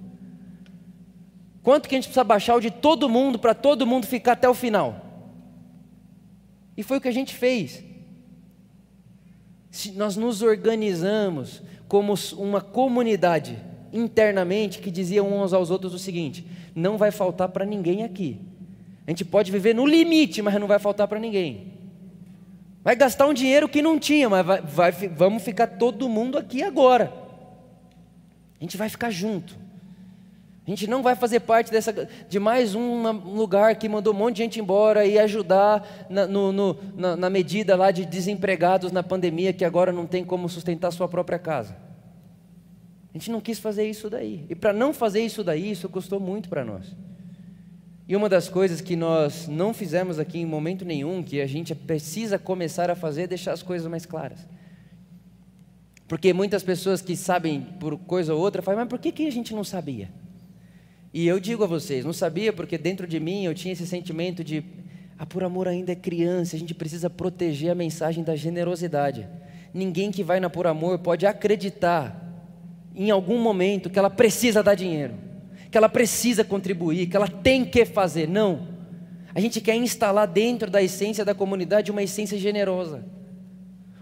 Quanto 1.62 1.88
que 1.88 1.94
a 1.94 1.98
gente 1.98 2.04
precisa 2.04 2.24
baixar 2.24 2.56
o 2.56 2.60
de 2.60 2.70
todo 2.70 3.08
mundo 3.08 3.38
para 3.38 3.54
todo 3.54 3.86
mundo 3.86 4.06
ficar 4.06 4.32
até 4.32 4.48
o 4.48 4.54
final? 4.54 5.04
E 6.76 6.82
foi 6.82 6.98
o 6.98 7.00
que 7.00 7.08
a 7.08 7.12
gente 7.12 7.34
fez. 7.34 7.84
Se 9.70 9.92
nós 9.92 10.16
nos 10.16 10.42
organizamos 10.42 11.62
como 11.86 12.14
uma 12.38 12.60
comunidade 12.60 13.58
internamente 13.92 14.78
que 14.78 14.90
dizia 14.90 15.22
uns 15.22 15.52
aos 15.52 15.70
outros 15.70 15.92
o 15.92 15.98
seguinte: 15.98 16.46
não 16.74 16.96
vai 16.96 17.10
faltar 17.10 17.48
para 17.48 17.66
ninguém 17.66 18.02
aqui. 18.02 18.40
A 19.06 19.10
gente 19.10 19.24
pode 19.24 19.52
viver 19.52 19.74
no 19.74 19.86
limite, 19.86 20.40
mas 20.40 20.54
não 20.54 20.66
vai 20.66 20.78
faltar 20.78 21.06
para 21.08 21.18
ninguém. 21.18 21.74
Vai 22.82 22.96
gastar 22.96 23.26
um 23.26 23.34
dinheiro 23.34 23.68
que 23.68 23.82
não 23.82 23.98
tinha, 23.98 24.28
mas 24.28 24.46
vai, 24.46 24.62
vai, 24.62 24.92
vamos 24.92 25.42
ficar 25.42 25.66
todo 25.66 26.08
mundo 26.08 26.38
aqui 26.38 26.62
agora. 26.62 27.12
A 28.58 28.64
gente 28.64 28.76
vai 28.76 28.88
ficar 28.88 29.10
junto. 29.10 29.59
A 30.66 30.70
gente 30.70 30.86
não 30.86 31.02
vai 31.02 31.16
fazer 31.16 31.40
parte 31.40 31.70
dessa, 31.70 32.08
de 32.28 32.38
mais 32.38 32.74
um 32.74 33.10
lugar 33.10 33.74
que 33.76 33.88
mandou 33.88 34.12
um 34.12 34.16
monte 34.16 34.36
de 34.36 34.42
gente 34.42 34.60
embora 34.60 35.06
e 35.06 35.18
ajudar 35.18 36.06
na, 36.08 36.26
no, 36.26 36.52
no, 36.52 36.78
na, 36.96 37.16
na 37.16 37.30
medida 37.30 37.74
lá 37.74 37.90
de 37.90 38.04
desempregados 38.04 38.92
na 38.92 39.02
pandemia 39.02 39.52
que 39.52 39.64
agora 39.64 39.90
não 39.90 40.06
tem 40.06 40.24
como 40.24 40.48
sustentar 40.48 40.92
sua 40.92 41.08
própria 41.08 41.38
casa. 41.38 41.76
A 43.12 43.18
gente 43.18 43.30
não 43.30 43.40
quis 43.40 43.58
fazer 43.58 43.88
isso 43.88 44.08
daí. 44.08 44.46
E 44.48 44.54
para 44.54 44.72
não 44.72 44.92
fazer 44.92 45.22
isso 45.22 45.42
daí, 45.42 45.72
isso 45.72 45.88
custou 45.88 46.20
muito 46.20 46.48
para 46.48 46.64
nós. 46.64 46.94
E 48.06 48.14
uma 48.14 48.28
das 48.28 48.48
coisas 48.48 48.80
que 48.80 48.94
nós 48.94 49.48
não 49.48 49.72
fizemos 49.72 50.18
aqui 50.18 50.38
em 50.38 50.46
momento 50.46 50.84
nenhum, 50.84 51.22
que 51.22 51.40
a 51.40 51.46
gente 51.46 51.74
precisa 51.74 52.38
começar 52.38 52.90
a 52.90 52.94
fazer, 52.94 53.22
é 53.22 53.26
deixar 53.26 53.52
as 53.52 53.62
coisas 53.62 53.88
mais 53.88 54.04
claras. 54.04 54.46
Porque 56.06 56.32
muitas 56.32 56.62
pessoas 56.62 57.00
que 57.00 57.16
sabem 57.16 57.60
por 57.78 57.96
coisa 57.96 58.34
ou 58.34 58.40
outra 58.40 58.62
falam, 58.62 58.80
mas 58.80 58.88
por 58.88 58.98
que, 58.98 59.12
que 59.12 59.26
a 59.26 59.32
gente 59.32 59.54
não 59.54 59.64
sabia? 59.64 60.10
E 61.12 61.26
eu 61.26 61.40
digo 61.40 61.64
a 61.64 61.66
vocês, 61.66 62.04
não 62.04 62.12
sabia 62.12 62.52
porque 62.52 62.78
dentro 62.78 63.06
de 63.06 63.18
mim 63.18 63.44
eu 63.44 63.54
tinha 63.54 63.72
esse 63.72 63.86
sentimento 63.86 64.44
de, 64.44 64.62
ah, 65.18 65.26
por 65.26 65.42
amor 65.42 65.66
ainda 65.66 65.90
é 65.90 65.96
criança, 65.96 66.54
a 66.54 66.58
gente 66.58 66.72
precisa 66.72 67.10
proteger 67.10 67.70
a 67.70 67.74
mensagem 67.74 68.22
da 68.22 68.36
generosidade. 68.36 69.28
Ninguém 69.74 70.12
que 70.12 70.22
vai 70.22 70.38
na 70.38 70.48
por 70.48 70.66
amor 70.66 70.98
pode 71.00 71.26
acreditar 71.26 72.28
em 72.94 73.10
algum 73.10 73.38
momento 73.38 73.90
que 73.90 73.98
ela 73.98 74.10
precisa 74.10 74.62
dar 74.62 74.74
dinheiro, 74.74 75.14
que 75.70 75.76
ela 75.76 75.88
precisa 75.88 76.44
contribuir, 76.44 77.06
que 77.06 77.16
ela 77.16 77.28
tem 77.28 77.64
que 77.64 77.84
fazer. 77.84 78.28
Não. 78.28 78.68
A 79.34 79.40
gente 79.40 79.60
quer 79.60 79.74
instalar 79.76 80.26
dentro 80.26 80.70
da 80.70 80.82
essência 80.82 81.24
da 81.24 81.34
comunidade 81.34 81.90
uma 81.90 82.02
essência 82.02 82.38
generosa. 82.38 83.04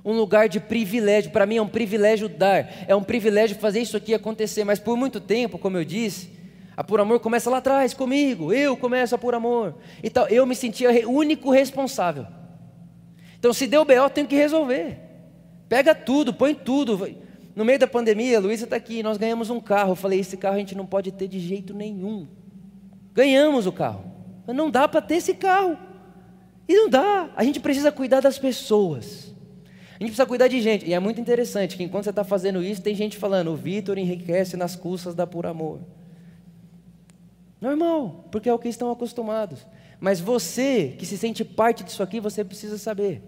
Um 0.04 0.12
lugar 0.12 0.48
de 0.48 0.60
privilégio. 0.60 1.30
Para 1.30 1.44
mim 1.44 1.56
é 1.56 1.62
um 1.62 1.68
privilégio 1.68 2.28
dar, 2.28 2.70
é 2.86 2.94
um 2.94 3.02
privilégio 3.02 3.56
fazer 3.56 3.80
isso 3.80 3.96
aqui 3.96 4.14
acontecer. 4.14 4.64
Mas 4.64 4.78
por 4.78 4.96
muito 4.96 5.20
tempo, 5.20 5.58
como 5.58 5.76
eu 5.76 5.84
disse, 5.84 6.37
a 6.78 6.84
por 6.84 7.00
amor 7.00 7.18
começa 7.18 7.50
lá 7.50 7.58
atrás 7.58 7.92
comigo, 7.92 8.52
eu 8.52 8.76
começo 8.76 9.12
a 9.12 9.18
por 9.18 9.34
amor. 9.34 9.74
Então 10.00 10.28
eu 10.28 10.46
me 10.46 10.54
sentia 10.54 11.08
único 11.08 11.50
responsável. 11.50 12.24
Então 13.36 13.52
se 13.52 13.66
deu 13.66 13.84
BO, 13.84 14.08
tenho 14.14 14.28
que 14.28 14.36
resolver. 14.36 14.96
Pega 15.68 15.92
tudo, 15.92 16.32
põe 16.32 16.54
tudo. 16.54 17.16
No 17.56 17.64
meio 17.64 17.80
da 17.80 17.88
pandemia, 17.88 18.36
a 18.36 18.40
Luísa 18.40 18.62
está 18.62 18.76
aqui, 18.76 19.02
nós 19.02 19.18
ganhamos 19.18 19.50
um 19.50 19.58
carro. 19.58 19.90
Eu 19.90 19.96
falei: 19.96 20.20
esse 20.20 20.36
carro 20.36 20.54
a 20.54 20.58
gente 20.60 20.76
não 20.76 20.86
pode 20.86 21.10
ter 21.10 21.26
de 21.26 21.40
jeito 21.40 21.74
nenhum. 21.74 22.28
Ganhamos 23.12 23.66
o 23.66 23.72
carro, 23.72 24.04
mas 24.46 24.54
não 24.54 24.70
dá 24.70 24.86
para 24.86 25.02
ter 25.02 25.16
esse 25.16 25.34
carro. 25.34 25.76
E 26.68 26.76
não 26.76 26.88
dá. 26.88 27.28
A 27.34 27.42
gente 27.42 27.58
precisa 27.58 27.90
cuidar 27.90 28.20
das 28.20 28.38
pessoas. 28.38 29.34
A 29.64 30.04
gente 30.04 30.10
precisa 30.10 30.26
cuidar 30.26 30.46
de 30.46 30.60
gente. 30.60 30.86
E 30.86 30.94
é 30.94 31.00
muito 31.00 31.20
interessante 31.20 31.76
que 31.76 31.82
enquanto 31.82 32.04
você 32.04 32.10
está 32.10 32.22
fazendo 32.22 32.62
isso, 32.62 32.80
tem 32.80 32.94
gente 32.94 33.16
falando: 33.16 33.50
o 33.50 33.56
Vitor 33.56 33.98
enriquece 33.98 34.56
nas 34.56 34.76
custas 34.76 35.12
da 35.12 35.26
Por 35.26 35.44
Amor. 35.44 35.97
Normal, 37.60 38.28
porque 38.30 38.48
é 38.48 38.54
o 38.54 38.58
que 38.58 38.68
estão 38.68 38.90
acostumados. 38.90 39.66
Mas 40.00 40.20
você 40.20 40.94
que 40.98 41.04
se 41.04 41.18
sente 41.18 41.44
parte 41.44 41.82
disso 41.82 42.02
aqui, 42.02 42.20
você 42.20 42.44
precisa 42.44 42.78
saber. 42.78 43.22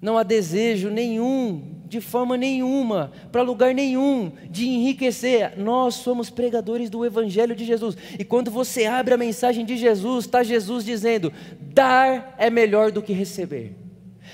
Não 0.00 0.18
há 0.18 0.22
desejo 0.22 0.90
nenhum, 0.90 1.80
de 1.86 2.00
forma 2.00 2.36
nenhuma, 2.36 3.10
para 3.32 3.42
lugar 3.42 3.74
nenhum, 3.74 4.32
de 4.50 4.66
enriquecer. 4.66 5.58
Nós 5.58 5.94
somos 5.94 6.28
pregadores 6.28 6.90
do 6.90 7.04
Evangelho 7.06 7.54
de 7.54 7.64
Jesus. 7.64 7.96
E 8.18 8.24
quando 8.24 8.50
você 8.50 8.84
abre 8.84 9.14
a 9.14 9.18
mensagem 9.18 9.64
de 9.64 9.76
Jesus, 9.76 10.26
está 10.26 10.42
Jesus 10.42 10.84
dizendo: 10.84 11.32
dar 11.58 12.34
é 12.38 12.50
melhor 12.50 12.90
do 12.90 13.00
que 13.00 13.12
receber. 13.12 13.76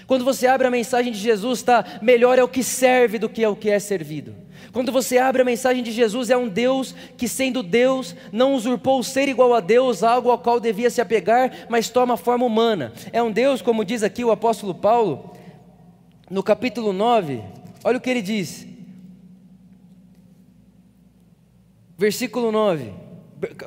Quando 0.06 0.24
você 0.24 0.46
abre 0.48 0.66
a 0.66 0.70
mensagem 0.70 1.12
de 1.12 1.18
Jesus, 1.18 1.60
está 1.60 1.84
melhor 2.02 2.38
é 2.38 2.42
o 2.42 2.48
que 2.48 2.64
serve 2.64 3.18
do 3.18 3.28
que 3.28 3.44
é 3.44 3.48
o 3.48 3.54
que 3.54 3.70
é 3.70 3.78
servido. 3.78 4.34
Quando 4.72 4.92
você 4.92 5.18
abre 5.18 5.42
a 5.42 5.44
mensagem 5.44 5.82
de 5.82 5.90
Jesus, 5.90 6.30
é 6.30 6.36
um 6.36 6.48
Deus 6.48 6.94
que, 7.16 7.26
sendo 7.26 7.62
Deus, 7.62 8.14
não 8.30 8.54
usurpou 8.54 9.00
o 9.00 9.04
ser 9.04 9.28
igual 9.28 9.52
a 9.52 9.60
Deus, 9.60 10.04
algo 10.04 10.30
ao 10.30 10.38
qual 10.38 10.60
devia 10.60 10.90
se 10.90 11.00
apegar, 11.00 11.66
mas 11.68 11.88
toma 11.88 12.16
forma 12.16 12.46
humana. 12.46 12.92
É 13.12 13.20
um 13.22 13.32
Deus, 13.32 13.60
como 13.60 13.84
diz 13.84 14.02
aqui 14.02 14.24
o 14.24 14.30
apóstolo 14.30 14.74
Paulo, 14.74 15.34
no 16.30 16.42
capítulo 16.42 16.92
9, 16.92 17.42
olha 17.82 17.98
o 17.98 18.00
que 18.00 18.08
ele 18.08 18.22
diz. 18.22 18.66
Versículo 21.98 22.52
9, 22.52 22.92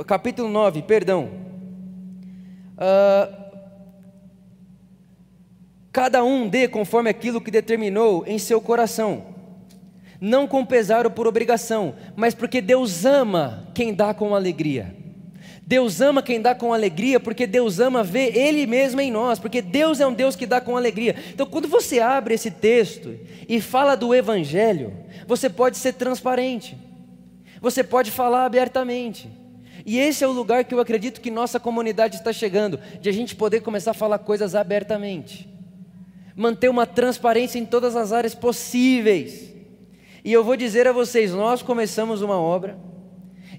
capítulo 0.07 0.47
9, 0.47 0.83
perdão. 0.83 1.29
Uh, 2.75 3.43
cada 5.91 6.23
um 6.23 6.47
dê 6.47 6.67
conforme 6.67 7.09
aquilo 7.09 7.41
que 7.41 7.51
determinou 7.51 8.23
em 8.25 8.39
seu 8.39 8.61
coração 8.61 9.32
não 10.23 10.47
com 10.47 10.65
pesar 10.65 11.05
ou 11.05 11.11
por 11.11 11.27
obrigação, 11.27 11.95
mas 12.15 12.33
porque 12.33 12.61
Deus 12.61 13.03
ama 13.03 13.67
quem 13.73 13.93
dá 13.93 14.13
com 14.13 14.33
alegria. 14.33 14.95
Deus 15.67 15.99
ama 15.99 16.23
quem 16.23 16.41
dá 16.41 16.55
com 16.55 16.73
alegria, 16.73 17.19
porque 17.19 17.45
Deus 17.45 17.77
ama 17.81 18.01
ver 18.05 18.33
Ele 18.33 18.65
mesmo 18.65 19.01
em 19.01 19.11
nós, 19.11 19.37
porque 19.37 19.61
Deus 19.61 19.99
é 19.99 20.07
um 20.07 20.13
Deus 20.13 20.37
que 20.37 20.45
dá 20.45 20.61
com 20.61 20.77
alegria. 20.77 21.13
Então, 21.33 21.45
quando 21.45 21.67
você 21.67 21.99
abre 21.99 22.35
esse 22.35 22.49
texto 22.49 23.19
e 23.49 23.59
fala 23.59 23.95
do 23.95 24.15
Evangelho, 24.15 24.93
você 25.27 25.49
pode 25.49 25.77
ser 25.77 25.91
transparente, 25.91 26.77
você 27.59 27.83
pode 27.83 28.09
falar 28.09 28.45
abertamente. 28.45 29.29
E 29.85 29.99
esse 29.99 30.23
é 30.23 30.27
o 30.27 30.31
lugar 30.31 30.63
que 30.63 30.73
eu 30.73 30.79
acredito 30.79 31.19
que 31.19 31.29
nossa 31.29 31.59
comunidade 31.59 32.15
está 32.15 32.31
chegando, 32.31 32.79
de 33.01 33.09
a 33.09 33.11
gente 33.13 33.35
poder 33.35 33.59
começar 33.59 33.91
a 33.91 33.93
falar 33.93 34.19
coisas 34.19 34.55
abertamente, 34.55 35.49
manter 36.33 36.69
uma 36.69 36.85
transparência 36.85 37.59
em 37.59 37.65
todas 37.65 37.97
as 37.97 38.13
áreas 38.13 38.33
possíveis. 38.33 39.52
E 40.23 40.31
eu 40.31 40.43
vou 40.43 40.55
dizer 40.55 40.87
a 40.87 40.91
vocês: 40.91 41.31
nós 41.31 41.61
começamos 41.61 42.21
uma 42.21 42.39
obra, 42.39 42.77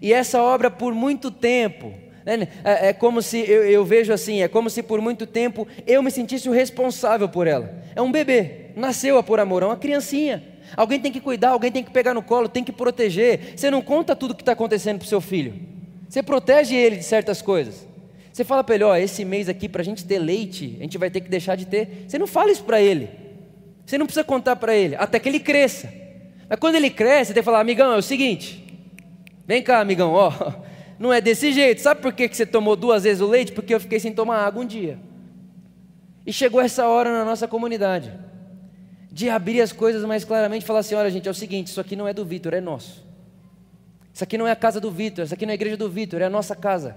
e 0.01 0.13
essa 0.13 0.43
obra 0.43 0.71
por 0.71 0.95
muito 0.95 1.31
tempo, 1.31 1.93
né, 2.25 2.49
é, 2.65 2.89
é, 2.89 2.93
como 2.93 3.21
se, 3.21 3.39
eu, 3.39 3.65
eu, 3.65 3.85
vejo 3.85 4.13
assim, 4.13 4.43
é 4.43 4.49
como 4.49 4.71
se 4.71 4.83
por 4.83 5.01
muito 5.01 5.27
tempo 5.27 5.69
eu 5.87 6.03
me 6.03 6.11
sentisse 6.11 6.49
o 6.49 6.53
responsável 6.53 7.29
por 7.29 7.47
ela. 7.47 7.83
É 7.95 8.01
um 8.01 8.11
bebê, 8.11 8.71
nasceu 8.77 9.19
a 9.19 9.23
por 9.23 9.39
amor, 9.39 9.63
é 9.63 9.67
uma 9.67 9.77
criancinha. 9.77 10.43
Alguém 10.77 10.99
tem 10.99 11.13
que 11.13 11.21
cuidar, 11.21 11.51
alguém 11.51 11.71
tem 11.71 11.85
que 11.85 11.91
pegar 11.91 12.15
no 12.15 12.23
colo, 12.23 12.49
tem 12.49 12.65
que 12.65 12.73
proteger. 12.73 13.55
Você 13.57 13.71
não 13.71 13.83
conta 13.83 14.17
tudo 14.17 14.31
o 14.31 14.35
que 14.35 14.43
está 14.43 14.53
acontecendo 14.53 14.99
para 14.99 15.07
o 15.07 15.09
seu 15.09 15.21
filho, 15.21 15.55
você 16.09 16.23
protege 16.23 16.75
ele 16.75 16.97
de 16.97 17.05
certas 17.05 17.43
coisas. 17.43 17.87
Você 18.33 18.43
fala 18.43 18.65
para 18.65 18.75
ele: 18.75 18.85
ó, 18.85 18.97
esse 18.97 19.25
mês 19.25 19.49
aqui, 19.49 19.69
para 19.69 19.83
a 19.83 19.85
gente 19.85 20.05
ter 20.05 20.19
leite, 20.19 20.77
a 20.79 20.83
gente 20.83 20.97
vai 20.97 21.11
ter 21.11 21.21
que 21.21 21.29
deixar 21.29 21.57
de 21.57 21.67
ter. 21.67 22.07
Você 22.09 22.19
não 22.19 22.27
fala 22.27 22.51
isso 22.51 22.65
para 22.65 22.81
ele, 22.81 23.11
você 23.85 23.99
não 23.99 24.07
precisa 24.07 24.25
contar 24.25 24.57
para 24.57 24.75
ele, 24.75 24.97
até 24.97 25.19
que 25.19 25.29
ele 25.29 25.41
cresça. 25.41 26.04
Mas 26.55 26.61
quando 26.61 26.77
ele 26.77 26.89
cresce, 26.89 27.35
tem 27.35 27.43
que 27.43 27.45
falar, 27.45 27.59
amigão, 27.59 27.93
é 27.93 27.97
o 27.97 28.03
seguinte, 28.03 28.65
vem 29.45 29.61
cá, 29.61 29.81
amigão, 29.81 30.13
ó, 30.13 30.33
não 31.01 31.13
é 31.13 31.21
desse 31.21 31.53
jeito. 31.53 31.81
Sabe 31.81 32.01
por 32.01 32.13
que 32.13 32.29
você 32.29 32.47
tomou 32.47 32.77
duas 32.77 33.03
vezes 33.03 33.21
o 33.21 33.27
leite? 33.27 33.51
Porque 33.51 33.75
eu 33.75 33.81
fiquei 33.81 33.99
sem 33.99 34.13
tomar 34.13 34.39
água 34.47 34.63
um 34.63 34.65
dia. 34.65 34.97
E 36.25 36.33
chegou 36.33 36.61
essa 36.61 36.87
hora 36.87 37.11
na 37.11 37.25
nossa 37.25 37.49
comunidade 37.49 38.17
de 39.11 39.29
abrir 39.29 39.63
as 39.63 39.73
coisas 39.73 40.05
mais 40.05 40.25
claramente 40.25 40.63
e 40.63 40.65
falar 40.65 40.79
assim: 40.79 40.95
olha, 40.95 41.11
gente, 41.11 41.27
é 41.27 41.31
o 41.33 41.35
seguinte, 41.35 41.67
isso 41.67 41.81
aqui 41.81 41.97
não 41.97 42.07
é 42.07 42.15
do 42.15 42.25
Vitor, 42.25 42.55
é 42.55 42.61
nosso. 42.61 43.05
Isso 44.13 44.23
aqui 44.23 44.39
não 44.39 44.47
é 44.47 44.53
a 44.53 44.57
casa 44.57 44.81
do 44.81 44.93
Vitor, 44.93 45.25
isso 45.25 45.35
aqui 45.35 45.45
não 45.45 45.51
é 45.51 45.55
a 45.55 45.57
igreja 45.57 45.77
do 45.77 45.91
Vitor, 45.91 46.23
é 46.23 46.27
a 46.27 46.31
nossa 46.31 46.55
casa 46.55 46.95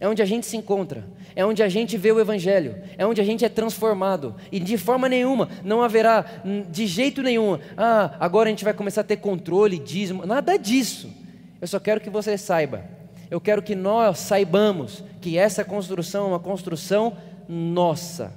é 0.00 0.08
onde 0.08 0.22
a 0.22 0.24
gente 0.24 0.46
se 0.46 0.56
encontra, 0.56 1.04
é 1.36 1.44
onde 1.44 1.62
a 1.62 1.68
gente 1.68 1.98
vê 1.98 2.10
o 2.10 2.18
Evangelho, 2.18 2.74
é 2.96 3.06
onde 3.06 3.20
a 3.20 3.24
gente 3.24 3.44
é 3.44 3.50
transformado, 3.50 4.34
e 4.50 4.58
de 4.58 4.78
forma 4.78 5.10
nenhuma, 5.10 5.50
não 5.62 5.82
haverá, 5.82 6.24
de 6.70 6.86
jeito 6.86 7.22
nenhum, 7.22 7.58
ah, 7.76 8.16
agora 8.18 8.48
a 8.48 8.50
gente 8.50 8.64
vai 8.64 8.72
começar 8.72 9.02
a 9.02 9.04
ter 9.04 9.18
controle, 9.18 9.78
dízimo, 9.78 10.24
nada 10.24 10.56
disso. 10.56 11.12
Eu 11.60 11.68
só 11.68 11.78
quero 11.78 12.00
que 12.00 12.08
você 12.08 12.38
saiba, 12.38 12.82
eu 13.30 13.38
quero 13.38 13.62
que 13.62 13.74
nós 13.74 14.18
saibamos 14.18 15.04
que 15.20 15.36
essa 15.36 15.62
construção 15.62 16.24
é 16.24 16.28
uma 16.28 16.40
construção 16.40 17.18
nossa, 17.46 18.32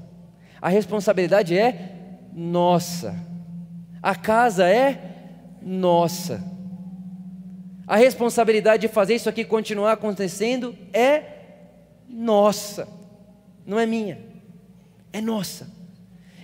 a 0.62 0.68
responsabilidade 0.68 1.58
é 1.58 1.94
nossa, 2.34 3.16
a 4.02 4.16
casa 4.16 4.68
é 4.68 5.12
nossa. 5.62 6.52
A 7.86 7.98
responsabilidade 7.98 8.88
de 8.88 8.94
fazer 8.94 9.16
isso 9.16 9.28
aqui 9.28 9.44
continuar 9.44 9.92
acontecendo 9.92 10.76
é 10.94 11.33
nossa, 12.14 12.88
não 13.66 13.80
é 13.80 13.86
minha, 13.88 14.20
é 15.12 15.20
nossa. 15.20 15.68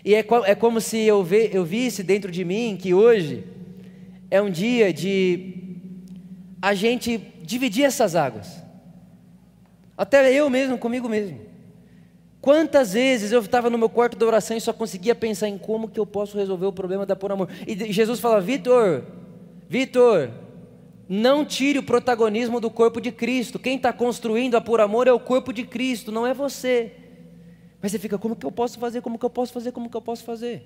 E 0.03 0.15
é, 0.15 0.26
é 0.45 0.55
como 0.55 0.82
se 0.82 0.97
eu, 0.97 1.24
ve, 1.24 1.51
eu 1.53 1.63
visse 1.63 2.01
dentro 2.01 2.32
de 2.32 2.43
mim 2.43 2.76
que 2.82 2.93
hoje 2.93 3.43
é 4.32 4.41
um 4.41 4.49
dia 4.49 4.91
de 4.91 5.78
a 6.59 6.74
gente 6.74 7.17
dividir 7.43 7.84
essas 7.84 8.15
águas. 8.15 8.63
Até 9.95 10.34
eu 10.34 10.49
mesmo, 10.49 10.78
comigo 10.78 11.07
mesmo. 11.07 11.39
Quantas 12.41 12.93
vezes 12.93 13.32
eu 13.32 13.41
estava 13.41 13.70
no 13.70 13.78
meu 13.78 13.89
quarto 13.89 14.17
de 14.17 14.24
oração 14.24 14.55
e 14.55 14.61
só 14.61 14.74
conseguia 14.74 15.13
pensar 15.13 15.49
em 15.49 15.57
como 15.57 15.89
que 15.89 15.99
eu 15.99 16.05
posso 16.05 16.38
resolver 16.38 16.65
o 16.65 16.74
problema 16.74 17.05
da 17.05 17.15
por 17.15 17.32
amor. 17.32 17.49
E 17.67 17.91
Jesus 17.91 18.20
fala: 18.20 18.39
Vitor, 18.39 19.03
Vitor, 19.67 20.32
não 21.10 21.43
tire 21.43 21.80
o 21.80 21.84
protagonismo 21.84 22.62
do 22.62 22.70
corpo 22.70 23.01
de 23.01 23.12
Cristo. 23.12 23.57
Quem 23.57 23.78
está 23.78 23.91
construindo 23.91 24.55
a 24.55 24.62
por 24.62 24.80
amor 24.80 25.07
é 25.07 25.12
o 25.12 25.20
corpo 25.20 25.51
de 25.51 25.64
Cristo, 25.66 26.12
não 26.12 26.28
é 26.28 26.36
você. 26.36 26.93
Mas 27.82 27.91
você 27.91 27.97
fica, 27.97 28.20
como 28.20 28.36
que 28.36 28.45
eu 28.45 28.51
posso 28.51 28.78
fazer? 28.78 29.01
Como 29.01 29.18
que 29.18 29.26
eu 29.26 29.30
posso 29.30 29.51
fazer? 29.51 29.72
Como 29.72 29.89
que 29.89 29.97
eu 29.97 30.01
posso 30.01 30.24
fazer? 30.24 30.64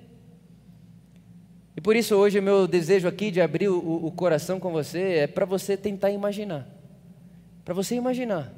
E 1.78 1.80
por 1.80 1.96
isso 1.96 2.14
hoje 2.16 2.40
o 2.40 2.44
meu 2.44 2.68
desejo 2.68 3.08
aqui 3.08 3.32
de 3.32 3.40
abrir 3.40 3.70
o, 3.70 4.06
o 4.06 4.12
coração 4.12 4.60
com 4.60 4.70
você 4.70 5.00
é 5.00 5.28
para 5.28 5.46
você 5.46 5.78
tentar 5.78 6.12
imaginar. 6.12 6.68
Para 7.64 7.74
você 7.74 7.96
imaginar 7.96 8.54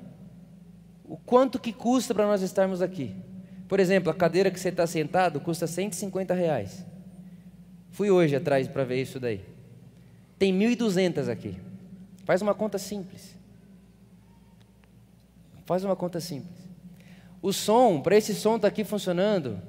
o 1.03 1.17
quanto 1.17 1.59
que 1.59 1.71
custa 1.71 2.15
para 2.15 2.25
nós 2.25 2.41
estarmos 2.41 2.81
aqui. 2.81 3.15
Por 3.67 3.79
exemplo, 3.79 4.09
a 4.09 4.13
cadeira 4.13 4.49
que 4.49 4.59
você 4.59 4.69
está 4.69 4.88
sentado 4.88 5.39
custa 5.39 5.67
150 5.67 6.33
reais. 6.33 6.83
Fui 7.91 8.09
hoje 8.09 8.36
atrás 8.36 8.67
para 8.67 8.83
ver 8.83 9.01
isso 9.03 9.19
daí. 9.19 9.41
Tem 10.39 10.51
1.200 10.51 11.29
aqui. 11.29 11.64
Faz 12.26 12.41
uma 12.41 12.53
conta 12.53 12.78
simples. 12.78 13.38
Faz 15.65 15.84
uma 15.84 15.95
conta 15.95 16.19
simples. 16.19 16.65
O 17.41 17.53
som, 17.53 18.01
para 18.01 18.17
esse 18.17 18.34
som 18.34 18.55
estar 18.55 18.61
tá 18.61 18.67
aqui 18.67 18.84
funcionando, 18.84 19.61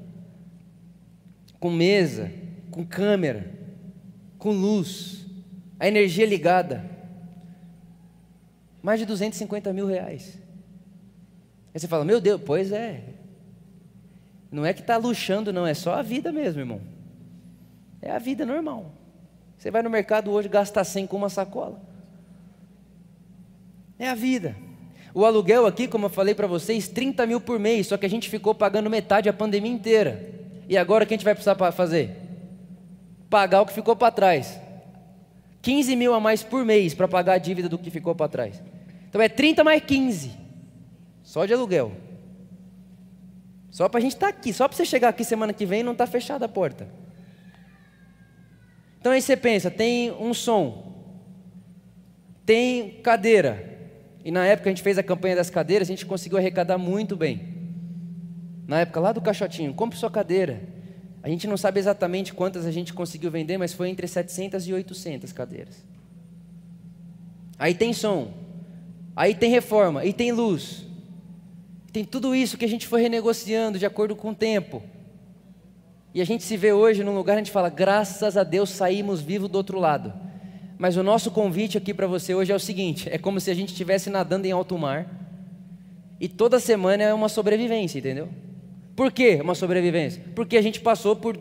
com 1.61 1.71
mesa, 1.71 2.31
com 2.71 2.85
câmera, 2.85 3.53
com 4.39 4.51
luz, 4.51 5.27
a 5.79 5.87
energia 5.87 6.27
ligada, 6.27 6.85
mais 8.83 9.01
de 9.01 9.07
250 9.07 9.73
mil 9.73 9.87
reais. 9.87 10.39
Aí 11.75 11.81
você 11.81 11.87
fala, 11.87 12.05
meu 12.05 12.21
Deus, 12.21 12.41
pois 12.45 12.73
é. 12.73 13.05
Não 14.51 14.65
é 14.65 14.73
que 14.73 14.81
está 14.81 14.97
luxando, 14.97 15.53
não, 15.53 15.67
é 15.67 15.75
só 15.75 15.95
a 15.95 16.03
vida 16.03 16.33
mesmo, 16.33 16.61
irmão. 16.61 16.81
É 18.01 18.11
a 18.11 18.19
vida 18.19 18.47
normal. 18.47 18.93
Você 19.59 19.71
vai 19.71 19.83
no 19.83 19.91
mercado 19.91 20.31
hoje, 20.31 20.49
gasta 20.49 20.83
100 20.83 21.07
com 21.07 21.17
uma 21.17 21.29
sacola. 21.29 21.81
É 23.99 24.09
a 24.09 24.15
vida. 24.15 24.57
O 25.15 25.25
aluguel 25.25 25.67
aqui, 25.67 25.89
como 25.89 26.07
eu 26.07 26.11
falei 26.11 26.35
para 26.35 26.47
vocês, 26.47 26.89
30 26.89 27.25
mil 27.27 27.41
por 27.41 27.59
mês, 27.59 27.87
só 27.87 27.97
que 27.97 28.05
a 28.05 28.11
gente 28.11 28.29
ficou 28.29 28.55
pagando 28.55 28.91
metade 28.91 29.29
a 29.29 29.33
pandemia 29.33 29.73
inteira. 29.73 30.31
E 30.69 30.77
agora 30.77 31.05
o 31.05 31.07
que 31.07 31.15
a 31.15 31.17
gente 31.17 31.25
vai 31.25 31.35
precisar 31.35 31.55
fazer? 31.73 32.17
Pagar 33.31 33.63
o 33.63 33.67
que 33.67 33.73
ficou 33.73 33.97
para 33.97 34.13
trás. 34.13 34.61
15 35.63 35.97
mil 35.97 36.13
a 36.13 36.21
mais 36.21 36.43
por 36.43 36.65
mês 36.65 36.95
para 36.95 37.09
pagar 37.09 37.35
a 37.35 37.39
dívida 37.39 37.69
do 37.69 37.79
que 37.79 37.91
ficou 37.91 38.15
para 38.15 38.29
trás. 38.29 38.63
Então 39.09 39.21
é 39.21 39.29
30 39.29 39.65
mais 39.65 39.83
15. 39.83 40.33
Só 41.23 41.47
de 41.47 41.55
aluguel. 41.55 41.93
Só 43.71 43.89
para 43.89 43.99
a 43.99 44.01
gente 44.03 44.15
estar 44.15 44.33
tá 44.33 44.39
aqui. 44.39 44.53
Só 44.53 44.69
para 44.69 44.77
você 44.77 44.85
chegar 44.85 45.09
aqui 45.09 45.25
semana 45.25 45.53
que 45.53 45.67
vem 45.67 45.81
e 45.81 45.83
não 45.83 45.93
estar 45.93 46.07
tá 46.07 46.13
fechada 46.13 46.45
a 46.45 46.49
porta. 46.49 46.89
Então 49.01 49.13
aí 49.13 49.23
você 49.23 49.37
pensa, 49.37 49.71
tem 49.71 50.11
um 50.13 50.35
som, 50.35 50.93
tem 52.45 53.01
cadeira. 53.03 53.76
E 54.27 54.31
na 54.33 54.45
época 54.45 54.69
a 54.69 54.73
gente 54.73 54.83
fez 54.83 54.99
a 54.99 55.05
campanha 55.05 55.37
das 55.37 55.49
cadeiras, 55.51 55.87
a 55.87 55.93
gente 55.93 56.05
conseguiu 56.05 56.37
arrecadar 56.37 56.77
muito 56.77 57.15
bem. 57.15 57.43
Na 58.67 58.81
época 58.81 58.99
lá 58.99 59.13
do 59.13 59.21
caixotinho, 59.21 59.73
compre 59.73 59.97
sua 59.97 60.11
cadeira. 60.11 60.65
A 61.23 61.29
gente 61.29 61.47
não 61.47 61.57
sabe 61.57 61.79
exatamente 61.79 62.35
quantas 62.35 62.67
a 62.67 62.73
gente 62.73 62.93
conseguiu 62.93 63.31
vender, 63.31 63.57
mas 63.57 63.73
foi 63.73 63.89
entre 63.89 64.09
700 64.09 64.67
e 64.67 64.73
800 64.73 65.31
cadeiras. 65.31 65.77
Aí 67.57 67.73
tem 67.73 67.93
som, 67.93 68.35
aí 69.15 69.33
tem 69.33 69.49
reforma, 69.49 70.05
e 70.05 70.13
tem 70.13 70.33
luz. 70.33 70.85
Tem 71.93 72.05
tudo 72.05 72.35
isso 72.35 72.59
que 72.59 72.65
a 72.65 72.69
gente 72.69 72.89
foi 72.89 73.03
renegociando 73.03 73.79
de 73.79 73.87
acordo 73.87 74.17
com 74.17 74.31
o 74.31 74.35
tempo. 74.35 74.83
E 76.13 76.21
a 76.21 76.25
gente 76.25 76.43
se 76.43 76.57
vê 76.57 76.73
hoje 76.73 77.05
num 77.05 77.15
lugar, 77.15 77.35
a 77.35 77.39
gente 77.39 77.53
fala, 77.53 77.69
graças 77.69 78.37
a 78.37 78.43
Deus 78.43 78.71
saímos 78.71 79.21
vivos 79.21 79.49
do 79.49 79.55
outro 79.55 79.79
lado. 79.79 80.13
Mas 80.79 80.97
o 80.97 81.03
nosso 81.03 81.31
convite 81.31 81.79
aqui 81.79 81.95
para 81.95 82.07
você 82.07 82.35
hoje 82.35 82.53
é 82.53 82.55
o 82.55 82.61
seguinte: 82.61 83.09
é 83.11 83.19
como 83.19 83.41
se 83.41 83.51
a 83.51 83.55
gente 83.55 83.71
estivesse 83.71 84.11
nadando 84.11 84.47
em 84.47 84.53
alto 84.53 84.77
mar, 84.77 85.09
e 86.21 86.29
toda 86.29 86.61
semana 86.61 87.03
é 87.03 87.15
uma 87.15 87.29
sobrevivência, 87.29 87.99
entendeu? 87.99 88.29
Por 88.95 89.13
que 89.13 89.37
uma 89.37 89.55
sobrevivência? 89.55 90.23
Porque 90.35 90.57
a 90.57 90.63
gente 90.63 90.81
passou 90.81 91.15
por 91.17 91.37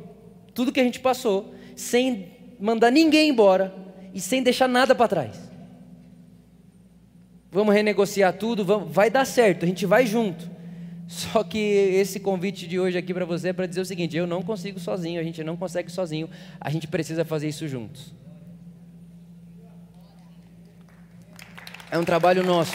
tudo 0.54 0.72
que 0.72 0.80
a 0.80 0.84
gente 0.84 1.00
passou, 1.00 1.54
sem 1.76 2.28
mandar 2.60 2.92
ninguém 2.92 3.30
embora 3.30 3.74
e 4.14 4.20
sem 4.20 4.42
deixar 4.42 4.68
nada 4.68 4.96
para 4.96 5.08
trás. 5.08 5.52
Vamos 7.52 7.74
renegociar 7.74 8.34
tudo, 8.34 8.66
vamos, 8.66 8.92
vai 8.92 9.10
dar 9.10 9.26
certo, 9.26 9.64
a 9.64 9.68
gente 9.68 9.86
vai 9.86 10.06
junto. 10.06 10.50
Só 11.08 11.44
que 11.44 11.58
esse 11.58 12.20
convite 12.20 12.68
de 12.68 12.80
hoje 12.80 12.98
aqui 12.98 13.14
para 13.14 13.26
você 13.26 13.50
é 13.50 13.54
para 13.54 13.66
dizer 13.66 13.82
o 13.82 13.86
seguinte: 13.86 14.18
eu 14.18 14.26
não 14.26 14.42
consigo 14.42 14.80
sozinho, 14.80 15.20
a 15.20 15.24
gente 15.24 15.44
não 15.44 15.56
consegue 15.56 15.92
sozinho, 15.92 16.30
a 16.60 16.70
gente 16.70 16.88
precisa 16.88 17.24
fazer 17.24 17.48
isso 17.48 17.68
juntos. 17.68 18.14
É 21.96 21.98
um 21.98 22.04
trabalho 22.04 22.44
nosso. 22.44 22.74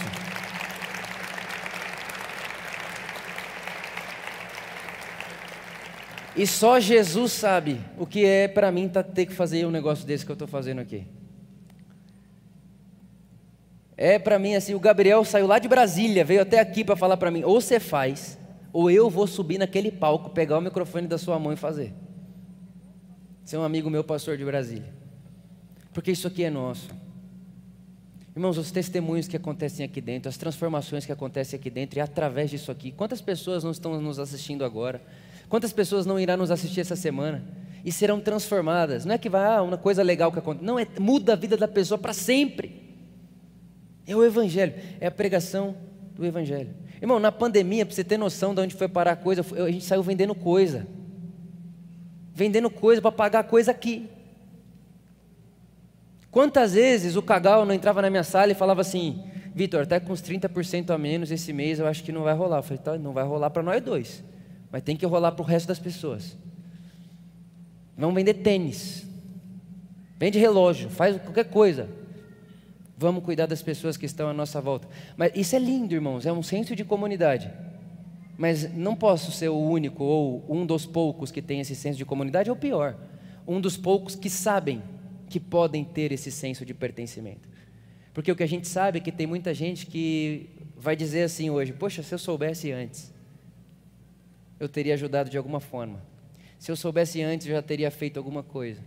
E 6.34 6.46
só 6.46 6.80
Jesus 6.80 7.32
sabe 7.32 7.82
o 7.98 8.06
que 8.06 8.24
é 8.24 8.48
para 8.48 8.72
mim 8.72 8.88
tá, 8.88 9.02
ter 9.02 9.26
que 9.26 9.34
fazer 9.34 9.66
um 9.66 9.70
negócio 9.70 10.06
desse 10.06 10.24
que 10.24 10.32
eu 10.32 10.32
estou 10.32 10.48
fazendo 10.48 10.78
aqui. 10.78 11.06
É 13.94 14.18
para 14.18 14.38
mim 14.38 14.54
assim, 14.54 14.72
o 14.72 14.80
Gabriel 14.80 15.22
saiu 15.22 15.46
lá 15.46 15.58
de 15.58 15.68
Brasília, 15.68 16.24
veio 16.24 16.40
até 16.40 16.58
aqui 16.58 16.82
para 16.82 16.96
falar 16.96 17.18
para 17.18 17.30
mim, 17.30 17.44
ou 17.44 17.60
você 17.60 17.78
faz, 17.78 18.38
ou 18.72 18.90
eu 18.90 19.10
vou 19.10 19.26
subir 19.26 19.58
naquele 19.58 19.92
palco, 19.92 20.30
pegar 20.30 20.56
o 20.56 20.62
microfone 20.62 21.06
da 21.06 21.18
sua 21.18 21.38
mão 21.38 21.52
e 21.52 21.56
fazer. 21.56 21.92
Você 23.44 23.54
é 23.54 23.58
um 23.58 23.64
amigo 23.64 23.90
meu, 23.90 24.02
pastor 24.02 24.38
de 24.38 24.46
Brasília. 24.46 24.94
Porque 25.92 26.10
isso 26.10 26.26
aqui 26.26 26.42
é 26.42 26.48
nosso. 26.48 26.88
Irmãos, 28.34 28.56
os 28.56 28.70
testemunhos 28.70 29.26
que 29.26 29.36
acontecem 29.36 29.84
aqui 29.84 30.00
dentro, 30.00 30.28
as 30.28 30.36
transformações 30.36 31.04
que 31.04 31.10
acontecem 31.10 31.58
aqui 31.58 31.68
dentro 31.68 31.98
e 31.98 32.00
através 32.00 32.50
disso 32.50 32.70
aqui. 32.70 32.92
Quantas 32.92 33.20
pessoas 33.20 33.64
não 33.64 33.72
estão 33.72 34.00
nos 34.00 34.20
assistindo 34.20 34.64
agora? 34.64 35.02
Quantas 35.48 35.72
pessoas 35.72 36.06
não 36.06 36.18
irão 36.18 36.36
nos 36.36 36.50
assistir 36.50 36.80
essa 36.80 36.94
semana 36.94 37.44
e 37.84 37.90
serão 37.90 38.20
transformadas? 38.20 39.04
Não 39.04 39.14
é 39.14 39.18
que 39.18 39.28
vai, 39.28 39.44
ah, 39.44 39.62
uma 39.62 39.76
coisa 39.76 40.00
legal 40.02 40.30
que 40.30 40.38
acontece. 40.38 40.64
Não, 40.64 40.78
é 40.78 40.86
muda 41.00 41.32
a 41.32 41.36
vida 41.36 41.56
da 41.56 41.66
pessoa 41.66 41.98
para 41.98 42.12
sempre. 42.12 42.80
É 44.06 44.14
o 44.14 44.24
Evangelho, 44.24 44.74
é 45.00 45.08
a 45.08 45.10
pregação 45.10 45.74
do 46.14 46.24
Evangelho. 46.24 46.70
Irmão, 47.02 47.18
na 47.18 47.32
pandemia, 47.32 47.84
para 47.84 47.94
você 47.94 48.04
ter 48.04 48.16
noção 48.16 48.54
de 48.54 48.60
onde 48.60 48.76
foi 48.76 48.86
parar 48.86 49.12
a 49.12 49.16
coisa, 49.16 49.44
a 49.64 49.70
gente 49.70 49.84
saiu 49.84 50.04
vendendo 50.04 50.36
coisa. 50.36 50.86
Vendendo 52.32 52.70
coisa 52.70 53.02
para 53.02 53.10
pagar 53.10 53.44
coisa 53.44 53.72
aqui. 53.72 54.08
Quantas 56.30 56.74
vezes 56.74 57.16
o 57.16 57.22
Cagal 57.22 57.66
não 57.66 57.74
entrava 57.74 58.00
na 58.00 58.08
minha 58.08 58.22
sala 58.22 58.52
e 58.52 58.54
falava 58.54 58.80
assim: 58.80 59.24
Vitor, 59.54 59.82
até 59.82 59.98
com 59.98 60.12
uns 60.12 60.22
30% 60.22 60.90
a 60.90 60.98
menos 60.98 61.30
esse 61.30 61.52
mês 61.52 61.78
eu 61.78 61.86
acho 61.86 62.04
que 62.04 62.12
não 62.12 62.22
vai 62.22 62.34
rolar. 62.34 62.58
Eu 62.58 62.62
falei: 62.62 62.78
tá, 62.78 62.96
não 62.96 63.12
vai 63.12 63.24
rolar 63.24 63.50
para 63.50 63.62
nós 63.62 63.82
dois. 63.82 64.22
Mas 64.70 64.82
tem 64.82 64.96
que 64.96 65.04
rolar 65.04 65.32
para 65.32 65.42
o 65.42 65.44
resto 65.44 65.66
das 65.66 65.78
pessoas. 65.78 66.36
Vamos 67.96 68.14
vender 68.14 68.34
tênis. 68.34 69.06
Vende 70.18 70.38
relógio, 70.38 70.88
faz 70.88 71.20
qualquer 71.20 71.44
coisa. 71.44 71.88
Vamos 72.96 73.24
cuidar 73.24 73.46
das 73.46 73.62
pessoas 73.62 73.96
que 73.96 74.06
estão 74.06 74.28
à 74.28 74.32
nossa 74.32 74.60
volta. 74.60 74.86
Mas 75.16 75.32
isso 75.34 75.56
é 75.56 75.58
lindo, 75.58 75.94
irmãos, 75.94 76.26
é 76.26 76.32
um 76.32 76.42
senso 76.42 76.76
de 76.76 76.84
comunidade. 76.84 77.50
Mas 78.36 78.72
não 78.74 78.94
posso 78.94 79.32
ser 79.32 79.48
o 79.48 79.58
único 79.58 80.04
ou 80.04 80.44
um 80.48 80.64
dos 80.64 80.86
poucos 80.86 81.30
que 81.30 81.42
tem 81.42 81.60
esse 81.60 81.74
senso 81.74 81.98
de 81.98 82.04
comunidade, 82.04 82.50
ou 82.50 82.56
pior, 82.56 82.94
um 83.46 83.60
dos 83.60 83.76
poucos 83.76 84.14
que 84.14 84.30
sabem 84.30 84.82
que 85.30 85.40
podem 85.40 85.82
ter 85.82 86.12
esse 86.12 86.30
senso 86.30 86.66
de 86.66 86.74
pertencimento. 86.74 87.48
Porque 88.12 88.30
o 88.30 88.36
que 88.36 88.42
a 88.42 88.48
gente 88.48 88.68
sabe 88.68 88.98
é 88.98 89.00
que 89.00 89.10
tem 89.10 89.26
muita 89.26 89.54
gente 89.54 89.86
que 89.86 90.50
vai 90.76 90.94
dizer 90.94 91.22
assim 91.22 91.48
hoje: 91.48 91.72
Poxa, 91.72 92.02
se 92.02 92.12
eu 92.12 92.18
soubesse 92.18 92.70
antes 92.70 93.10
eu 94.60 94.68
teria 94.68 94.92
ajudado 94.92 95.30
de 95.30 95.38
alguma 95.38 95.58
forma. 95.58 96.02
Se 96.58 96.70
eu 96.70 96.76
soubesse 96.76 97.22
antes, 97.22 97.46
eu 97.46 97.54
já 97.54 97.62
teria 97.62 97.90
feito 97.90 98.18
alguma 98.18 98.42
coisa. 98.42 98.82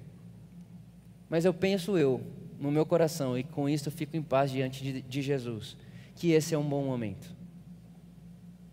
Mas 1.28 1.44
eu 1.44 1.54
penso 1.54 1.98
eu, 1.98 2.22
no 2.60 2.72
meu 2.72 2.86
coração, 2.86 3.36
e 3.36 3.44
com 3.44 3.68
isso 3.68 3.90
eu 3.90 3.92
fico 3.92 4.16
em 4.16 4.22
paz 4.22 4.52
diante 4.52 4.84
de, 4.84 5.02
de 5.02 5.22
Jesus, 5.24 5.76
que 6.16 6.32
esse 6.32 6.54
é 6.54 6.58
um 6.58 6.64
bom 6.64 6.86
momento. 6.86 7.36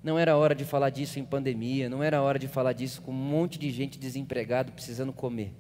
Não 0.05 0.19
era 0.19 0.37
hora 0.37 0.55
de 0.55 0.67
falar 0.67 0.91
disso 0.91 1.19
em 1.19 1.25
pandemia, 1.25 1.89
não 1.89 2.03
era 2.03 2.21
hora 2.21 2.39
de 2.39 2.47
falar 2.47 2.75
disso 2.75 3.01
com 3.01 3.13
um 3.13 3.15
monte 3.15 3.59
de 3.59 3.71
gente 3.71 3.99
desempregado 3.99 4.71
precisando 4.73 5.13
comer. 5.13 5.55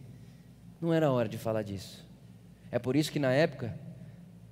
Não 0.80 0.92
era 0.92 1.10
hora 1.10 1.28
de 1.28 1.36
falar 1.36 1.62
disso. 1.62 2.08
É 2.70 2.78
por 2.78 2.96
isso 2.96 3.12
que 3.12 3.18
na 3.18 3.32
época, 3.32 3.78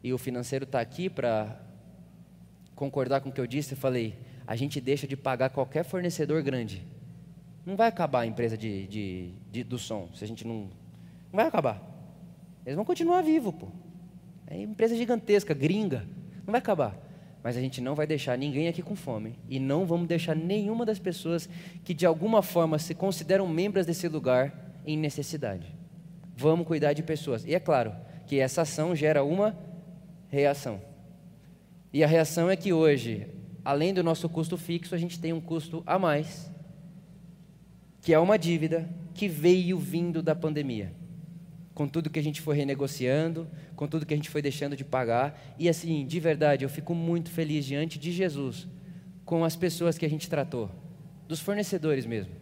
e 0.02 0.12
o 0.12 0.18
financeiro 0.18 0.64
está 0.64 0.80
aqui 0.80 1.08
para 1.08 1.60
concordar 2.74 3.20
com 3.20 3.30
o 3.30 3.32
que 3.32 3.40
eu 3.40 3.46
disse, 3.46 3.72
eu 3.72 3.78
falei: 3.78 4.18
a 4.46 4.54
gente 4.54 4.80
deixa 4.80 5.06
de 5.06 5.16
pagar 5.16 5.50
qualquer 5.50 5.84
fornecedor 5.84 6.42
grande. 6.42 6.86
Não 7.64 7.76
vai 7.76 7.88
acabar 7.88 8.20
a 8.20 8.26
empresa 8.26 8.56
de, 8.56 8.86
de, 8.86 9.32
de, 9.50 9.64
do 9.64 9.78
som, 9.78 10.08
se 10.14 10.24
a 10.24 10.26
gente 10.26 10.46
não. 10.46 10.70
Não 11.30 11.36
vai 11.36 11.46
acabar. 11.46 11.82
Eles 12.64 12.76
vão 12.76 12.84
continuar 12.84 13.22
vivos, 13.22 13.54
pô. 13.54 13.68
É 14.46 14.60
empresa 14.60 14.96
gigantesca, 14.96 15.54
gringa. 15.54 16.06
Não 16.46 16.52
vai 16.52 16.58
acabar. 16.58 16.96
Mas 17.42 17.56
a 17.56 17.60
gente 17.60 17.80
não 17.80 17.94
vai 17.94 18.06
deixar 18.06 18.36
ninguém 18.36 18.68
aqui 18.68 18.82
com 18.82 18.96
fome. 18.96 19.38
E 19.48 19.58
não 19.58 19.86
vamos 19.86 20.08
deixar 20.08 20.34
nenhuma 20.34 20.84
das 20.84 20.98
pessoas 20.98 21.48
que 21.84 21.94
de 21.94 22.04
alguma 22.04 22.42
forma 22.42 22.78
se 22.78 22.94
consideram 22.94 23.46
membros 23.46 23.86
desse 23.86 24.08
lugar 24.08 24.72
em 24.86 24.96
necessidade. 24.96 25.77
Vamos 26.38 26.66
cuidar 26.66 26.92
de 26.92 27.02
pessoas. 27.02 27.44
E 27.44 27.52
é 27.54 27.58
claro 27.58 27.92
que 28.26 28.38
essa 28.38 28.62
ação 28.62 28.94
gera 28.94 29.24
uma 29.24 29.58
reação. 30.28 30.80
E 31.92 32.04
a 32.04 32.06
reação 32.06 32.48
é 32.48 32.56
que 32.56 32.72
hoje 32.72 33.26
além 33.68 33.92
do 33.92 34.02
nosso 34.02 34.30
custo 34.30 34.56
fixo, 34.56 34.94
a 34.94 34.98
gente 34.98 35.20
tem 35.20 35.30
um 35.30 35.42
custo 35.42 35.82
a 35.86 35.98
mais, 35.98 36.50
que 38.00 38.14
é 38.14 38.18
uma 38.18 38.38
dívida 38.38 38.88
que 39.12 39.28
veio 39.28 39.76
vindo 39.78 40.22
da 40.22 40.34
pandemia. 40.34 40.90
Com 41.74 41.86
tudo 41.86 42.08
que 42.08 42.18
a 42.18 42.22
gente 42.22 42.40
foi 42.40 42.56
renegociando, 42.56 43.46
com 43.76 43.86
tudo 43.86 44.06
que 44.06 44.14
a 44.14 44.16
gente 44.16 44.30
foi 44.30 44.40
deixando 44.40 44.74
de 44.74 44.86
pagar. 44.86 45.38
E 45.58 45.68
assim, 45.68 46.06
de 46.06 46.18
verdade, 46.18 46.64
eu 46.64 46.68
fico 46.70 46.94
muito 46.94 47.30
feliz 47.30 47.66
diante 47.66 47.98
de 47.98 48.10
Jesus 48.10 48.66
com 49.22 49.44
as 49.44 49.54
pessoas 49.54 49.98
que 49.98 50.06
a 50.06 50.08
gente 50.08 50.30
tratou, 50.30 50.70
dos 51.28 51.40
fornecedores 51.40 52.06
mesmo. 52.06 52.32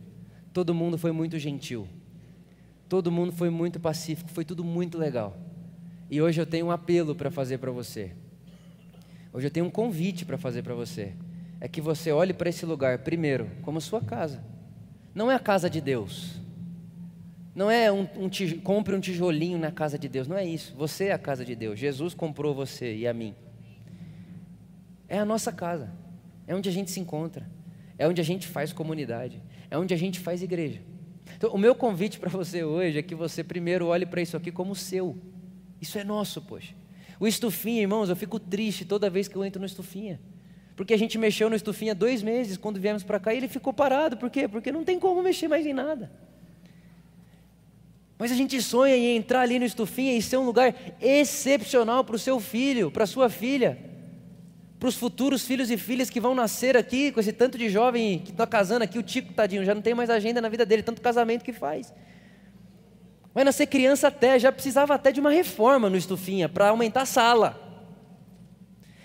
Todo 0.53 0.73
mundo 0.73 0.97
foi 0.97 1.11
muito 1.11 1.41
gentil. 1.41 1.89
Todo 2.89 3.11
mundo 3.11 3.33
foi 3.33 3.51
muito 3.51 3.81
pacífico, 3.81 4.31
foi 4.31 4.45
tudo 4.45 4.63
muito 4.63 4.97
legal. 4.97 5.37
E 6.11 6.23
hoje 6.23 6.41
eu 6.41 6.47
tenho 6.47 6.67
um 6.67 6.71
apelo 6.71 7.15
para 7.15 7.31
fazer 7.31 7.59
para 7.59 7.71
você. 7.73 8.13
Hoje 9.33 9.49
eu 9.49 9.51
tenho 9.51 9.67
um 9.67 9.71
convite 9.71 10.25
para 10.25 10.39
fazer 10.39 10.63
para 10.63 10.75
você. 10.75 11.13
É 11.61 11.67
que 11.67 11.81
você 11.81 12.13
olhe 12.13 12.33
para 12.33 12.49
esse 12.49 12.65
lugar, 12.65 12.99
primeiro, 13.01 13.51
como 13.63 13.81
sua 13.81 14.01
casa. 14.01 14.43
Não 15.15 15.31
é 15.31 15.35
a 15.35 15.41
casa 15.41 15.69
de 15.69 15.81
Deus. 15.81 16.41
Não 17.55 17.71
é 17.71 17.91
um, 17.91 18.07
um 18.17 18.31
compre 18.63 18.95
um 18.95 19.01
tijolinho 19.01 19.59
na 19.59 19.73
casa 19.73 19.99
de 19.99 20.09
Deus. 20.09 20.29
Não 20.29 20.37
é 20.37 20.45
isso. 20.45 20.75
Você 20.77 21.07
é 21.07 21.13
a 21.13 21.19
casa 21.19 21.45
de 21.45 21.57
Deus. 21.57 21.79
Jesus 21.79 22.15
comprou 22.15 22.55
você 22.55 22.95
e 22.95 23.09
a 23.09 23.15
mim. 23.15 23.35
É 25.09 25.19
a 25.19 25.25
nossa 25.25 25.51
casa. 25.51 25.91
É 26.47 26.55
onde 26.55 26.69
a 26.69 26.73
gente 26.73 26.91
se 26.91 27.01
encontra. 27.01 27.49
É 27.99 28.07
onde 28.07 28.21
a 28.21 28.25
gente 28.25 28.47
faz 28.47 28.73
comunidade. 28.73 29.43
É 29.71 29.77
onde 29.79 29.93
a 29.93 29.97
gente 29.97 30.21
faz 30.21 30.43
igreja. 30.43 30.81
Então, 31.37 31.51
o 31.51 31.59
meu 31.59 31.75
convite 31.75 32.19
para 32.19 32.31
você 32.31 32.63
hoje 32.63 32.99
é 32.99 33.03
que 33.03 33.15
você 33.15 33.43
primeiro 33.43 33.87
olhe 33.87 34.07
para 34.07 34.21
isso 34.21 34.37
aqui 34.37 34.53
como 34.53 34.75
seu. 34.75 35.17
Isso 35.81 35.99
é 35.99 36.05
nosso, 36.05 36.41
poxa. 36.43 36.75
O 37.19 37.27
estufinha, 37.27 37.83
irmãos, 37.83 38.09
eu 38.09 38.17
fico 38.17 38.39
triste 38.39 38.85
toda 38.85 39.09
vez 39.09 39.27
que 39.27 39.37
eu 39.37 39.45
entro 39.45 39.61
no 39.61 39.67
estufinha. 39.67 40.21
Porque 40.77 40.93
a 40.93 40.99
gente 40.99 41.17
mexeu 41.17 41.49
no 41.49 41.57
estufinha 41.57 41.95
dois 41.95 42.23
meses 42.23 42.57
quando 42.57 42.79
viemos 42.79 43.03
para 43.03 43.19
cá 43.19 43.33
e 43.33 43.39
ele 43.39 43.49
ficou 43.49 43.73
parado. 43.73 44.17
Por 44.17 44.29
quê? 44.29 44.47
Porque 44.47 44.71
não 44.71 44.85
tem 44.85 45.01
como 45.01 45.23
mexer 45.23 45.49
mais 45.49 45.65
em 45.65 45.73
nada. 45.73 46.11
Mas 48.19 48.31
a 48.33 48.35
gente 48.35 48.61
sonha 48.63 48.97
em 48.97 49.17
entrar 49.17 49.41
ali 49.41 49.59
no 49.59 49.65
estufinha 49.65 50.17
e 50.17 50.23
ser 50.23 50.37
um 50.37 50.45
lugar 50.45 50.75
excepcional 51.01 52.05
para 52.05 52.17
o 52.17 52.19
seu 52.19 52.41
filho, 52.41 52.91
para 52.91 53.05
a 53.05 53.07
sua 53.07 53.29
filha, 53.29 53.79
para 54.79 54.89
os 54.89 54.95
futuros 54.95 55.45
filhos 55.47 55.71
e 55.71 55.79
filhas 55.79 56.11
que 56.11 56.21
vão 56.21 56.35
nascer 56.35 56.77
aqui, 56.77 57.11
com 57.11 57.19
esse 57.19 57.33
tanto 57.33 57.57
de 57.57 57.69
jovem 57.69 58.19
que 58.19 58.31
está 58.31 58.47
casando 58.47 58.85
aqui, 58.85 58.99
o 58.99 59.03
Tico, 59.03 59.33
tadinho, 59.33 59.65
já 59.65 59.75
não 59.75 59.83
tem 59.83 59.95
mais 59.95 60.11
agenda 60.11 60.41
na 60.41 60.49
vida 60.49 60.67
dele, 60.67 60.83
tanto 60.83 61.01
casamento 61.01 61.43
que 61.43 61.53
faz. 61.53 61.93
Vai 63.33 63.45
nascer 63.45 63.67
criança 63.67 64.09
até, 64.09 64.39
já 64.39 64.53
precisava 64.53 64.95
até 64.95 65.11
de 65.13 65.21
uma 65.21 65.31
reforma 65.31 65.89
no 65.89 65.97
estufinha 65.97 66.49
para 66.49 66.69
aumentar 66.69 67.03
a 67.03 67.07
sala. 67.07 67.61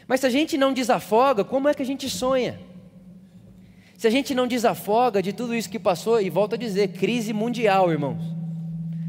Mas 0.08 0.20
se 0.20 0.26
a 0.26 0.30
gente 0.30 0.58
não 0.58 0.74
desafoga, 0.74 1.44
como 1.44 1.70
é 1.70 1.74
que 1.74 1.82
a 1.82 1.86
gente 1.86 2.10
sonha? 2.10 2.60
Se 3.98 4.08
a 4.08 4.10
gente 4.10 4.36
não 4.36 4.48
desafoga 4.48 5.22
de 5.22 5.32
tudo 5.32 5.56
isso 5.56 5.70
que 5.70 5.80
passou, 5.80 6.20
e 6.20 6.30
volto 6.30 6.56
a 6.56 6.58
dizer, 6.58 6.90
crise 6.90 7.32
mundial, 7.32 7.92
irmãos. 7.92 8.22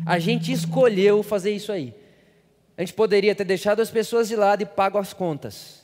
A 0.07 0.19
gente 0.19 0.53
escolheu 0.53 1.23
fazer 1.23 1.53
isso 1.53 1.73
aí. 1.73 1.95
A 2.77 2.83
gente 2.83 2.95
poderia 2.95 3.35
ter 3.35 3.45
deixado 3.45 3.81
as 3.81 3.91
pessoas 3.91 4.29
de 4.29 4.37
lado 4.37 4.63
e 4.63 4.67
pago 4.67 4.99
as 4.99 5.13
contas. 5.13 5.82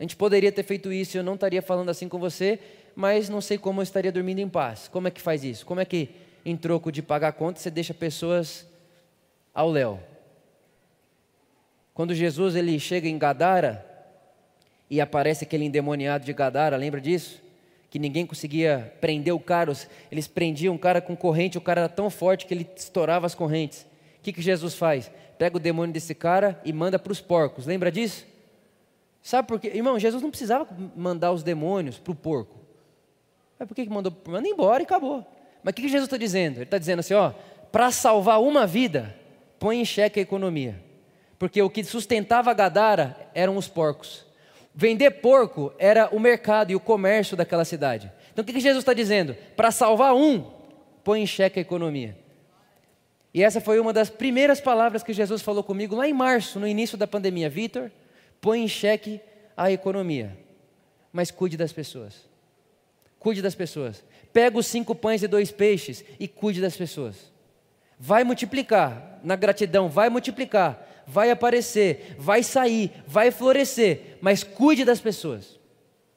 A 0.00 0.02
gente 0.02 0.16
poderia 0.16 0.50
ter 0.50 0.62
feito 0.62 0.90
isso, 0.90 1.18
eu 1.18 1.22
não 1.22 1.34
estaria 1.34 1.60
falando 1.60 1.90
assim 1.90 2.08
com 2.08 2.18
você, 2.18 2.58
mas 2.96 3.28
não 3.28 3.42
sei 3.42 3.58
como 3.58 3.80
eu 3.80 3.82
estaria 3.82 4.10
dormindo 4.10 4.38
em 4.38 4.48
paz. 4.48 4.88
Como 4.88 5.06
é 5.06 5.10
que 5.10 5.20
faz 5.20 5.44
isso? 5.44 5.66
Como 5.66 5.78
é 5.78 5.84
que, 5.84 6.08
em 6.42 6.56
troco 6.56 6.90
de 6.90 7.02
pagar 7.02 7.28
a 7.28 7.32
conta, 7.32 7.60
você 7.60 7.70
deixa 7.70 7.92
pessoas 7.92 8.66
ao 9.54 9.70
léu? 9.70 10.00
Quando 11.92 12.14
Jesus 12.14 12.56
ele 12.56 12.80
chega 12.80 13.06
em 13.06 13.18
Gadara 13.18 13.86
e 14.88 15.02
aparece 15.02 15.44
aquele 15.44 15.66
endemoniado 15.66 16.24
de 16.24 16.32
Gadara, 16.32 16.78
lembra 16.78 16.98
disso? 16.98 17.42
que 17.90 17.98
ninguém 17.98 18.24
conseguia 18.24 18.94
prender 19.00 19.34
o 19.34 19.40
cara, 19.40 19.72
eles 20.12 20.28
prendiam 20.28 20.76
o 20.76 20.78
cara 20.78 21.00
com 21.00 21.16
corrente, 21.16 21.58
o 21.58 21.60
cara 21.60 21.80
era 21.80 21.88
tão 21.88 22.08
forte 22.08 22.46
que 22.46 22.54
ele 22.54 22.66
estourava 22.76 23.26
as 23.26 23.34
correntes. 23.34 23.80
O 23.80 24.22
que, 24.22 24.32
que 24.32 24.40
Jesus 24.40 24.74
faz? 24.74 25.10
Pega 25.36 25.56
o 25.56 25.60
demônio 25.60 25.92
desse 25.92 26.14
cara 26.14 26.60
e 26.64 26.72
manda 26.72 27.00
para 27.00 27.10
os 27.10 27.20
porcos, 27.20 27.66
lembra 27.66 27.90
disso? 27.90 28.29
Sabe 29.22 29.46
por 29.46 29.60
quê? 29.60 29.70
Irmão, 29.74 29.98
Jesus 29.98 30.22
não 30.22 30.30
precisava 30.30 30.66
mandar 30.96 31.32
os 31.32 31.42
demônios 31.42 31.98
para 31.98 32.12
o 32.12 32.14
porco. 32.14 32.58
Mas 33.58 33.68
por 33.68 33.74
que, 33.74 33.84
que 33.84 33.92
mandou? 33.92 34.12
Manda 34.26 34.48
embora 34.48 34.82
e 34.82 34.84
acabou. 34.84 35.26
Mas 35.62 35.72
o 35.72 35.74
que, 35.74 35.82
que 35.82 35.88
Jesus 35.88 36.06
está 36.06 36.16
dizendo? 36.16 36.56
Ele 36.56 36.64
está 36.64 36.78
dizendo 36.78 37.00
assim: 37.00 37.14
ó, 37.14 37.32
para 37.70 37.90
salvar 37.90 38.40
uma 38.40 38.66
vida, 38.66 39.14
põe 39.58 39.80
em 39.80 39.84
xeque 39.84 40.18
a 40.18 40.22
economia. 40.22 40.82
Porque 41.38 41.60
o 41.62 41.70
que 41.70 41.84
sustentava 41.84 42.52
Gadara 42.52 43.16
eram 43.34 43.56
os 43.56 43.68
porcos. 43.68 44.26
Vender 44.74 45.10
porco 45.10 45.72
era 45.78 46.08
o 46.14 46.20
mercado 46.20 46.70
e 46.70 46.76
o 46.76 46.80
comércio 46.80 47.36
daquela 47.36 47.64
cidade. 47.64 48.10
Então 48.32 48.42
o 48.42 48.46
que, 48.46 48.58
Jesus 48.60 48.82
está 48.82 48.94
dizendo? 48.94 49.36
Para 49.56 49.70
salvar 49.70 50.14
um, 50.14 50.44
põe 51.02 51.22
em 51.22 51.26
xeque 51.26 51.58
a 51.58 51.62
economia. 51.62 52.16
E 53.32 53.42
essa 53.42 53.60
foi 53.60 53.78
uma 53.78 53.92
das 53.92 54.10
primeiras 54.10 54.60
palavras 54.60 55.02
que 55.02 55.12
Jesus 55.12 55.42
falou 55.42 55.62
comigo 55.62 55.94
lá 55.94 56.08
em 56.08 56.12
março, 56.12 56.58
no 56.58 56.66
início 56.66 56.98
da 56.98 57.06
pandemia. 57.06 57.48
Vitor, 57.48 57.90
põe 58.40 58.62
em 58.62 58.68
xeque 58.68 59.20
a 59.56 59.70
economia, 59.70 60.36
mas 61.12 61.30
cuide 61.30 61.56
das 61.56 61.72
pessoas. 61.72 62.28
Cuide 63.18 63.42
das 63.42 63.54
pessoas. 63.54 64.02
Pega 64.32 64.58
os 64.58 64.66
cinco 64.66 64.94
pães 64.94 65.22
e 65.22 65.28
dois 65.28 65.50
peixes 65.50 66.04
e 66.18 66.26
cuide 66.26 66.60
das 66.60 66.76
pessoas. 66.76 67.30
Vai 67.98 68.24
multiplicar 68.24 69.20
na 69.22 69.36
gratidão, 69.36 69.88
vai 69.88 70.08
multiplicar 70.08 70.86
vai 71.10 71.30
aparecer, 71.30 72.14
vai 72.18 72.42
sair, 72.42 72.92
vai 73.06 73.32
florescer, 73.32 74.18
mas 74.20 74.44
cuide 74.44 74.84
das 74.84 75.00
pessoas. 75.00 75.58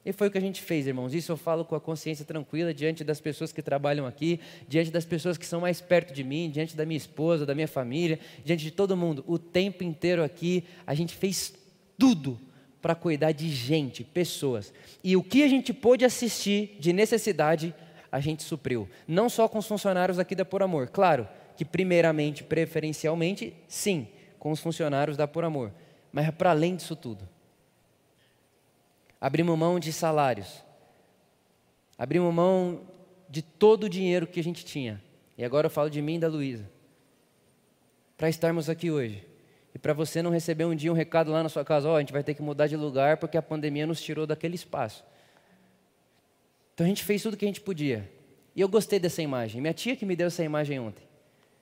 E 0.06 0.12
foi 0.12 0.28
o 0.28 0.30
que 0.30 0.38
a 0.38 0.40
gente 0.40 0.62
fez, 0.62 0.86
irmãos. 0.86 1.14
Isso 1.14 1.32
eu 1.32 1.36
falo 1.36 1.64
com 1.64 1.74
a 1.74 1.80
consciência 1.80 2.24
tranquila 2.24 2.72
diante 2.72 3.02
das 3.02 3.20
pessoas 3.20 3.52
que 3.52 3.62
trabalham 3.62 4.06
aqui, 4.06 4.38
diante 4.68 4.90
das 4.90 5.04
pessoas 5.04 5.36
que 5.36 5.46
são 5.46 5.62
mais 5.62 5.80
perto 5.80 6.12
de 6.12 6.22
mim, 6.22 6.50
diante 6.50 6.76
da 6.76 6.84
minha 6.84 6.98
esposa, 6.98 7.46
da 7.46 7.54
minha 7.54 7.66
família, 7.66 8.20
diante 8.44 8.62
de 8.62 8.70
todo 8.70 8.96
mundo. 8.96 9.24
O 9.26 9.38
tempo 9.38 9.82
inteiro 9.82 10.22
aqui, 10.22 10.62
a 10.86 10.94
gente 10.94 11.14
fez 11.16 11.54
tudo 11.98 12.38
para 12.80 12.94
cuidar 12.94 13.32
de 13.32 13.48
gente, 13.48 14.04
pessoas. 14.04 14.72
E 15.02 15.16
o 15.16 15.22
que 15.22 15.42
a 15.42 15.48
gente 15.48 15.72
pôde 15.72 16.04
assistir 16.04 16.76
de 16.78 16.92
necessidade, 16.92 17.74
a 18.12 18.20
gente 18.20 18.42
supriu. 18.42 18.88
Não 19.08 19.30
só 19.30 19.48
com 19.48 19.58
os 19.58 19.66
funcionários 19.66 20.18
aqui 20.18 20.34
da 20.34 20.44
Por 20.44 20.62
Amor. 20.62 20.88
Claro 20.88 21.26
que, 21.56 21.64
primeiramente, 21.64 22.44
preferencialmente, 22.44 23.54
sim 23.66 24.08
com 24.38 24.50
os 24.50 24.60
funcionários 24.60 25.16
da 25.16 25.26
Por 25.26 25.44
Amor. 25.44 25.72
Mas 26.12 26.30
para 26.30 26.50
além 26.50 26.76
disso 26.76 26.94
tudo, 26.94 27.26
abrimos 29.18 29.58
mão 29.58 29.80
de 29.80 29.90
salários, 29.90 30.62
abrimos 31.96 32.34
mão 32.34 32.82
de 33.30 33.40
todo 33.40 33.84
o 33.84 33.88
dinheiro 33.88 34.26
que 34.26 34.38
a 34.38 34.44
gente 34.44 34.64
tinha. 34.64 35.02
E 35.38 35.44
agora 35.44 35.66
eu 35.66 35.70
falo 35.70 35.88
de 35.88 36.02
mim 36.02 36.16
e 36.16 36.18
da 36.18 36.28
Luísa. 36.28 36.70
Para 38.16 38.28
estarmos 38.28 38.68
aqui 38.68 38.90
hoje. 38.90 39.26
E 39.74 39.78
para 39.78 39.92
você 39.92 40.22
não 40.22 40.30
receber 40.30 40.64
um 40.64 40.74
dia 40.74 40.92
um 40.92 40.94
recado 40.94 41.32
lá 41.32 41.42
na 41.42 41.48
sua 41.48 41.64
casa, 41.64 41.88
ó, 41.88 41.92
oh, 41.92 41.96
a 41.96 42.00
gente 42.00 42.12
vai 42.12 42.22
ter 42.22 42.34
que 42.34 42.42
mudar 42.42 42.68
de 42.68 42.76
lugar 42.76 43.16
porque 43.16 43.36
a 43.36 43.42
pandemia 43.42 43.86
nos 43.86 44.00
tirou 44.00 44.26
daquele 44.26 44.54
espaço. 44.54 45.04
Então 46.72 46.84
a 46.84 46.88
gente 46.88 47.02
fez 47.02 47.22
tudo 47.22 47.34
o 47.34 47.36
que 47.36 47.44
a 47.44 47.48
gente 47.48 47.60
podia. 47.60 48.08
E 48.54 48.60
eu 48.60 48.68
gostei 48.68 48.98
dessa 49.00 49.20
imagem. 49.20 49.60
Minha 49.60 49.74
tia 49.74 49.96
que 49.96 50.06
me 50.06 50.14
deu 50.14 50.28
essa 50.28 50.44
imagem 50.44 50.78
ontem. 50.78 51.04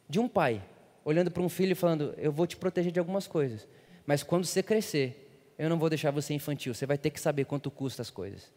De 0.08 0.20
um 0.20 0.28
pai 0.28 0.62
olhando 1.04 1.30
para 1.30 1.42
um 1.42 1.48
filho 1.48 1.72
e 1.72 1.74
falando: 1.74 2.14
Eu 2.18 2.30
vou 2.30 2.46
te 2.46 2.56
proteger 2.56 2.92
de 2.92 2.98
algumas 2.98 3.26
coisas, 3.26 3.66
mas 4.04 4.22
quando 4.22 4.44
você 4.44 4.62
crescer, 4.62 5.54
eu 5.58 5.70
não 5.70 5.78
vou 5.78 5.88
deixar 5.88 6.10
você 6.10 6.34
infantil. 6.34 6.74
Você 6.74 6.84
vai 6.84 6.98
ter 6.98 7.10
que 7.10 7.20
saber 7.20 7.46
quanto 7.46 7.70
custa 7.70 8.02
as 8.02 8.10
coisas. 8.10 8.50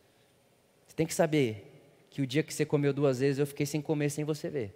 Você 0.87 0.95
tem 0.95 1.05
que 1.05 1.13
saber 1.13 1.71
que 2.09 2.21
o 2.21 2.27
dia 2.27 2.43
que 2.43 2.53
você 2.53 2.65
comeu 2.65 2.93
duas 2.93 3.19
vezes, 3.19 3.39
eu 3.39 3.47
fiquei 3.47 3.65
sem 3.65 3.81
comer 3.81 4.09
sem 4.09 4.25
você 4.25 4.49
ver. 4.49 4.73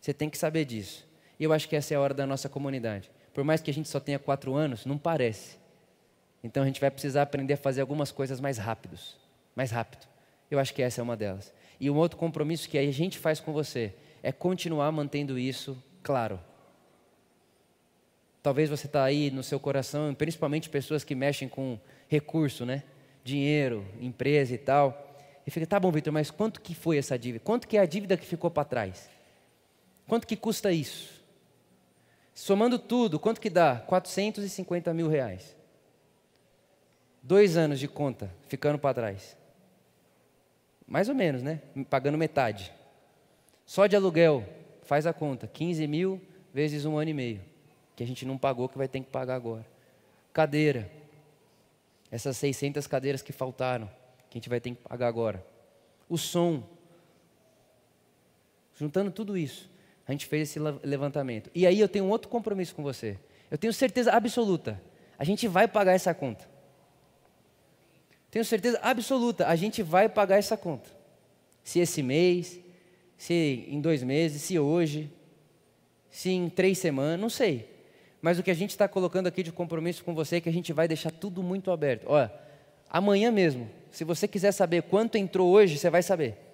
Você 0.00 0.12
tem 0.12 0.30
que 0.30 0.38
saber 0.38 0.64
disso. 0.64 1.06
E 1.38 1.44
eu 1.44 1.52
acho 1.52 1.68
que 1.68 1.76
essa 1.76 1.94
é 1.94 1.96
a 1.96 2.00
hora 2.00 2.14
da 2.14 2.26
nossa 2.26 2.48
comunidade. 2.48 3.10
Por 3.40 3.44
mais 3.46 3.62
que 3.62 3.70
a 3.70 3.72
gente 3.72 3.88
só 3.88 3.98
tenha 3.98 4.18
quatro 4.18 4.54
anos, 4.54 4.84
não 4.84 4.98
parece. 4.98 5.56
Então 6.44 6.62
a 6.62 6.66
gente 6.66 6.78
vai 6.78 6.90
precisar 6.90 7.22
aprender 7.22 7.54
a 7.54 7.56
fazer 7.56 7.80
algumas 7.80 8.12
coisas 8.12 8.38
mais 8.38 8.58
rápidos, 8.58 9.16
mais 9.56 9.70
rápido. 9.70 10.06
Eu 10.50 10.58
acho 10.58 10.74
que 10.74 10.82
essa 10.82 11.00
é 11.00 11.02
uma 11.02 11.16
delas. 11.16 11.50
E 11.80 11.88
um 11.88 11.96
outro 11.96 12.18
compromisso 12.18 12.68
que 12.68 12.76
a 12.76 12.92
gente 12.92 13.18
faz 13.18 13.40
com 13.40 13.50
você 13.50 13.94
é 14.22 14.30
continuar 14.30 14.92
mantendo 14.92 15.38
isso 15.38 15.82
claro. 16.02 16.38
Talvez 18.42 18.68
você 18.68 18.84
está 18.84 19.04
aí 19.04 19.30
no 19.30 19.42
seu 19.42 19.58
coração, 19.58 20.12
principalmente 20.12 20.68
pessoas 20.68 21.02
que 21.02 21.14
mexem 21.14 21.48
com 21.48 21.78
recurso, 22.08 22.66
né? 22.66 22.82
Dinheiro, 23.24 23.86
empresa 24.02 24.54
e 24.54 24.58
tal. 24.58 25.16
E 25.46 25.50
fica, 25.50 25.66
tá 25.66 25.80
bom, 25.80 25.90
Vitor, 25.90 26.12
mas 26.12 26.30
quanto 26.30 26.60
que 26.60 26.74
foi 26.74 26.98
essa 26.98 27.18
dívida? 27.18 27.42
Quanto 27.42 27.66
que 27.66 27.78
é 27.78 27.80
a 27.80 27.86
dívida 27.86 28.18
que 28.18 28.26
ficou 28.26 28.50
para 28.50 28.64
trás? 28.64 29.08
Quanto 30.06 30.26
que 30.26 30.36
custa 30.36 30.70
isso? 30.70 31.19
Somando 32.50 32.80
tudo, 32.80 33.20
quanto 33.20 33.40
que 33.40 33.48
dá? 33.48 33.76
450 33.76 34.92
mil 34.92 35.06
reais. 35.06 35.54
Dois 37.22 37.56
anos 37.56 37.78
de 37.78 37.86
conta 37.86 38.28
ficando 38.48 38.76
para 38.76 38.92
trás. 38.92 39.36
Mais 40.84 41.08
ou 41.08 41.14
menos, 41.14 41.44
né? 41.44 41.60
Pagando 41.88 42.18
metade. 42.18 42.72
Só 43.64 43.86
de 43.86 43.94
aluguel, 43.94 44.44
faz 44.82 45.06
a 45.06 45.12
conta, 45.12 45.46
15 45.46 45.86
mil 45.86 46.20
vezes 46.52 46.84
um 46.84 46.98
ano 46.98 47.10
e 47.10 47.14
meio 47.14 47.40
que 47.94 48.02
a 48.02 48.06
gente 48.08 48.26
não 48.26 48.36
pagou, 48.36 48.68
que 48.68 48.76
vai 48.76 48.88
ter 48.88 48.98
que 48.98 49.10
pagar 49.12 49.36
agora. 49.36 49.64
Cadeira. 50.32 50.90
Essas 52.10 52.36
600 52.36 52.84
cadeiras 52.88 53.22
que 53.22 53.32
faltaram, 53.32 53.88
que 54.28 54.36
a 54.36 54.40
gente 54.40 54.48
vai 54.48 54.58
ter 54.58 54.70
que 54.70 54.82
pagar 54.82 55.06
agora. 55.06 55.46
O 56.08 56.18
som. 56.18 56.64
Juntando 58.74 59.12
tudo 59.12 59.38
isso, 59.38 59.70
a 60.10 60.12
gente 60.12 60.26
fez 60.26 60.50
esse 60.50 60.58
levantamento. 60.84 61.50
E 61.54 61.66
aí 61.66 61.80
eu 61.80 61.88
tenho 61.88 62.04
um 62.04 62.10
outro 62.10 62.28
compromisso 62.28 62.74
com 62.74 62.82
você. 62.82 63.18
Eu 63.50 63.58
tenho 63.58 63.72
certeza 63.72 64.12
absoluta, 64.12 64.80
a 65.18 65.24
gente 65.24 65.48
vai 65.48 65.66
pagar 65.66 65.92
essa 65.92 66.14
conta. 66.14 66.48
Tenho 68.30 68.44
certeza 68.44 68.78
absoluta, 68.82 69.48
a 69.48 69.56
gente 69.56 69.82
vai 69.82 70.08
pagar 70.08 70.36
essa 70.36 70.56
conta. 70.56 70.88
Se 71.64 71.80
esse 71.80 72.02
mês, 72.02 72.60
se 73.16 73.66
em 73.68 73.80
dois 73.80 74.02
meses, 74.02 74.42
se 74.42 74.58
hoje, 74.58 75.12
se 76.10 76.30
em 76.30 76.48
três 76.48 76.78
semanas, 76.78 77.20
não 77.20 77.28
sei. 77.28 77.68
Mas 78.22 78.38
o 78.38 78.42
que 78.42 78.50
a 78.50 78.54
gente 78.54 78.70
está 78.70 78.86
colocando 78.86 79.26
aqui 79.26 79.42
de 79.42 79.50
compromisso 79.50 80.04
com 80.04 80.14
você 80.14 80.36
é 80.36 80.40
que 80.40 80.48
a 80.48 80.52
gente 80.52 80.72
vai 80.72 80.86
deixar 80.86 81.10
tudo 81.10 81.42
muito 81.42 81.70
aberto. 81.70 82.04
Olha, 82.06 82.32
amanhã 82.88 83.30
mesmo, 83.32 83.68
se 83.90 84.04
você 84.04 84.28
quiser 84.28 84.52
saber 84.52 84.82
quanto 84.82 85.16
entrou 85.16 85.50
hoje, 85.50 85.76
você 85.76 85.90
vai 85.90 86.02
saber. 86.02 86.49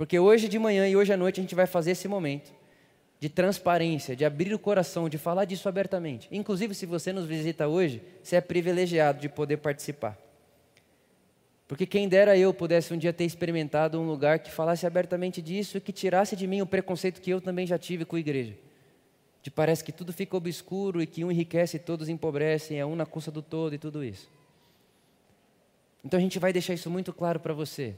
Porque 0.00 0.18
hoje 0.18 0.48
de 0.48 0.58
manhã 0.58 0.88
e 0.88 0.96
hoje 0.96 1.12
à 1.12 1.16
noite 1.18 1.40
a 1.40 1.42
gente 1.42 1.54
vai 1.54 1.66
fazer 1.66 1.90
esse 1.90 2.08
momento 2.08 2.50
de 3.18 3.28
transparência, 3.28 4.16
de 4.16 4.24
abrir 4.24 4.54
o 4.54 4.58
coração, 4.58 5.10
de 5.10 5.18
falar 5.18 5.44
disso 5.44 5.68
abertamente. 5.68 6.26
Inclusive, 6.32 6.74
se 6.74 6.86
você 6.86 7.12
nos 7.12 7.26
visita 7.26 7.68
hoje, 7.68 8.00
você 8.22 8.36
é 8.36 8.40
privilegiado 8.40 9.20
de 9.20 9.28
poder 9.28 9.58
participar. 9.58 10.16
Porque 11.68 11.84
quem 11.84 12.08
dera 12.08 12.34
eu 12.34 12.54
pudesse 12.54 12.94
um 12.94 12.96
dia 12.96 13.12
ter 13.12 13.26
experimentado 13.26 14.00
um 14.00 14.06
lugar 14.06 14.38
que 14.38 14.50
falasse 14.50 14.86
abertamente 14.86 15.42
disso 15.42 15.76
e 15.76 15.82
que 15.82 15.92
tirasse 15.92 16.34
de 16.34 16.46
mim 16.46 16.62
o 16.62 16.66
preconceito 16.66 17.20
que 17.20 17.28
eu 17.28 17.38
também 17.38 17.66
já 17.66 17.76
tive 17.76 18.06
com 18.06 18.16
a 18.16 18.20
igreja 18.20 18.54
de 19.42 19.50
parece 19.50 19.84
que 19.84 19.92
tudo 19.92 20.14
fica 20.14 20.34
obscuro 20.34 21.02
e 21.02 21.06
que 21.06 21.22
um 21.22 21.30
enriquece 21.30 21.76
e 21.76 21.80
todos 21.80 22.08
empobrecem, 22.08 22.80
é 22.80 22.86
um 22.86 22.96
na 22.96 23.04
custa 23.04 23.30
do 23.30 23.42
todo 23.42 23.74
e 23.74 23.78
tudo 23.78 24.02
isso. 24.02 24.30
Então 26.02 26.16
a 26.16 26.22
gente 26.22 26.38
vai 26.38 26.54
deixar 26.54 26.72
isso 26.72 26.88
muito 26.88 27.12
claro 27.12 27.38
para 27.38 27.52
você. 27.52 27.94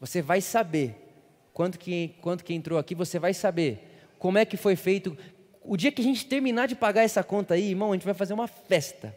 Você 0.00 0.20
vai 0.20 0.40
saber 0.40 1.09
quanto 1.52 1.78
que, 1.78 2.14
quanto 2.20 2.44
que 2.44 2.54
entrou 2.54 2.78
aqui, 2.78 2.94
você 2.94 3.18
vai 3.18 3.34
saber 3.34 3.86
como 4.18 4.38
é 4.38 4.44
que 4.44 4.56
foi 4.56 4.76
feito. 4.76 5.16
O 5.62 5.76
dia 5.76 5.92
que 5.92 6.00
a 6.00 6.04
gente 6.04 6.26
terminar 6.26 6.68
de 6.68 6.74
pagar 6.74 7.02
essa 7.02 7.22
conta 7.22 7.54
aí, 7.54 7.70
irmão, 7.70 7.90
a 7.90 7.94
gente 7.94 8.04
vai 8.04 8.14
fazer 8.14 8.34
uma 8.34 8.48
festa. 8.48 9.16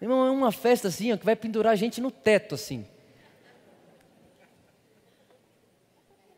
Irmão, 0.00 0.26
é 0.26 0.30
uma 0.30 0.52
festa 0.52 0.88
assim, 0.88 1.12
ó, 1.12 1.16
que 1.16 1.24
vai 1.24 1.36
pendurar 1.36 1.72
a 1.72 1.76
gente 1.76 2.00
no 2.00 2.10
teto 2.10 2.54
assim. 2.54 2.86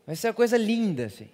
Vai 0.05 0.15
ser 0.15 0.27
uma 0.27 0.33
coisa 0.33 0.57
linda 0.57 1.05
assim. 1.05 1.29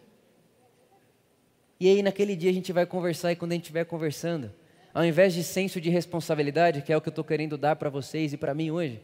E 1.79 1.89
aí, 1.89 2.01
naquele 2.01 2.35
dia, 2.35 2.49
a 2.49 2.53
gente 2.53 2.71
vai 2.71 2.85
conversar 2.85 3.31
e 3.31 3.35
quando 3.35 3.51
a 3.51 3.55
gente 3.55 3.63
estiver 3.63 3.85
conversando, 3.85 4.51
ao 4.93 5.03
invés 5.05 5.33
de 5.33 5.43
senso 5.43 5.81
de 5.81 5.89
responsabilidade, 5.89 6.81
que 6.81 6.91
é 6.91 6.97
o 6.97 7.01
que 7.01 7.09
eu 7.09 7.11
estou 7.11 7.23
querendo 7.23 7.57
dar 7.57 7.75
para 7.75 7.89
vocês 7.89 8.31
e 8.31 8.37
para 8.37 8.53
mim 8.53 8.71
hoje, 8.71 9.01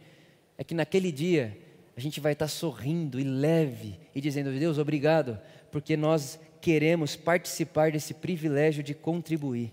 é 0.57 0.63
que 0.63 0.73
naquele 0.73 1.11
dia 1.11 1.57
a 2.01 2.03
gente 2.03 2.19
vai 2.19 2.33
estar 2.33 2.47
sorrindo 2.47 3.19
e 3.19 3.23
leve 3.23 3.99
e 4.15 4.19
dizendo: 4.19 4.51
Deus, 4.51 4.79
obrigado, 4.79 5.39
porque 5.71 5.95
nós 5.95 6.39
queremos 6.59 7.15
participar 7.15 7.91
desse 7.91 8.15
privilégio 8.15 8.81
de 8.81 8.95
contribuir. 8.95 9.71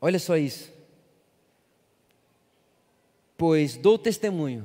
Olha 0.00 0.20
só 0.20 0.36
isso. 0.36 0.72
Pois 3.36 3.76
dou 3.76 3.98
testemunho 3.98 4.64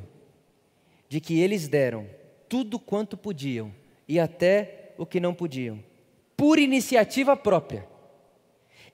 de 1.10 1.20
que 1.20 1.40
eles 1.40 1.68
deram 1.68 2.08
tudo 2.48 2.78
quanto 2.78 3.18
podiam 3.18 3.74
e 4.08 4.20
até 4.20 4.94
o 5.00 5.06
que 5.06 5.20
não 5.20 5.34
podiam, 5.34 5.84
por 6.38 6.60
iniciativa 6.60 7.36
própria. 7.36 7.88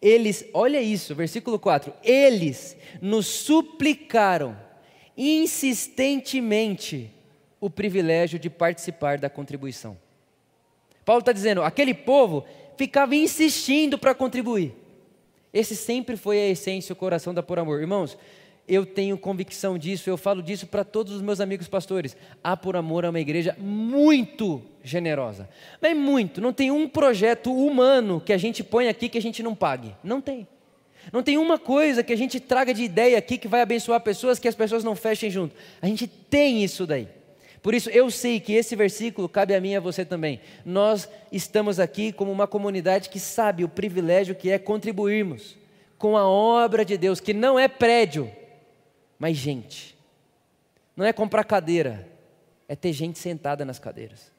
Eles, 0.01 0.45
olha 0.53 0.81
isso, 0.81 1.13
versículo 1.13 1.59
4: 1.59 1.93
eles 2.01 2.77
nos 3.01 3.27
suplicaram 3.27 4.70
insistentemente 5.17 7.11
o 7.59 7.69
privilégio 7.69 8.39
de 8.39 8.49
participar 8.49 9.17
da 9.17 9.29
contribuição. 9.29 9.97
Paulo 11.05 11.19
está 11.19 11.31
dizendo, 11.31 11.63
aquele 11.63 11.93
povo 11.93 12.45
ficava 12.77 13.15
insistindo 13.15 13.97
para 13.97 14.15
contribuir. 14.15 14.73
Esse 15.53 15.75
sempre 15.75 16.15
foi 16.15 16.39
a 16.39 16.49
essência, 16.49 16.93
o 16.93 16.95
coração 16.95 17.33
da 17.33 17.43
Por 17.43 17.59
Amor. 17.59 17.81
Irmãos, 17.81 18.17
eu 18.67 18.85
tenho 18.85 19.17
convicção 19.17 19.77
disso, 19.77 20.09
eu 20.09 20.17
falo 20.17 20.41
disso 20.41 20.65
para 20.65 20.83
todos 20.83 21.13
os 21.13 21.21
meus 21.21 21.41
amigos 21.41 21.67
pastores. 21.67 22.15
A 22.43 22.55
Por 22.55 22.75
Amor 22.75 23.03
é 23.03 23.09
uma 23.09 23.19
igreja 23.19 23.55
muito 23.59 24.61
generosa. 24.83 25.49
Mas 25.81 25.95
muito, 25.95 26.39
não 26.39 26.53
tem 26.53 26.71
um 26.71 26.87
projeto 26.87 27.53
humano 27.53 28.21
que 28.21 28.31
a 28.31 28.37
gente 28.37 28.63
põe 28.63 28.87
aqui 28.87 29.09
que 29.09 29.17
a 29.17 29.21
gente 29.21 29.43
não 29.43 29.53
pague. 29.53 29.93
Não 30.03 30.21
tem. 30.21 30.47
Não 31.11 31.23
tem 31.23 31.37
uma 31.37 31.57
coisa 31.57 32.03
que 32.03 32.13
a 32.13 32.17
gente 32.17 32.39
traga 32.39 32.73
de 32.73 32.83
ideia 32.83 33.17
aqui 33.17 33.37
que 33.37 33.47
vai 33.47 33.61
abençoar 33.61 33.99
pessoas 34.01 34.39
que 34.39 34.47
as 34.47 34.55
pessoas 34.55 34.83
não 34.83 34.95
fechem 34.95 35.29
junto. 35.29 35.55
A 35.81 35.87
gente 35.87 36.07
tem 36.07 36.63
isso 36.63 36.85
daí. 36.85 37.07
Por 37.61 37.73
isso 37.73 37.89
eu 37.89 38.09
sei 38.09 38.39
que 38.39 38.53
esse 38.53 38.75
versículo 38.75 39.29
cabe 39.29 39.53
a 39.53 39.61
mim 39.61 39.71
e 39.71 39.75
a 39.75 39.79
você 39.79 40.03
também. 40.03 40.39
Nós 40.65 41.07
estamos 41.31 41.79
aqui 41.79 42.11
como 42.11 42.31
uma 42.31 42.47
comunidade 42.47 43.09
que 43.09 43.19
sabe 43.19 43.63
o 43.63 43.69
privilégio 43.69 44.35
que 44.35 44.49
é 44.49 44.57
contribuirmos 44.57 45.57
com 45.97 46.17
a 46.17 46.27
obra 46.27 46.83
de 46.83 46.97
Deus, 46.97 47.19
que 47.19 47.33
não 47.33 47.59
é 47.59 47.67
prédio, 47.67 48.31
mas 49.19 49.37
gente. 49.37 49.95
Não 50.95 51.05
é 51.05 51.13
comprar 51.13 51.43
cadeira, 51.43 52.07
é 52.67 52.75
ter 52.75 52.91
gente 52.91 53.19
sentada 53.19 53.63
nas 53.63 53.77
cadeiras. 53.77 54.31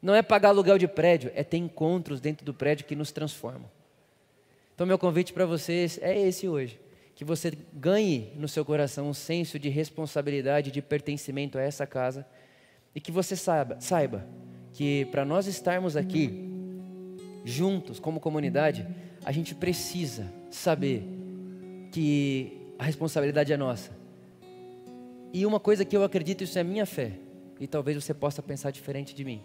Não 0.00 0.14
é 0.14 0.22
pagar 0.22 0.50
aluguel 0.50 0.78
de 0.78 0.86
prédio, 0.86 1.32
é 1.34 1.42
ter 1.42 1.56
encontros 1.56 2.20
dentro 2.20 2.46
do 2.46 2.54
prédio 2.54 2.86
que 2.86 2.94
nos 2.94 3.10
transformam. 3.10 3.68
Então, 4.76 4.86
meu 4.86 4.98
convite 4.98 5.32
para 5.32 5.46
vocês 5.46 5.98
é 6.02 6.20
esse 6.20 6.46
hoje: 6.46 6.78
que 7.14 7.24
você 7.24 7.50
ganhe 7.72 8.30
no 8.36 8.46
seu 8.46 8.62
coração 8.62 9.08
um 9.08 9.14
senso 9.14 9.58
de 9.58 9.70
responsabilidade, 9.70 10.70
de 10.70 10.82
pertencimento 10.82 11.56
a 11.56 11.62
essa 11.62 11.86
casa, 11.86 12.26
e 12.94 13.00
que 13.00 13.10
você 13.10 13.34
saiba, 13.34 13.78
saiba 13.80 14.26
que 14.74 15.06
para 15.06 15.24
nós 15.24 15.46
estarmos 15.46 15.96
aqui 15.96 16.46
juntos 17.42 17.98
como 17.98 18.20
comunidade, 18.20 18.86
a 19.24 19.32
gente 19.32 19.54
precisa 19.54 20.30
saber 20.50 21.02
que 21.90 22.52
a 22.78 22.84
responsabilidade 22.84 23.54
é 23.54 23.56
nossa. 23.56 23.96
E 25.32 25.46
uma 25.46 25.58
coisa 25.58 25.86
que 25.86 25.96
eu 25.96 26.04
acredito, 26.04 26.44
isso 26.44 26.58
é 26.58 26.62
minha 26.62 26.84
fé, 26.84 27.12
e 27.58 27.66
talvez 27.66 28.04
você 28.04 28.12
possa 28.12 28.42
pensar 28.42 28.72
diferente 28.72 29.14
de 29.14 29.24
mim. 29.24 29.40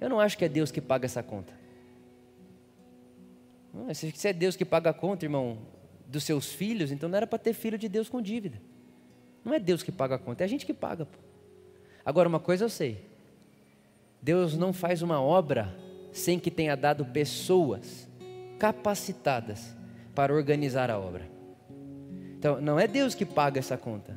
Eu 0.00 0.08
não 0.08 0.18
acho 0.18 0.36
que 0.36 0.44
é 0.44 0.48
Deus 0.48 0.72
que 0.72 0.80
paga 0.80 1.06
essa 1.06 1.22
conta. 1.22 1.63
Se 3.92 4.28
é 4.28 4.32
Deus 4.32 4.56
que 4.56 4.64
paga 4.64 4.90
a 4.90 4.94
conta, 4.94 5.24
irmão, 5.24 5.58
dos 6.06 6.24
seus 6.24 6.52
filhos, 6.52 6.92
então 6.92 7.08
não 7.08 7.16
era 7.16 7.26
para 7.26 7.38
ter 7.38 7.52
filho 7.52 7.76
de 7.76 7.88
Deus 7.88 8.08
com 8.08 8.22
dívida. 8.22 8.60
Não 9.44 9.52
é 9.52 9.58
Deus 9.58 9.82
que 9.82 9.92
paga 9.92 10.14
a 10.14 10.18
conta, 10.18 10.42
é 10.42 10.46
a 10.46 10.48
gente 10.48 10.64
que 10.64 10.72
paga. 10.72 11.06
Agora, 12.04 12.28
uma 12.28 12.40
coisa 12.40 12.64
eu 12.64 12.68
sei: 12.68 13.04
Deus 14.22 14.56
não 14.56 14.72
faz 14.72 15.02
uma 15.02 15.20
obra 15.20 15.74
sem 16.12 16.38
que 16.38 16.50
tenha 16.50 16.76
dado 16.76 17.04
pessoas 17.06 18.08
capacitadas 18.58 19.74
para 20.14 20.32
organizar 20.32 20.90
a 20.90 20.98
obra. 20.98 21.28
Então, 22.38 22.60
não 22.60 22.78
é 22.78 22.86
Deus 22.86 23.14
que 23.14 23.24
paga 23.24 23.58
essa 23.58 23.76
conta, 23.76 24.16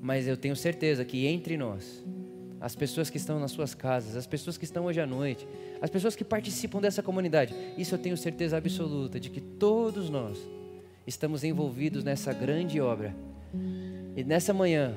mas 0.00 0.26
eu 0.26 0.36
tenho 0.36 0.56
certeza 0.56 1.04
que 1.04 1.26
entre 1.26 1.56
nós, 1.56 2.04
as 2.66 2.74
pessoas 2.74 3.08
que 3.08 3.16
estão 3.16 3.38
nas 3.38 3.52
suas 3.52 3.76
casas, 3.76 4.16
as 4.16 4.26
pessoas 4.26 4.58
que 4.58 4.64
estão 4.64 4.86
hoje 4.86 5.00
à 5.00 5.06
noite, 5.06 5.46
as 5.80 5.88
pessoas 5.88 6.16
que 6.16 6.24
participam 6.24 6.80
dessa 6.80 7.00
comunidade. 7.00 7.54
Isso 7.78 7.94
eu 7.94 7.98
tenho 7.98 8.16
certeza 8.16 8.56
absoluta 8.56 9.20
de 9.20 9.30
que 9.30 9.40
todos 9.40 10.10
nós 10.10 10.36
estamos 11.06 11.44
envolvidos 11.44 12.02
nessa 12.02 12.32
grande 12.32 12.80
obra. 12.80 13.14
E 14.16 14.24
nessa 14.24 14.52
manhã, 14.52 14.96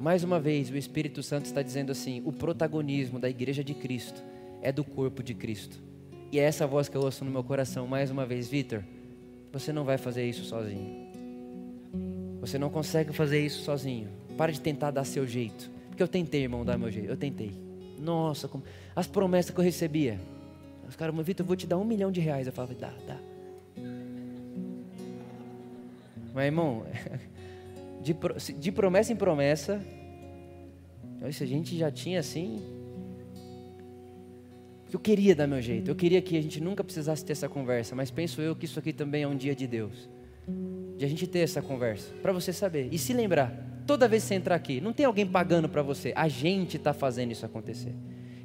mais 0.00 0.24
uma 0.24 0.40
vez, 0.40 0.70
o 0.70 0.76
Espírito 0.78 1.22
Santo 1.22 1.44
está 1.44 1.60
dizendo 1.60 1.92
assim: 1.92 2.22
o 2.24 2.32
protagonismo 2.32 3.18
da 3.18 3.28
igreja 3.28 3.62
de 3.62 3.74
Cristo 3.74 4.22
é 4.62 4.72
do 4.72 4.82
corpo 4.82 5.22
de 5.22 5.34
Cristo. 5.34 5.78
E 6.32 6.38
é 6.38 6.44
essa 6.44 6.66
voz 6.66 6.88
que 6.88 6.96
eu 6.96 7.02
ouço 7.02 7.26
no 7.26 7.30
meu 7.30 7.44
coração 7.44 7.86
mais 7.86 8.10
uma 8.10 8.24
vez, 8.24 8.48
Vitor. 8.48 8.82
Você 9.52 9.70
não 9.70 9.84
vai 9.84 9.98
fazer 9.98 10.26
isso 10.26 10.44
sozinho. 10.46 11.10
Você 12.40 12.58
não 12.58 12.70
consegue 12.70 13.12
fazer 13.12 13.44
isso 13.44 13.62
sozinho. 13.64 14.08
Para 14.38 14.50
de 14.50 14.62
tentar 14.62 14.92
dar 14.92 15.04
seu 15.04 15.26
jeito. 15.26 15.75
Porque 15.96 16.02
eu 16.02 16.08
tentei, 16.08 16.42
irmão, 16.42 16.62
dar 16.62 16.76
meu 16.76 16.90
jeito. 16.90 17.08
Eu 17.08 17.16
tentei. 17.16 17.50
Nossa, 17.98 18.46
como... 18.46 18.62
as 18.94 19.06
promessas 19.06 19.50
que 19.50 19.58
eu 19.58 19.64
recebia. 19.64 20.20
Os 20.86 20.94
caras, 20.94 21.16
Vitor, 21.24 21.42
eu 21.42 21.46
vou 21.46 21.56
te 21.56 21.66
dar 21.66 21.78
um 21.78 21.86
milhão 21.86 22.12
de 22.12 22.20
reais. 22.20 22.46
Eu 22.46 22.52
falava, 22.52 22.74
dá, 22.74 22.92
dá. 23.06 23.16
Mas, 26.34 26.44
irmão, 26.44 26.84
de, 28.04 28.14
de 28.58 28.70
promessa 28.70 29.10
em 29.10 29.16
promessa, 29.16 29.82
se 31.32 31.42
a 31.42 31.46
gente 31.46 31.78
já 31.78 31.90
tinha 31.90 32.20
assim. 32.20 32.60
Eu 34.92 35.00
queria 35.00 35.34
dar 35.34 35.46
meu 35.46 35.62
jeito, 35.62 35.90
eu 35.90 35.96
queria 35.96 36.20
que 36.20 36.36
a 36.36 36.42
gente 36.42 36.60
nunca 36.60 36.84
precisasse 36.84 37.24
ter 37.24 37.32
essa 37.32 37.48
conversa, 37.48 37.94
mas 37.94 38.10
penso 38.10 38.42
eu 38.42 38.54
que 38.54 38.66
isso 38.66 38.78
aqui 38.78 38.92
também 38.92 39.22
é 39.22 39.28
um 39.28 39.36
dia 39.36 39.56
de 39.56 39.66
Deus. 39.66 40.10
De 40.98 41.06
a 41.06 41.08
gente 41.08 41.26
ter 41.26 41.38
essa 41.38 41.62
conversa, 41.62 42.12
para 42.22 42.34
você 42.34 42.52
saber. 42.52 42.90
E 42.92 42.98
se 42.98 43.14
lembrar, 43.14 43.75
toda 43.86 44.08
vez 44.08 44.24
que 44.24 44.28
você 44.28 44.34
entrar 44.34 44.56
aqui, 44.56 44.80
não 44.80 44.92
tem 44.92 45.06
alguém 45.06 45.26
pagando 45.26 45.68
para 45.68 45.80
você, 45.80 46.12
a 46.16 46.28
gente 46.28 46.76
está 46.76 46.92
fazendo 46.92 47.30
isso 47.30 47.46
acontecer. 47.46 47.94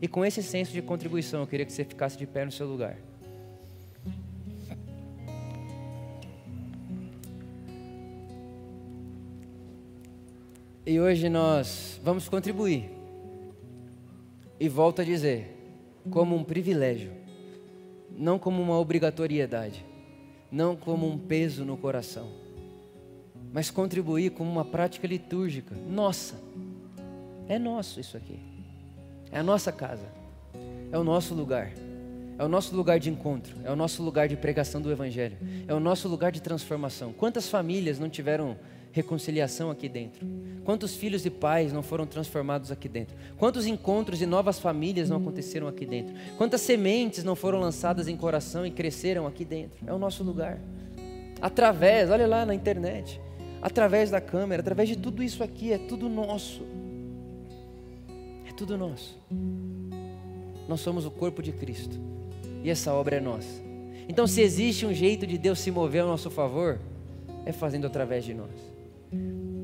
E 0.02 0.08
com 0.08 0.24
esse 0.24 0.42
senso 0.44 0.72
de 0.72 0.82
contribuição, 0.82 1.42
eu 1.42 1.48
queria 1.48 1.66
que 1.66 1.74
você 1.74 1.84
ficasse 1.84 2.18
de 2.18 2.28
pé 2.28 2.46
no 2.46 2.52
seu 2.52 2.68
lugar. 2.68 2.98
E 10.86 11.00
hoje 11.00 11.30
nós 11.30 12.00
vamos 12.04 12.28
contribuir. 12.28 12.90
E 14.60 14.68
volto 14.68 15.02
a 15.02 15.04
dizer, 15.04 15.56
como 16.10 16.36
um 16.36 16.44
privilégio, 16.44 17.12
não 18.16 18.38
como 18.38 18.62
uma 18.62 18.78
obrigatoriedade, 18.78 19.86
não 20.52 20.76
como 20.76 21.08
um 21.08 21.18
peso 21.18 21.64
no 21.64 21.78
coração 21.78 22.41
mas 23.54 23.70
contribuir 23.70 24.32
como 24.32 24.50
uma 24.50 24.66
prática 24.66 25.08
litúrgica. 25.08 25.76
Nossa, 25.90 26.36
é 27.48 27.60
nosso 27.60 28.00
isso 28.00 28.16
aqui. 28.16 28.40
É 29.32 29.40
a 29.40 29.44
nossa 29.44 29.72
casa, 29.72 30.06
é 30.92 30.98
o 30.98 31.04
nosso 31.04 31.34
lugar, 31.34 31.72
é 32.38 32.44
o 32.44 32.50
nosso 32.50 32.76
lugar 32.76 33.00
de 33.00 33.10
encontro, 33.10 33.56
é 33.64 33.72
o 33.72 33.76
nosso 33.76 34.04
lugar 34.04 34.28
de 34.28 34.36
pregação 34.36 34.82
do 34.82 34.92
Evangelho, 34.92 35.38
é 35.68 35.74
o 35.74 35.80
nosso 35.80 36.08
lugar 36.08 36.32
de 36.32 36.42
transformação. 36.42 37.14
Quantas 37.14 37.48
famílias 37.48 37.98
não 37.98 38.10
tiveram 38.10 38.58
reconciliação 38.92 39.72
aqui 39.72 39.88
dentro? 39.88 40.28
Quantos 40.66 40.96
filhos 40.96 41.26
e 41.26 41.30
pais 41.30 41.72
não 41.72 41.82
foram 41.82 42.06
transformados 42.06 42.72
aqui 42.72 42.90
dentro? 42.90 43.16
Quantos 43.38 43.66
encontros 43.66 44.22
e 44.22 44.26
novas 44.26 44.60
famílias 44.60 45.10
não 45.10 45.18
aconteceram 45.18 45.68
aqui 45.68 45.86
dentro? 45.86 46.14
Quantas 46.38 46.60
sementes 46.62 47.24
não 47.24 47.36
foram 47.36 47.60
lançadas 47.60 48.08
em 48.08 48.18
coração 48.18 48.66
e 48.66 48.72
cresceram 48.72 49.26
aqui 49.26 49.46
dentro? 49.46 49.80
É 49.88 49.94
o 49.94 49.98
nosso 49.98 50.24
lugar. 50.24 50.60
Através, 51.42 52.10
olha 52.10 52.28
lá 52.28 52.46
na 52.46 52.54
internet, 52.54 53.20
através 53.62 54.10
da 54.10 54.20
câmera, 54.20 54.62
através 54.62 54.90
de 54.90 54.98
tudo 54.98 55.22
isso 55.22 55.44
aqui, 55.44 55.72
é 55.72 55.78
tudo 55.78 56.10
nosso. 56.10 56.64
É 58.50 58.52
tudo 58.52 58.78
nosso. 58.78 59.20
Nós 60.68 60.80
somos 60.80 61.06
o 61.06 61.12
corpo 61.12 61.44
de 61.44 61.52
Cristo 61.52 61.98
e 62.64 62.70
essa 62.70 62.94
obra 62.94 63.18
é 63.18 63.20
nossa. 63.20 63.62
Então, 64.10 64.26
se 64.26 64.42
existe 64.42 64.86
um 64.86 64.94
jeito 64.94 65.28
de 65.28 65.38
Deus 65.38 65.60
se 65.60 65.70
mover 65.70 66.02
ao 66.02 66.08
nosso 66.08 66.30
favor, 66.30 66.80
é 67.46 67.52
fazendo 67.52 67.86
através 67.86 68.26
de 68.26 68.34
nós. 68.34 68.50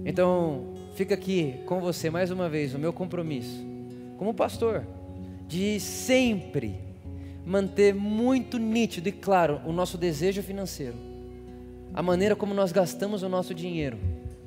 Então, 0.06 0.74
fica 0.96 1.16
aqui 1.16 1.56
com 1.66 1.82
você 1.82 2.10
mais 2.10 2.30
uma 2.32 2.48
vez 2.48 2.74
o 2.74 2.80
meu 2.80 2.94
compromisso, 2.94 3.66
como 4.18 4.34
pastor, 4.34 4.86
de 5.48 5.80
sempre 5.80 6.76
manter 7.46 7.94
muito 7.94 8.58
nítido 8.58 9.10
e 9.10 9.12
claro 9.12 9.62
o 9.66 9.72
nosso 9.72 9.98
desejo 9.98 10.44
financeiro 10.44 11.07
a 11.98 12.04
maneira 12.04 12.36
como 12.36 12.54
nós 12.54 12.72
gastamos 12.72 13.24
o 13.24 13.28
nosso 13.28 13.56
dinheiro, 13.56 13.98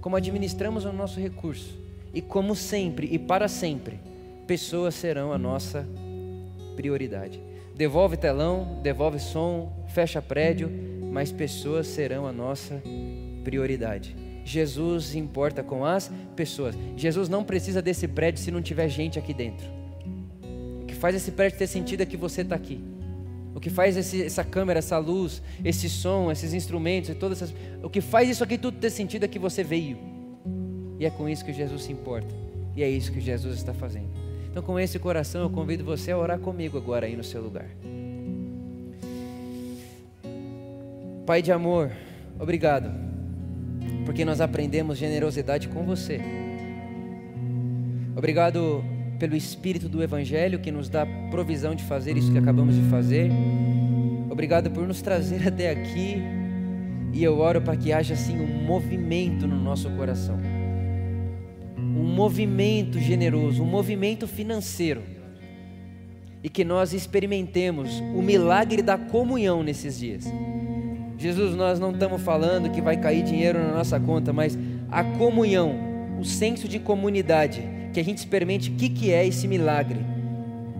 como 0.01 0.15
administramos 0.15 0.85
o 0.85 0.93
nosso 0.93 1.19
recurso, 1.19 1.77
e 2.15 2.23
como 2.23 2.55
sempre 2.55 3.09
e 3.11 3.19
para 3.19 3.49
sempre, 3.49 3.99
pessoas 4.47 4.95
serão 4.95 5.33
a 5.33 5.39
nossa 5.39 5.85
prioridade. 6.77 7.43
devolve 7.75 8.17
telão, 8.17 8.79
devolve 8.85 9.19
som, 9.19 9.85
fecha 9.89 10.23
prédio, 10.23 10.71
mas 11.11 11.33
pessoas 11.33 11.89
serão 11.89 12.25
a 12.25 12.33
nossa 12.33 12.81
prioridade. 13.43 14.15
Jesus 14.45 15.17
importa 15.17 15.61
com 15.61 15.85
as 15.85 16.09
pessoas. 16.37 16.77
Jesus 16.97 17.29
não 17.29 17.43
precisa 17.43 17.83
desse 17.83 18.07
prédio 18.07 18.41
se 18.41 18.53
não 18.53 18.63
tiver 18.63 18.89
gente 18.89 19.19
aqui 19.19 19.35
dentro. 19.35 19.67
O 20.83 20.87
que 20.87 20.95
faz 20.95 21.17
esse 21.17 21.33
prédio 21.33 21.59
ter 21.59 21.67
sentido 21.67 22.03
é 22.03 22.07
que 22.07 22.17
você 22.17 22.43
está 22.43 22.55
aqui. 22.55 22.90
O 23.55 23.61
que 23.61 23.71
faz 23.71 23.97
esse, 23.97 24.23
essa 24.23 24.45
câmera, 24.45 24.79
essa 24.79 24.97
luz, 24.99 25.43
esse 25.65 25.89
som, 25.89 26.31
esses 26.31 26.55
instrumentos 26.55 27.11
e 27.11 27.15
todas 27.15 27.43
essas. 27.43 27.55
O 27.83 27.91
que 27.91 28.01
faz 28.01 28.29
isso 28.29 28.45
aqui 28.45 28.57
tudo 28.57 28.79
ter 28.79 28.91
sentido 28.91 29.25
é 29.25 29.29
que 29.29 29.39
você 29.39 29.65
veio. 29.65 29.99
E 30.99 31.07
é 31.07 31.11
com 31.11 31.29
isso 31.29 31.45
que 31.45 31.53
Jesus 31.53 31.83
se 31.83 31.93
importa. 31.93 32.35
E 32.77 32.83
é 32.83 32.89
isso 32.89 33.11
que 33.11 33.21
Jesus 33.21 33.57
está 33.57 33.75
fazendo. 33.75 34.09
Então, 34.51 34.63
com 34.63 34.79
esse 34.79 34.99
coração, 34.99 35.43
eu 35.43 35.51
convido 35.51 35.85
você 35.85 36.11
a 36.11 36.19
orar 36.19 36.39
comigo 36.39 36.77
agora 36.77 37.07
aí 37.07 37.17
no 37.17 37.25
seu 37.25 37.41
lugar. 37.41 37.69
Pai 41.25 41.43
de 41.43 41.53
amor, 41.53 41.93
obrigado, 42.39 42.91
porque 44.05 44.25
nós 44.25 44.41
aprendemos 44.41 44.99
generosidade 44.99 45.69
com 45.69 45.85
você. 45.85 46.21
Obrigado 48.17 48.85
pelo 49.21 49.37
Espírito 49.37 49.87
do 49.87 50.03
Evangelho 50.03 50.59
que 50.59 50.73
nos 50.73 50.89
dá 50.89 51.07
provisão 51.31 51.75
de 51.75 51.85
fazer 51.85 52.17
isso 52.17 52.33
que 52.33 52.39
acabamos 52.39 52.75
de 52.75 52.81
fazer. 52.89 53.31
Obrigado 54.31 54.71
por 54.71 54.89
nos 54.89 55.03
trazer 55.03 55.47
até 55.47 55.71
aqui. 55.71 56.23
E 57.13 57.23
eu 57.23 57.39
oro 57.39 57.61
para 57.61 57.77
que 57.77 57.93
haja 57.93 58.15
assim 58.15 58.41
um 58.41 58.65
movimento 58.65 59.47
no 59.47 59.61
nosso 59.61 59.91
coração. 59.91 60.39
Um 61.77 62.15
movimento 62.15 62.99
generoso, 62.99 63.63
um 63.63 63.67
movimento 63.67 64.27
financeiro. 64.27 65.03
E 66.43 66.49
que 66.49 66.65
nós 66.65 66.95
experimentemos 66.95 68.01
o 68.17 68.23
milagre 68.23 68.81
da 68.81 68.97
comunhão 68.97 69.63
nesses 69.63 69.99
dias. 69.99 70.25
Jesus, 71.19 71.55
nós 71.55 71.79
não 71.79 71.91
estamos 71.91 72.23
falando 72.23 72.71
que 72.71 72.81
vai 72.81 72.97
cair 72.97 73.23
dinheiro 73.23 73.59
na 73.59 73.75
nossa 73.75 74.01
conta, 74.01 74.33
mas 74.33 74.59
a 74.91 75.05
comunhão, 75.05 75.75
o 76.19 76.25
senso 76.25 76.67
de 76.67 76.79
comunidade 76.79 77.80
que 77.93 78.01
a 78.01 78.05
gente 78.05 78.19
experimente 78.19 78.71
o 78.71 78.75
que, 78.75 78.89
que 78.89 79.13
é 79.13 79.27
esse 79.27 79.47
milagre. 79.49 80.01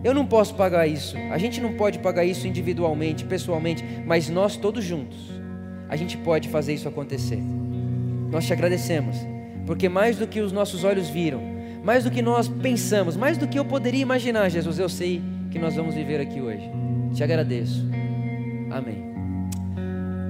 Eu 0.03 0.13
não 0.13 0.25
posso 0.25 0.55
pagar 0.55 0.87
isso, 0.87 1.15
a 1.31 1.37
gente 1.37 1.61
não 1.61 1.73
pode 1.73 1.99
pagar 1.99 2.25
isso 2.25 2.47
individualmente, 2.47 3.23
pessoalmente, 3.23 3.83
mas 4.05 4.29
nós 4.29 4.57
todos 4.57 4.83
juntos, 4.83 5.17
a 5.87 5.95
gente 5.95 6.17
pode 6.17 6.49
fazer 6.49 6.73
isso 6.73 6.87
acontecer. 6.87 7.39
Nós 8.31 8.45
te 8.47 8.53
agradecemos, 8.53 9.15
porque 9.65 9.87
mais 9.87 10.17
do 10.17 10.25
que 10.25 10.39
os 10.39 10.51
nossos 10.51 10.83
olhos 10.83 11.07
viram, 11.07 11.41
mais 11.83 12.03
do 12.03 12.09
que 12.09 12.21
nós 12.21 12.47
pensamos, 12.47 13.15
mais 13.15 13.37
do 13.37 13.47
que 13.47 13.59
eu 13.59 13.65
poderia 13.65 14.01
imaginar, 14.01 14.49
Jesus, 14.49 14.79
eu 14.79 14.89
sei 14.89 15.21
que 15.51 15.59
nós 15.59 15.75
vamos 15.75 15.93
viver 15.93 16.19
aqui 16.19 16.41
hoje. 16.41 16.67
Te 17.13 17.23
agradeço. 17.23 17.85
Amém. 18.71 19.11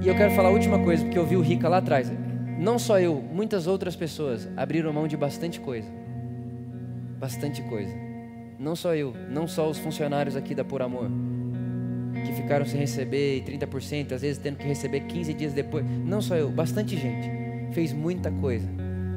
E 0.02 0.08
eu 0.08 0.16
quero 0.16 0.34
falar 0.34 0.48
a 0.48 0.52
última 0.52 0.80
coisa, 0.80 1.02
porque 1.04 1.18
eu 1.18 1.24
vi 1.24 1.36
o 1.36 1.40
Rica 1.40 1.68
lá 1.68 1.78
atrás. 1.78 2.12
Não 2.58 2.78
só 2.78 2.98
eu, 2.98 3.22
muitas 3.32 3.66
outras 3.66 3.96
pessoas 3.96 4.48
abriram 4.56 4.92
mão 4.92 5.06
de 5.06 5.16
bastante 5.16 5.60
coisa 5.60 6.01
bastante 7.22 7.62
coisa. 7.62 7.94
Não 8.58 8.74
só 8.74 8.96
eu, 8.96 9.14
não 9.30 9.46
só 9.46 9.70
os 9.70 9.78
funcionários 9.78 10.34
aqui 10.34 10.56
da 10.56 10.64
Por 10.64 10.82
Amor, 10.82 11.08
que 12.26 12.32
ficaram 12.32 12.66
sem 12.66 12.80
receber 12.80 13.44
30%, 13.44 14.10
às 14.10 14.22
vezes 14.22 14.38
tendo 14.38 14.56
que 14.56 14.66
receber 14.66 15.02
15 15.02 15.32
dias 15.32 15.52
depois. 15.52 15.86
Não 16.04 16.20
só 16.20 16.34
eu, 16.34 16.50
bastante 16.50 16.96
gente 16.96 17.30
fez 17.72 17.92
muita 17.92 18.28
coisa 18.32 18.68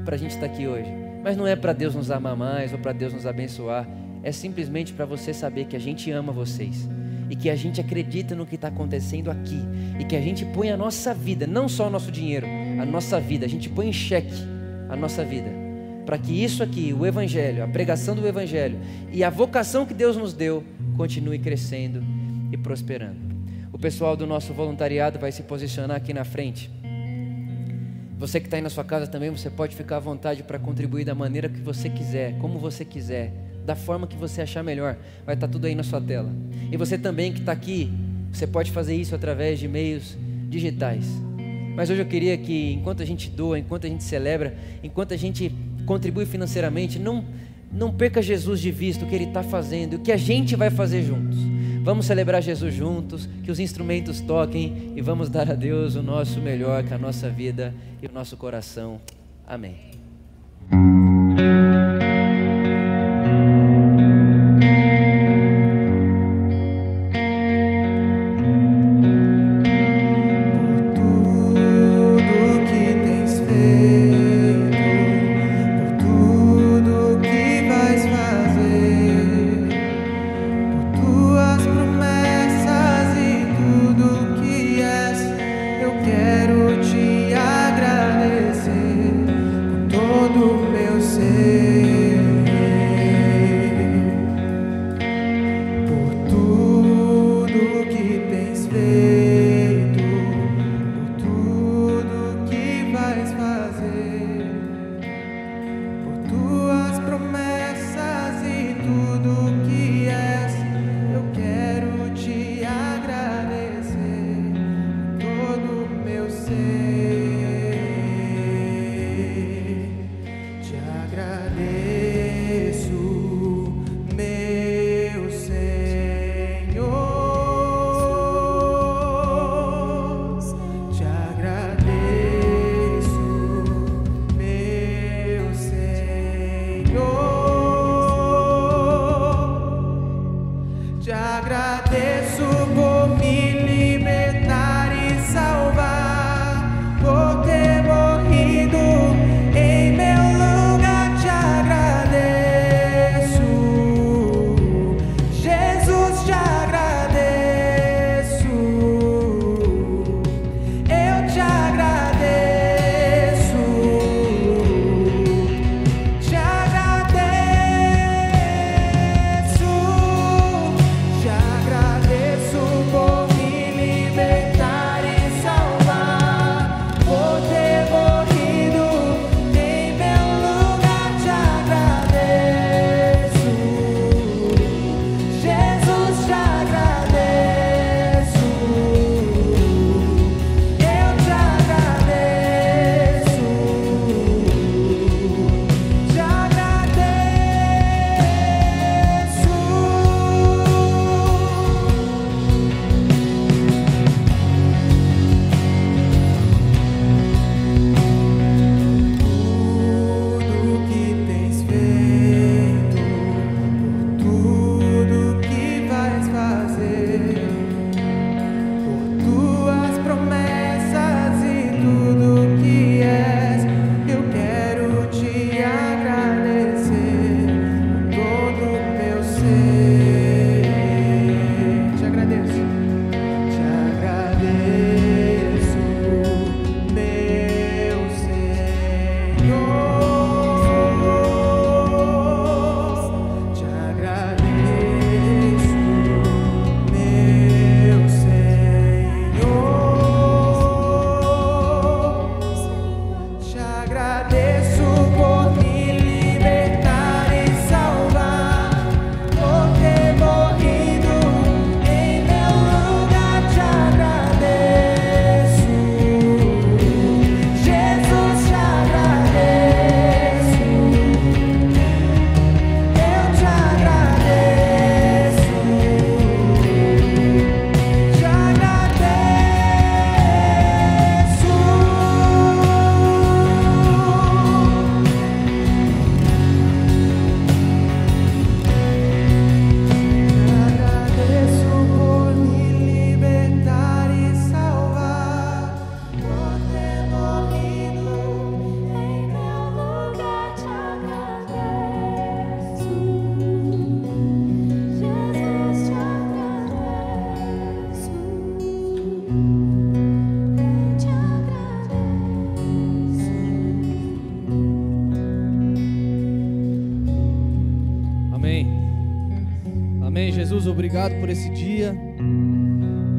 para 0.06 0.14
a 0.14 0.18
gente 0.20 0.36
estar 0.36 0.48
tá 0.48 0.54
aqui 0.54 0.68
hoje. 0.68 0.88
Mas 1.24 1.36
não 1.36 1.48
é 1.48 1.56
para 1.56 1.74
Deus 1.74 1.96
nos 1.96 2.12
amar 2.12 2.38
mais 2.38 2.72
ou 2.72 2.78
para 2.78 2.94
Deus 2.94 3.12
nos 3.12 3.26
abençoar. 3.26 3.88
É 4.22 4.32
simplesmente 4.32 4.94
para 4.94 5.06
você 5.06 5.34
saber 5.34 5.66
que 5.66 5.76
a 5.76 5.80
gente 5.80 6.12
ama 6.12 6.32
vocês 6.32 6.88
e 7.28 7.36
que 7.36 7.50
a 7.50 7.56
gente 7.56 7.82
acredita 7.82 8.36
no 8.36 8.46
que 8.46 8.54
está 8.54 8.68
acontecendo 8.68 9.32
aqui 9.32 9.60
e 10.00 10.06
que 10.06 10.16
a 10.16 10.22
gente 10.22 10.46
põe 10.46 10.70
a 10.70 10.78
nossa 10.78 11.12
vida, 11.12 11.48
não 11.48 11.68
só 11.68 11.88
o 11.88 11.90
nosso 11.90 12.12
dinheiro, 12.12 12.46
a 12.80 12.86
nossa 12.86 13.20
vida, 13.20 13.48
a 13.48 13.50
gente 13.50 13.68
põe 13.68 13.90
em 13.90 13.94
xeque 13.94 14.44
a 14.88 14.96
nossa 14.96 15.26
vida 15.26 15.65
para 16.06 16.18
que 16.18 16.32
isso 16.32 16.62
aqui, 16.62 16.94
o 16.94 17.06
Evangelho, 17.06 17.64
a 17.64 17.68
pregação 17.68 18.16
do 18.16 18.28
Evangelho 18.28 18.80
e 19.12 19.24
a 19.24 19.30
vocação 19.30 19.86
que 19.86 19.94
Deus 19.94 20.16
nos 20.16 20.34
deu, 20.34 20.64
continue 20.96 21.40
crescendo 21.40 22.04
e 22.52 22.58
prosperando. 22.58 23.36
O 23.74 23.78
pessoal 23.78 24.16
do 24.16 24.26
nosso 24.26 24.54
voluntariado 24.54 25.20
vai 25.20 25.32
se 25.32 25.44
posicionar 25.44 25.98
aqui 25.98 26.14
na 26.14 26.24
frente. 26.24 26.70
Você 28.18 28.40
que 28.40 28.48
está 28.48 28.56
aí 28.56 28.64
na 28.64 28.70
sua 28.70 28.84
casa 28.84 29.08
também, 29.08 29.30
você 29.30 29.50
pode 29.50 29.76
ficar 29.76 29.98
à 29.98 30.00
vontade 30.00 30.44
para 30.44 30.58
contribuir 30.58 31.04
da 31.04 31.14
maneira 31.14 31.50
que 31.50 31.60
você 31.60 31.90
quiser, 31.90 32.38
como 32.38 32.58
você 32.58 32.86
quiser, 32.86 33.34
da 33.66 33.76
forma 33.76 34.08
que 34.08 34.16
você 34.16 34.42
achar 34.42 34.64
melhor. 34.64 34.96
Vai 35.26 35.36
estar 35.36 35.48
tá 35.48 35.52
tudo 35.52 35.68
aí 35.68 35.76
na 35.76 35.84
sua 35.84 36.00
tela. 36.00 36.32
E 36.72 36.78
você 36.78 36.98
também 36.98 37.34
que 37.34 37.40
está 37.40 37.52
aqui, 37.52 37.92
você 38.32 38.48
pode 38.48 38.72
fazer 38.72 38.96
isso 38.96 39.14
através 39.14 39.60
de 39.60 39.68
meios 39.68 40.16
digitais. 40.48 41.06
Mas 41.76 41.90
hoje 41.90 42.02
eu 42.02 42.06
queria 42.06 42.38
que, 42.38 42.72
enquanto 42.72 43.04
a 43.04 43.06
gente 43.06 43.30
doa, 43.30 43.60
enquanto 43.60 43.86
a 43.86 43.90
gente 43.90 44.04
celebra, 44.04 44.56
enquanto 44.82 45.14
a 45.14 45.18
gente 45.18 45.54
contribui 45.86 46.26
financeiramente, 46.26 47.00
não, 47.00 47.24
não 47.72 47.94
perca 47.94 48.22
Jesus 48.22 48.60
de 48.60 48.72
vista, 48.72 49.06
o 49.06 49.08
que 49.08 49.16
Ele 49.16 49.26
está 49.26 49.44
fazendo 49.44 49.94
e 49.94 49.96
o 49.98 50.00
que 50.00 50.12
a 50.12 50.18
gente 50.18 50.56
vai 50.56 50.70
fazer 50.70 51.04
juntos. 51.04 51.38
Vamos 51.84 52.08
celebrar 52.08 52.42
Jesus 52.42 52.74
juntos, 52.74 53.30
que 53.44 53.52
os 53.52 53.60
instrumentos 53.60 54.20
toquem 54.20 54.94
e 54.96 55.02
vamos 55.02 55.30
dar 55.30 55.52
a 55.52 55.54
Deus 55.54 55.96
o 55.96 56.02
nosso 56.02 56.42
melhor, 56.42 56.84
com 56.84 56.96
a 56.96 56.98
nossa 56.98 57.30
vida 57.30 57.76
e 58.02 58.08
o 58.08 58.12
nosso 58.12 58.36
coração. 58.36 59.00
Amém. 59.48 59.76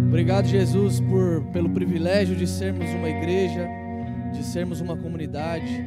Obrigado, 0.08 0.46
Jesus, 0.46 1.00
por, 1.00 1.42
pelo 1.52 1.68
privilégio 1.68 2.36
de 2.36 2.46
sermos 2.46 2.88
uma 2.90 3.08
igreja, 3.08 3.68
de 4.32 4.42
sermos 4.44 4.80
uma 4.80 4.96
comunidade. 4.96 5.84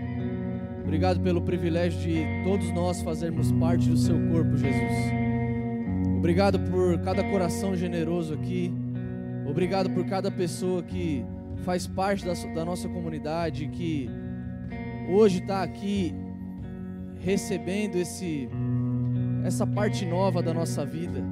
Obrigado 0.84 1.22
pelo 1.22 1.42
privilégio 1.42 2.00
de 2.00 2.44
todos 2.44 2.70
nós 2.74 3.02
fazermos 3.02 3.52
parte 3.54 3.90
do 3.90 3.98
seu 3.98 4.16
corpo, 4.30 4.58
Jesus. 4.58 5.14
Obrigado 6.18 6.60
por 6.60 7.00
cada 7.00 7.24
coração 7.24 7.76
generoso 7.76 8.34
aqui. 8.34 8.74
Obrigado 9.50 9.90
por 9.90 10.06
cada 10.06 10.30
pessoa 10.30 10.84
que 10.84 11.26
faz 11.64 11.88
parte 11.88 12.26
da, 12.26 12.34
da 12.54 12.66
nossa 12.66 12.90
comunidade, 12.90 13.68
que 13.70 14.10
hoje 15.10 15.40
está 15.40 15.64
aqui 15.64 16.14
recebendo 17.20 17.96
esse 17.96 18.50
essa 19.46 19.66
parte 19.66 20.06
nova 20.06 20.42
da 20.42 20.54
nossa 20.54 20.86
vida. 20.86 21.24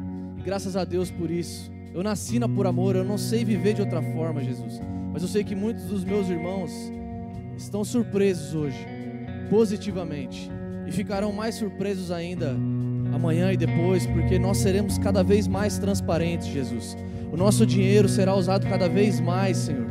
Graças 0.44 0.78
a 0.78 0.86
Deus 0.86 1.12
por 1.12 1.30
isso. 1.30 1.77
Eu 1.94 2.04
nasci 2.04 2.40
na 2.40 2.48
por 2.48 2.68
amor, 2.68 2.96
eu 2.96 3.04
não 3.04 3.18
sei 3.18 3.44
viver 3.44 3.74
de 3.74 3.82
outra 3.82 4.02
forma, 4.02 4.44
Jesus. 4.44 4.80
Mas 5.12 5.22
eu 5.22 5.28
sei 5.28 5.44
que 5.44 5.56
muitos 5.56 5.86
dos 5.86 6.04
meus 6.04 6.30
irmãos 6.30 6.72
estão 7.58 7.84
surpresos 7.84 8.54
hoje, 8.54 8.88
positivamente, 9.50 10.52
e 10.86 10.92
ficarão 10.92 11.32
mais 11.32 11.56
surpresos 11.56 12.12
ainda 12.12 12.56
amanhã 13.14 13.52
e 13.52 13.58
depois, 13.58 14.06
porque 14.06 14.38
nós 14.38 14.58
seremos 14.58 14.98
cada 14.98 15.24
vez 15.24 15.48
mais 15.48 15.78
transparentes, 15.78 16.48
Jesus. 16.48 16.96
O 17.32 17.38
nosso 17.38 17.66
dinheiro 17.66 18.08
será 18.08 18.36
usado 18.36 18.68
cada 18.68 18.88
vez 18.88 19.20
mais, 19.20 19.58
Senhor, 19.58 19.88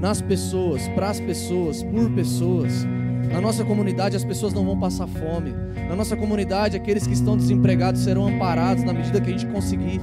nas 0.00 0.22
pessoas, 0.22 0.86
para 0.88 1.10
as 1.10 1.20
pessoas, 1.20 1.82
por 1.82 2.10
pessoas. 2.12 2.86
Na 3.32 3.40
nossa 3.40 3.64
comunidade 3.64 4.16
as 4.16 4.24
pessoas 4.24 4.54
não 4.54 4.64
vão 4.64 4.78
passar 4.78 5.06
fome. 5.06 5.52
Na 5.88 5.96
nossa 5.96 6.16
comunidade 6.16 6.76
aqueles 6.76 7.06
que 7.06 7.12
estão 7.12 7.36
desempregados 7.36 8.02
serão 8.02 8.26
amparados 8.26 8.84
na 8.84 8.92
medida 8.92 9.20
que 9.20 9.28
a 9.28 9.32
gente 9.36 9.46
conseguir. 9.46 10.00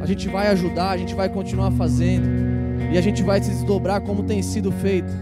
A 0.00 0.06
gente 0.06 0.28
vai 0.28 0.48
ajudar, 0.48 0.90
a 0.90 0.96
gente 0.96 1.14
vai 1.14 1.28
continuar 1.28 1.70
fazendo 1.72 2.26
e 2.92 2.98
a 2.98 3.00
gente 3.00 3.22
vai 3.22 3.42
se 3.42 3.50
desdobrar 3.50 4.00
como 4.00 4.22
tem 4.22 4.42
sido 4.42 4.72
feito 4.72 5.12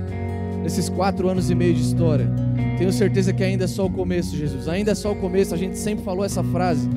nesses 0.63 0.89
quatro 0.89 1.29
anos 1.29 1.51
e 1.51 1.55
meio 1.55 1.75
de 1.75 1.83
história. 1.83 2.29
Tenho 2.79 2.93
certeza 2.93 3.33
que 3.33 3.43
ainda 3.43 3.65
é 3.65 3.67
só 3.67 3.87
o 3.87 3.91
começo, 3.91 4.37
Jesus. 4.37 4.69
Ainda 4.69 4.93
é 4.93 4.95
só 4.95 5.13
o 5.13 5.17
começo. 5.17 5.53
A 5.53 5.59
gente 5.59 5.77
sempre 5.77 6.05
falou 6.05 6.25
essa 6.25 6.45
frase 6.45 6.89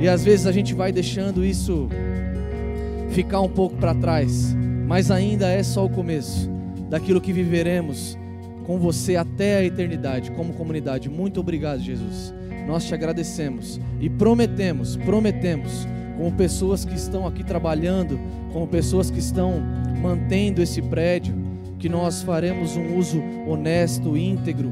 e 0.00 0.08
às 0.08 0.24
vezes 0.24 0.46
a 0.46 0.52
gente 0.52 0.74
vai 0.74 0.90
deixando 0.90 1.44
isso 1.44 1.88
ficar 3.10 3.40
um 3.40 3.48
pouco 3.48 3.76
para 3.76 3.94
trás, 3.94 4.54
mas 4.86 5.10
ainda 5.10 5.48
é 5.48 5.62
só 5.62 5.84
o 5.84 5.90
começo 5.90 6.50
daquilo 6.88 7.20
que 7.20 7.32
viveremos 7.32 8.16
com 8.64 8.78
você 8.78 9.16
até 9.16 9.56
a 9.56 9.64
eternidade, 9.64 10.30
como 10.32 10.52
comunidade. 10.54 11.08
Muito 11.08 11.40
obrigado, 11.40 11.80
Jesus. 11.80 12.34
Nós 12.66 12.84
te 12.84 12.94
agradecemos 12.94 13.80
e 14.00 14.10
prometemos, 14.10 14.96
prometemos, 14.96 15.86
como 16.16 16.32
pessoas 16.32 16.84
que 16.84 16.94
estão 16.94 17.26
aqui 17.26 17.44
trabalhando, 17.44 18.18
como 18.52 18.66
pessoas 18.66 19.10
que 19.10 19.18
estão 19.18 19.60
mantendo 20.00 20.62
esse 20.62 20.80
prédio, 20.80 21.34
que 21.78 21.88
nós 21.88 22.22
faremos 22.22 22.76
um 22.76 22.96
uso 22.96 23.22
honesto, 23.46 24.16
íntegro, 24.16 24.70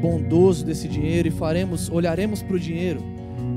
bondoso 0.00 0.64
desse 0.64 0.86
dinheiro 0.86 1.28
e 1.28 1.30
faremos, 1.30 1.88
olharemos 1.88 2.42
para 2.42 2.56
o 2.56 2.60
dinheiro 2.60 3.02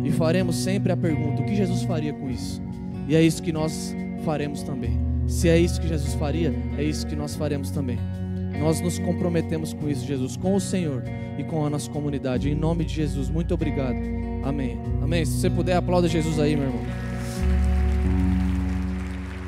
e 0.04 0.12
faremos 0.12 0.56
sempre 0.56 0.92
a 0.92 0.98
pergunta: 0.98 1.42
o 1.42 1.46
que 1.46 1.56
Jesus 1.56 1.84
faria 1.84 2.14
com 2.14 2.30
isso? 2.30 2.62
E 3.08 3.16
é 3.16 3.22
isso 3.22 3.44
que 3.44 3.52
nós 3.52 3.96
faremos 4.24 4.64
também. 4.64 4.98
Se 5.28 5.50
é 5.50 5.60
isso 5.60 5.82
que 5.82 5.88
Jesus 5.88 6.14
faria, 6.14 6.54
é 6.78 6.84
isso 6.84 7.06
que 7.06 7.16
nós 7.16 7.36
faremos 7.36 7.70
também. 7.70 8.00
Nós 8.60 8.80
nos 8.82 8.98
comprometemos 8.98 9.74
com 9.74 9.90
isso, 9.90 10.06
Jesus, 10.06 10.38
com 10.38 10.56
o 10.56 10.60
Senhor 10.60 11.04
e 11.38 11.44
com 11.44 11.66
a 11.66 11.70
nossa 11.70 11.90
comunidade. 11.92 12.50
Em 12.50 12.56
nome 12.56 12.86
de 12.86 12.96
Jesus, 12.96 13.30
muito 13.30 13.54
obrigado. 13.54 13.98
Amém. 14.44 14.80
Amém. 15.02 15.26
Se 15.26 15.34
você 15.34 15.50
puder, 15.50 15.76
aplauda 15.76 16.08
Jesus 16.08 16.40
aí, 16.40 16.56
meu 16.56 16.66
irmão. 16.66 17.07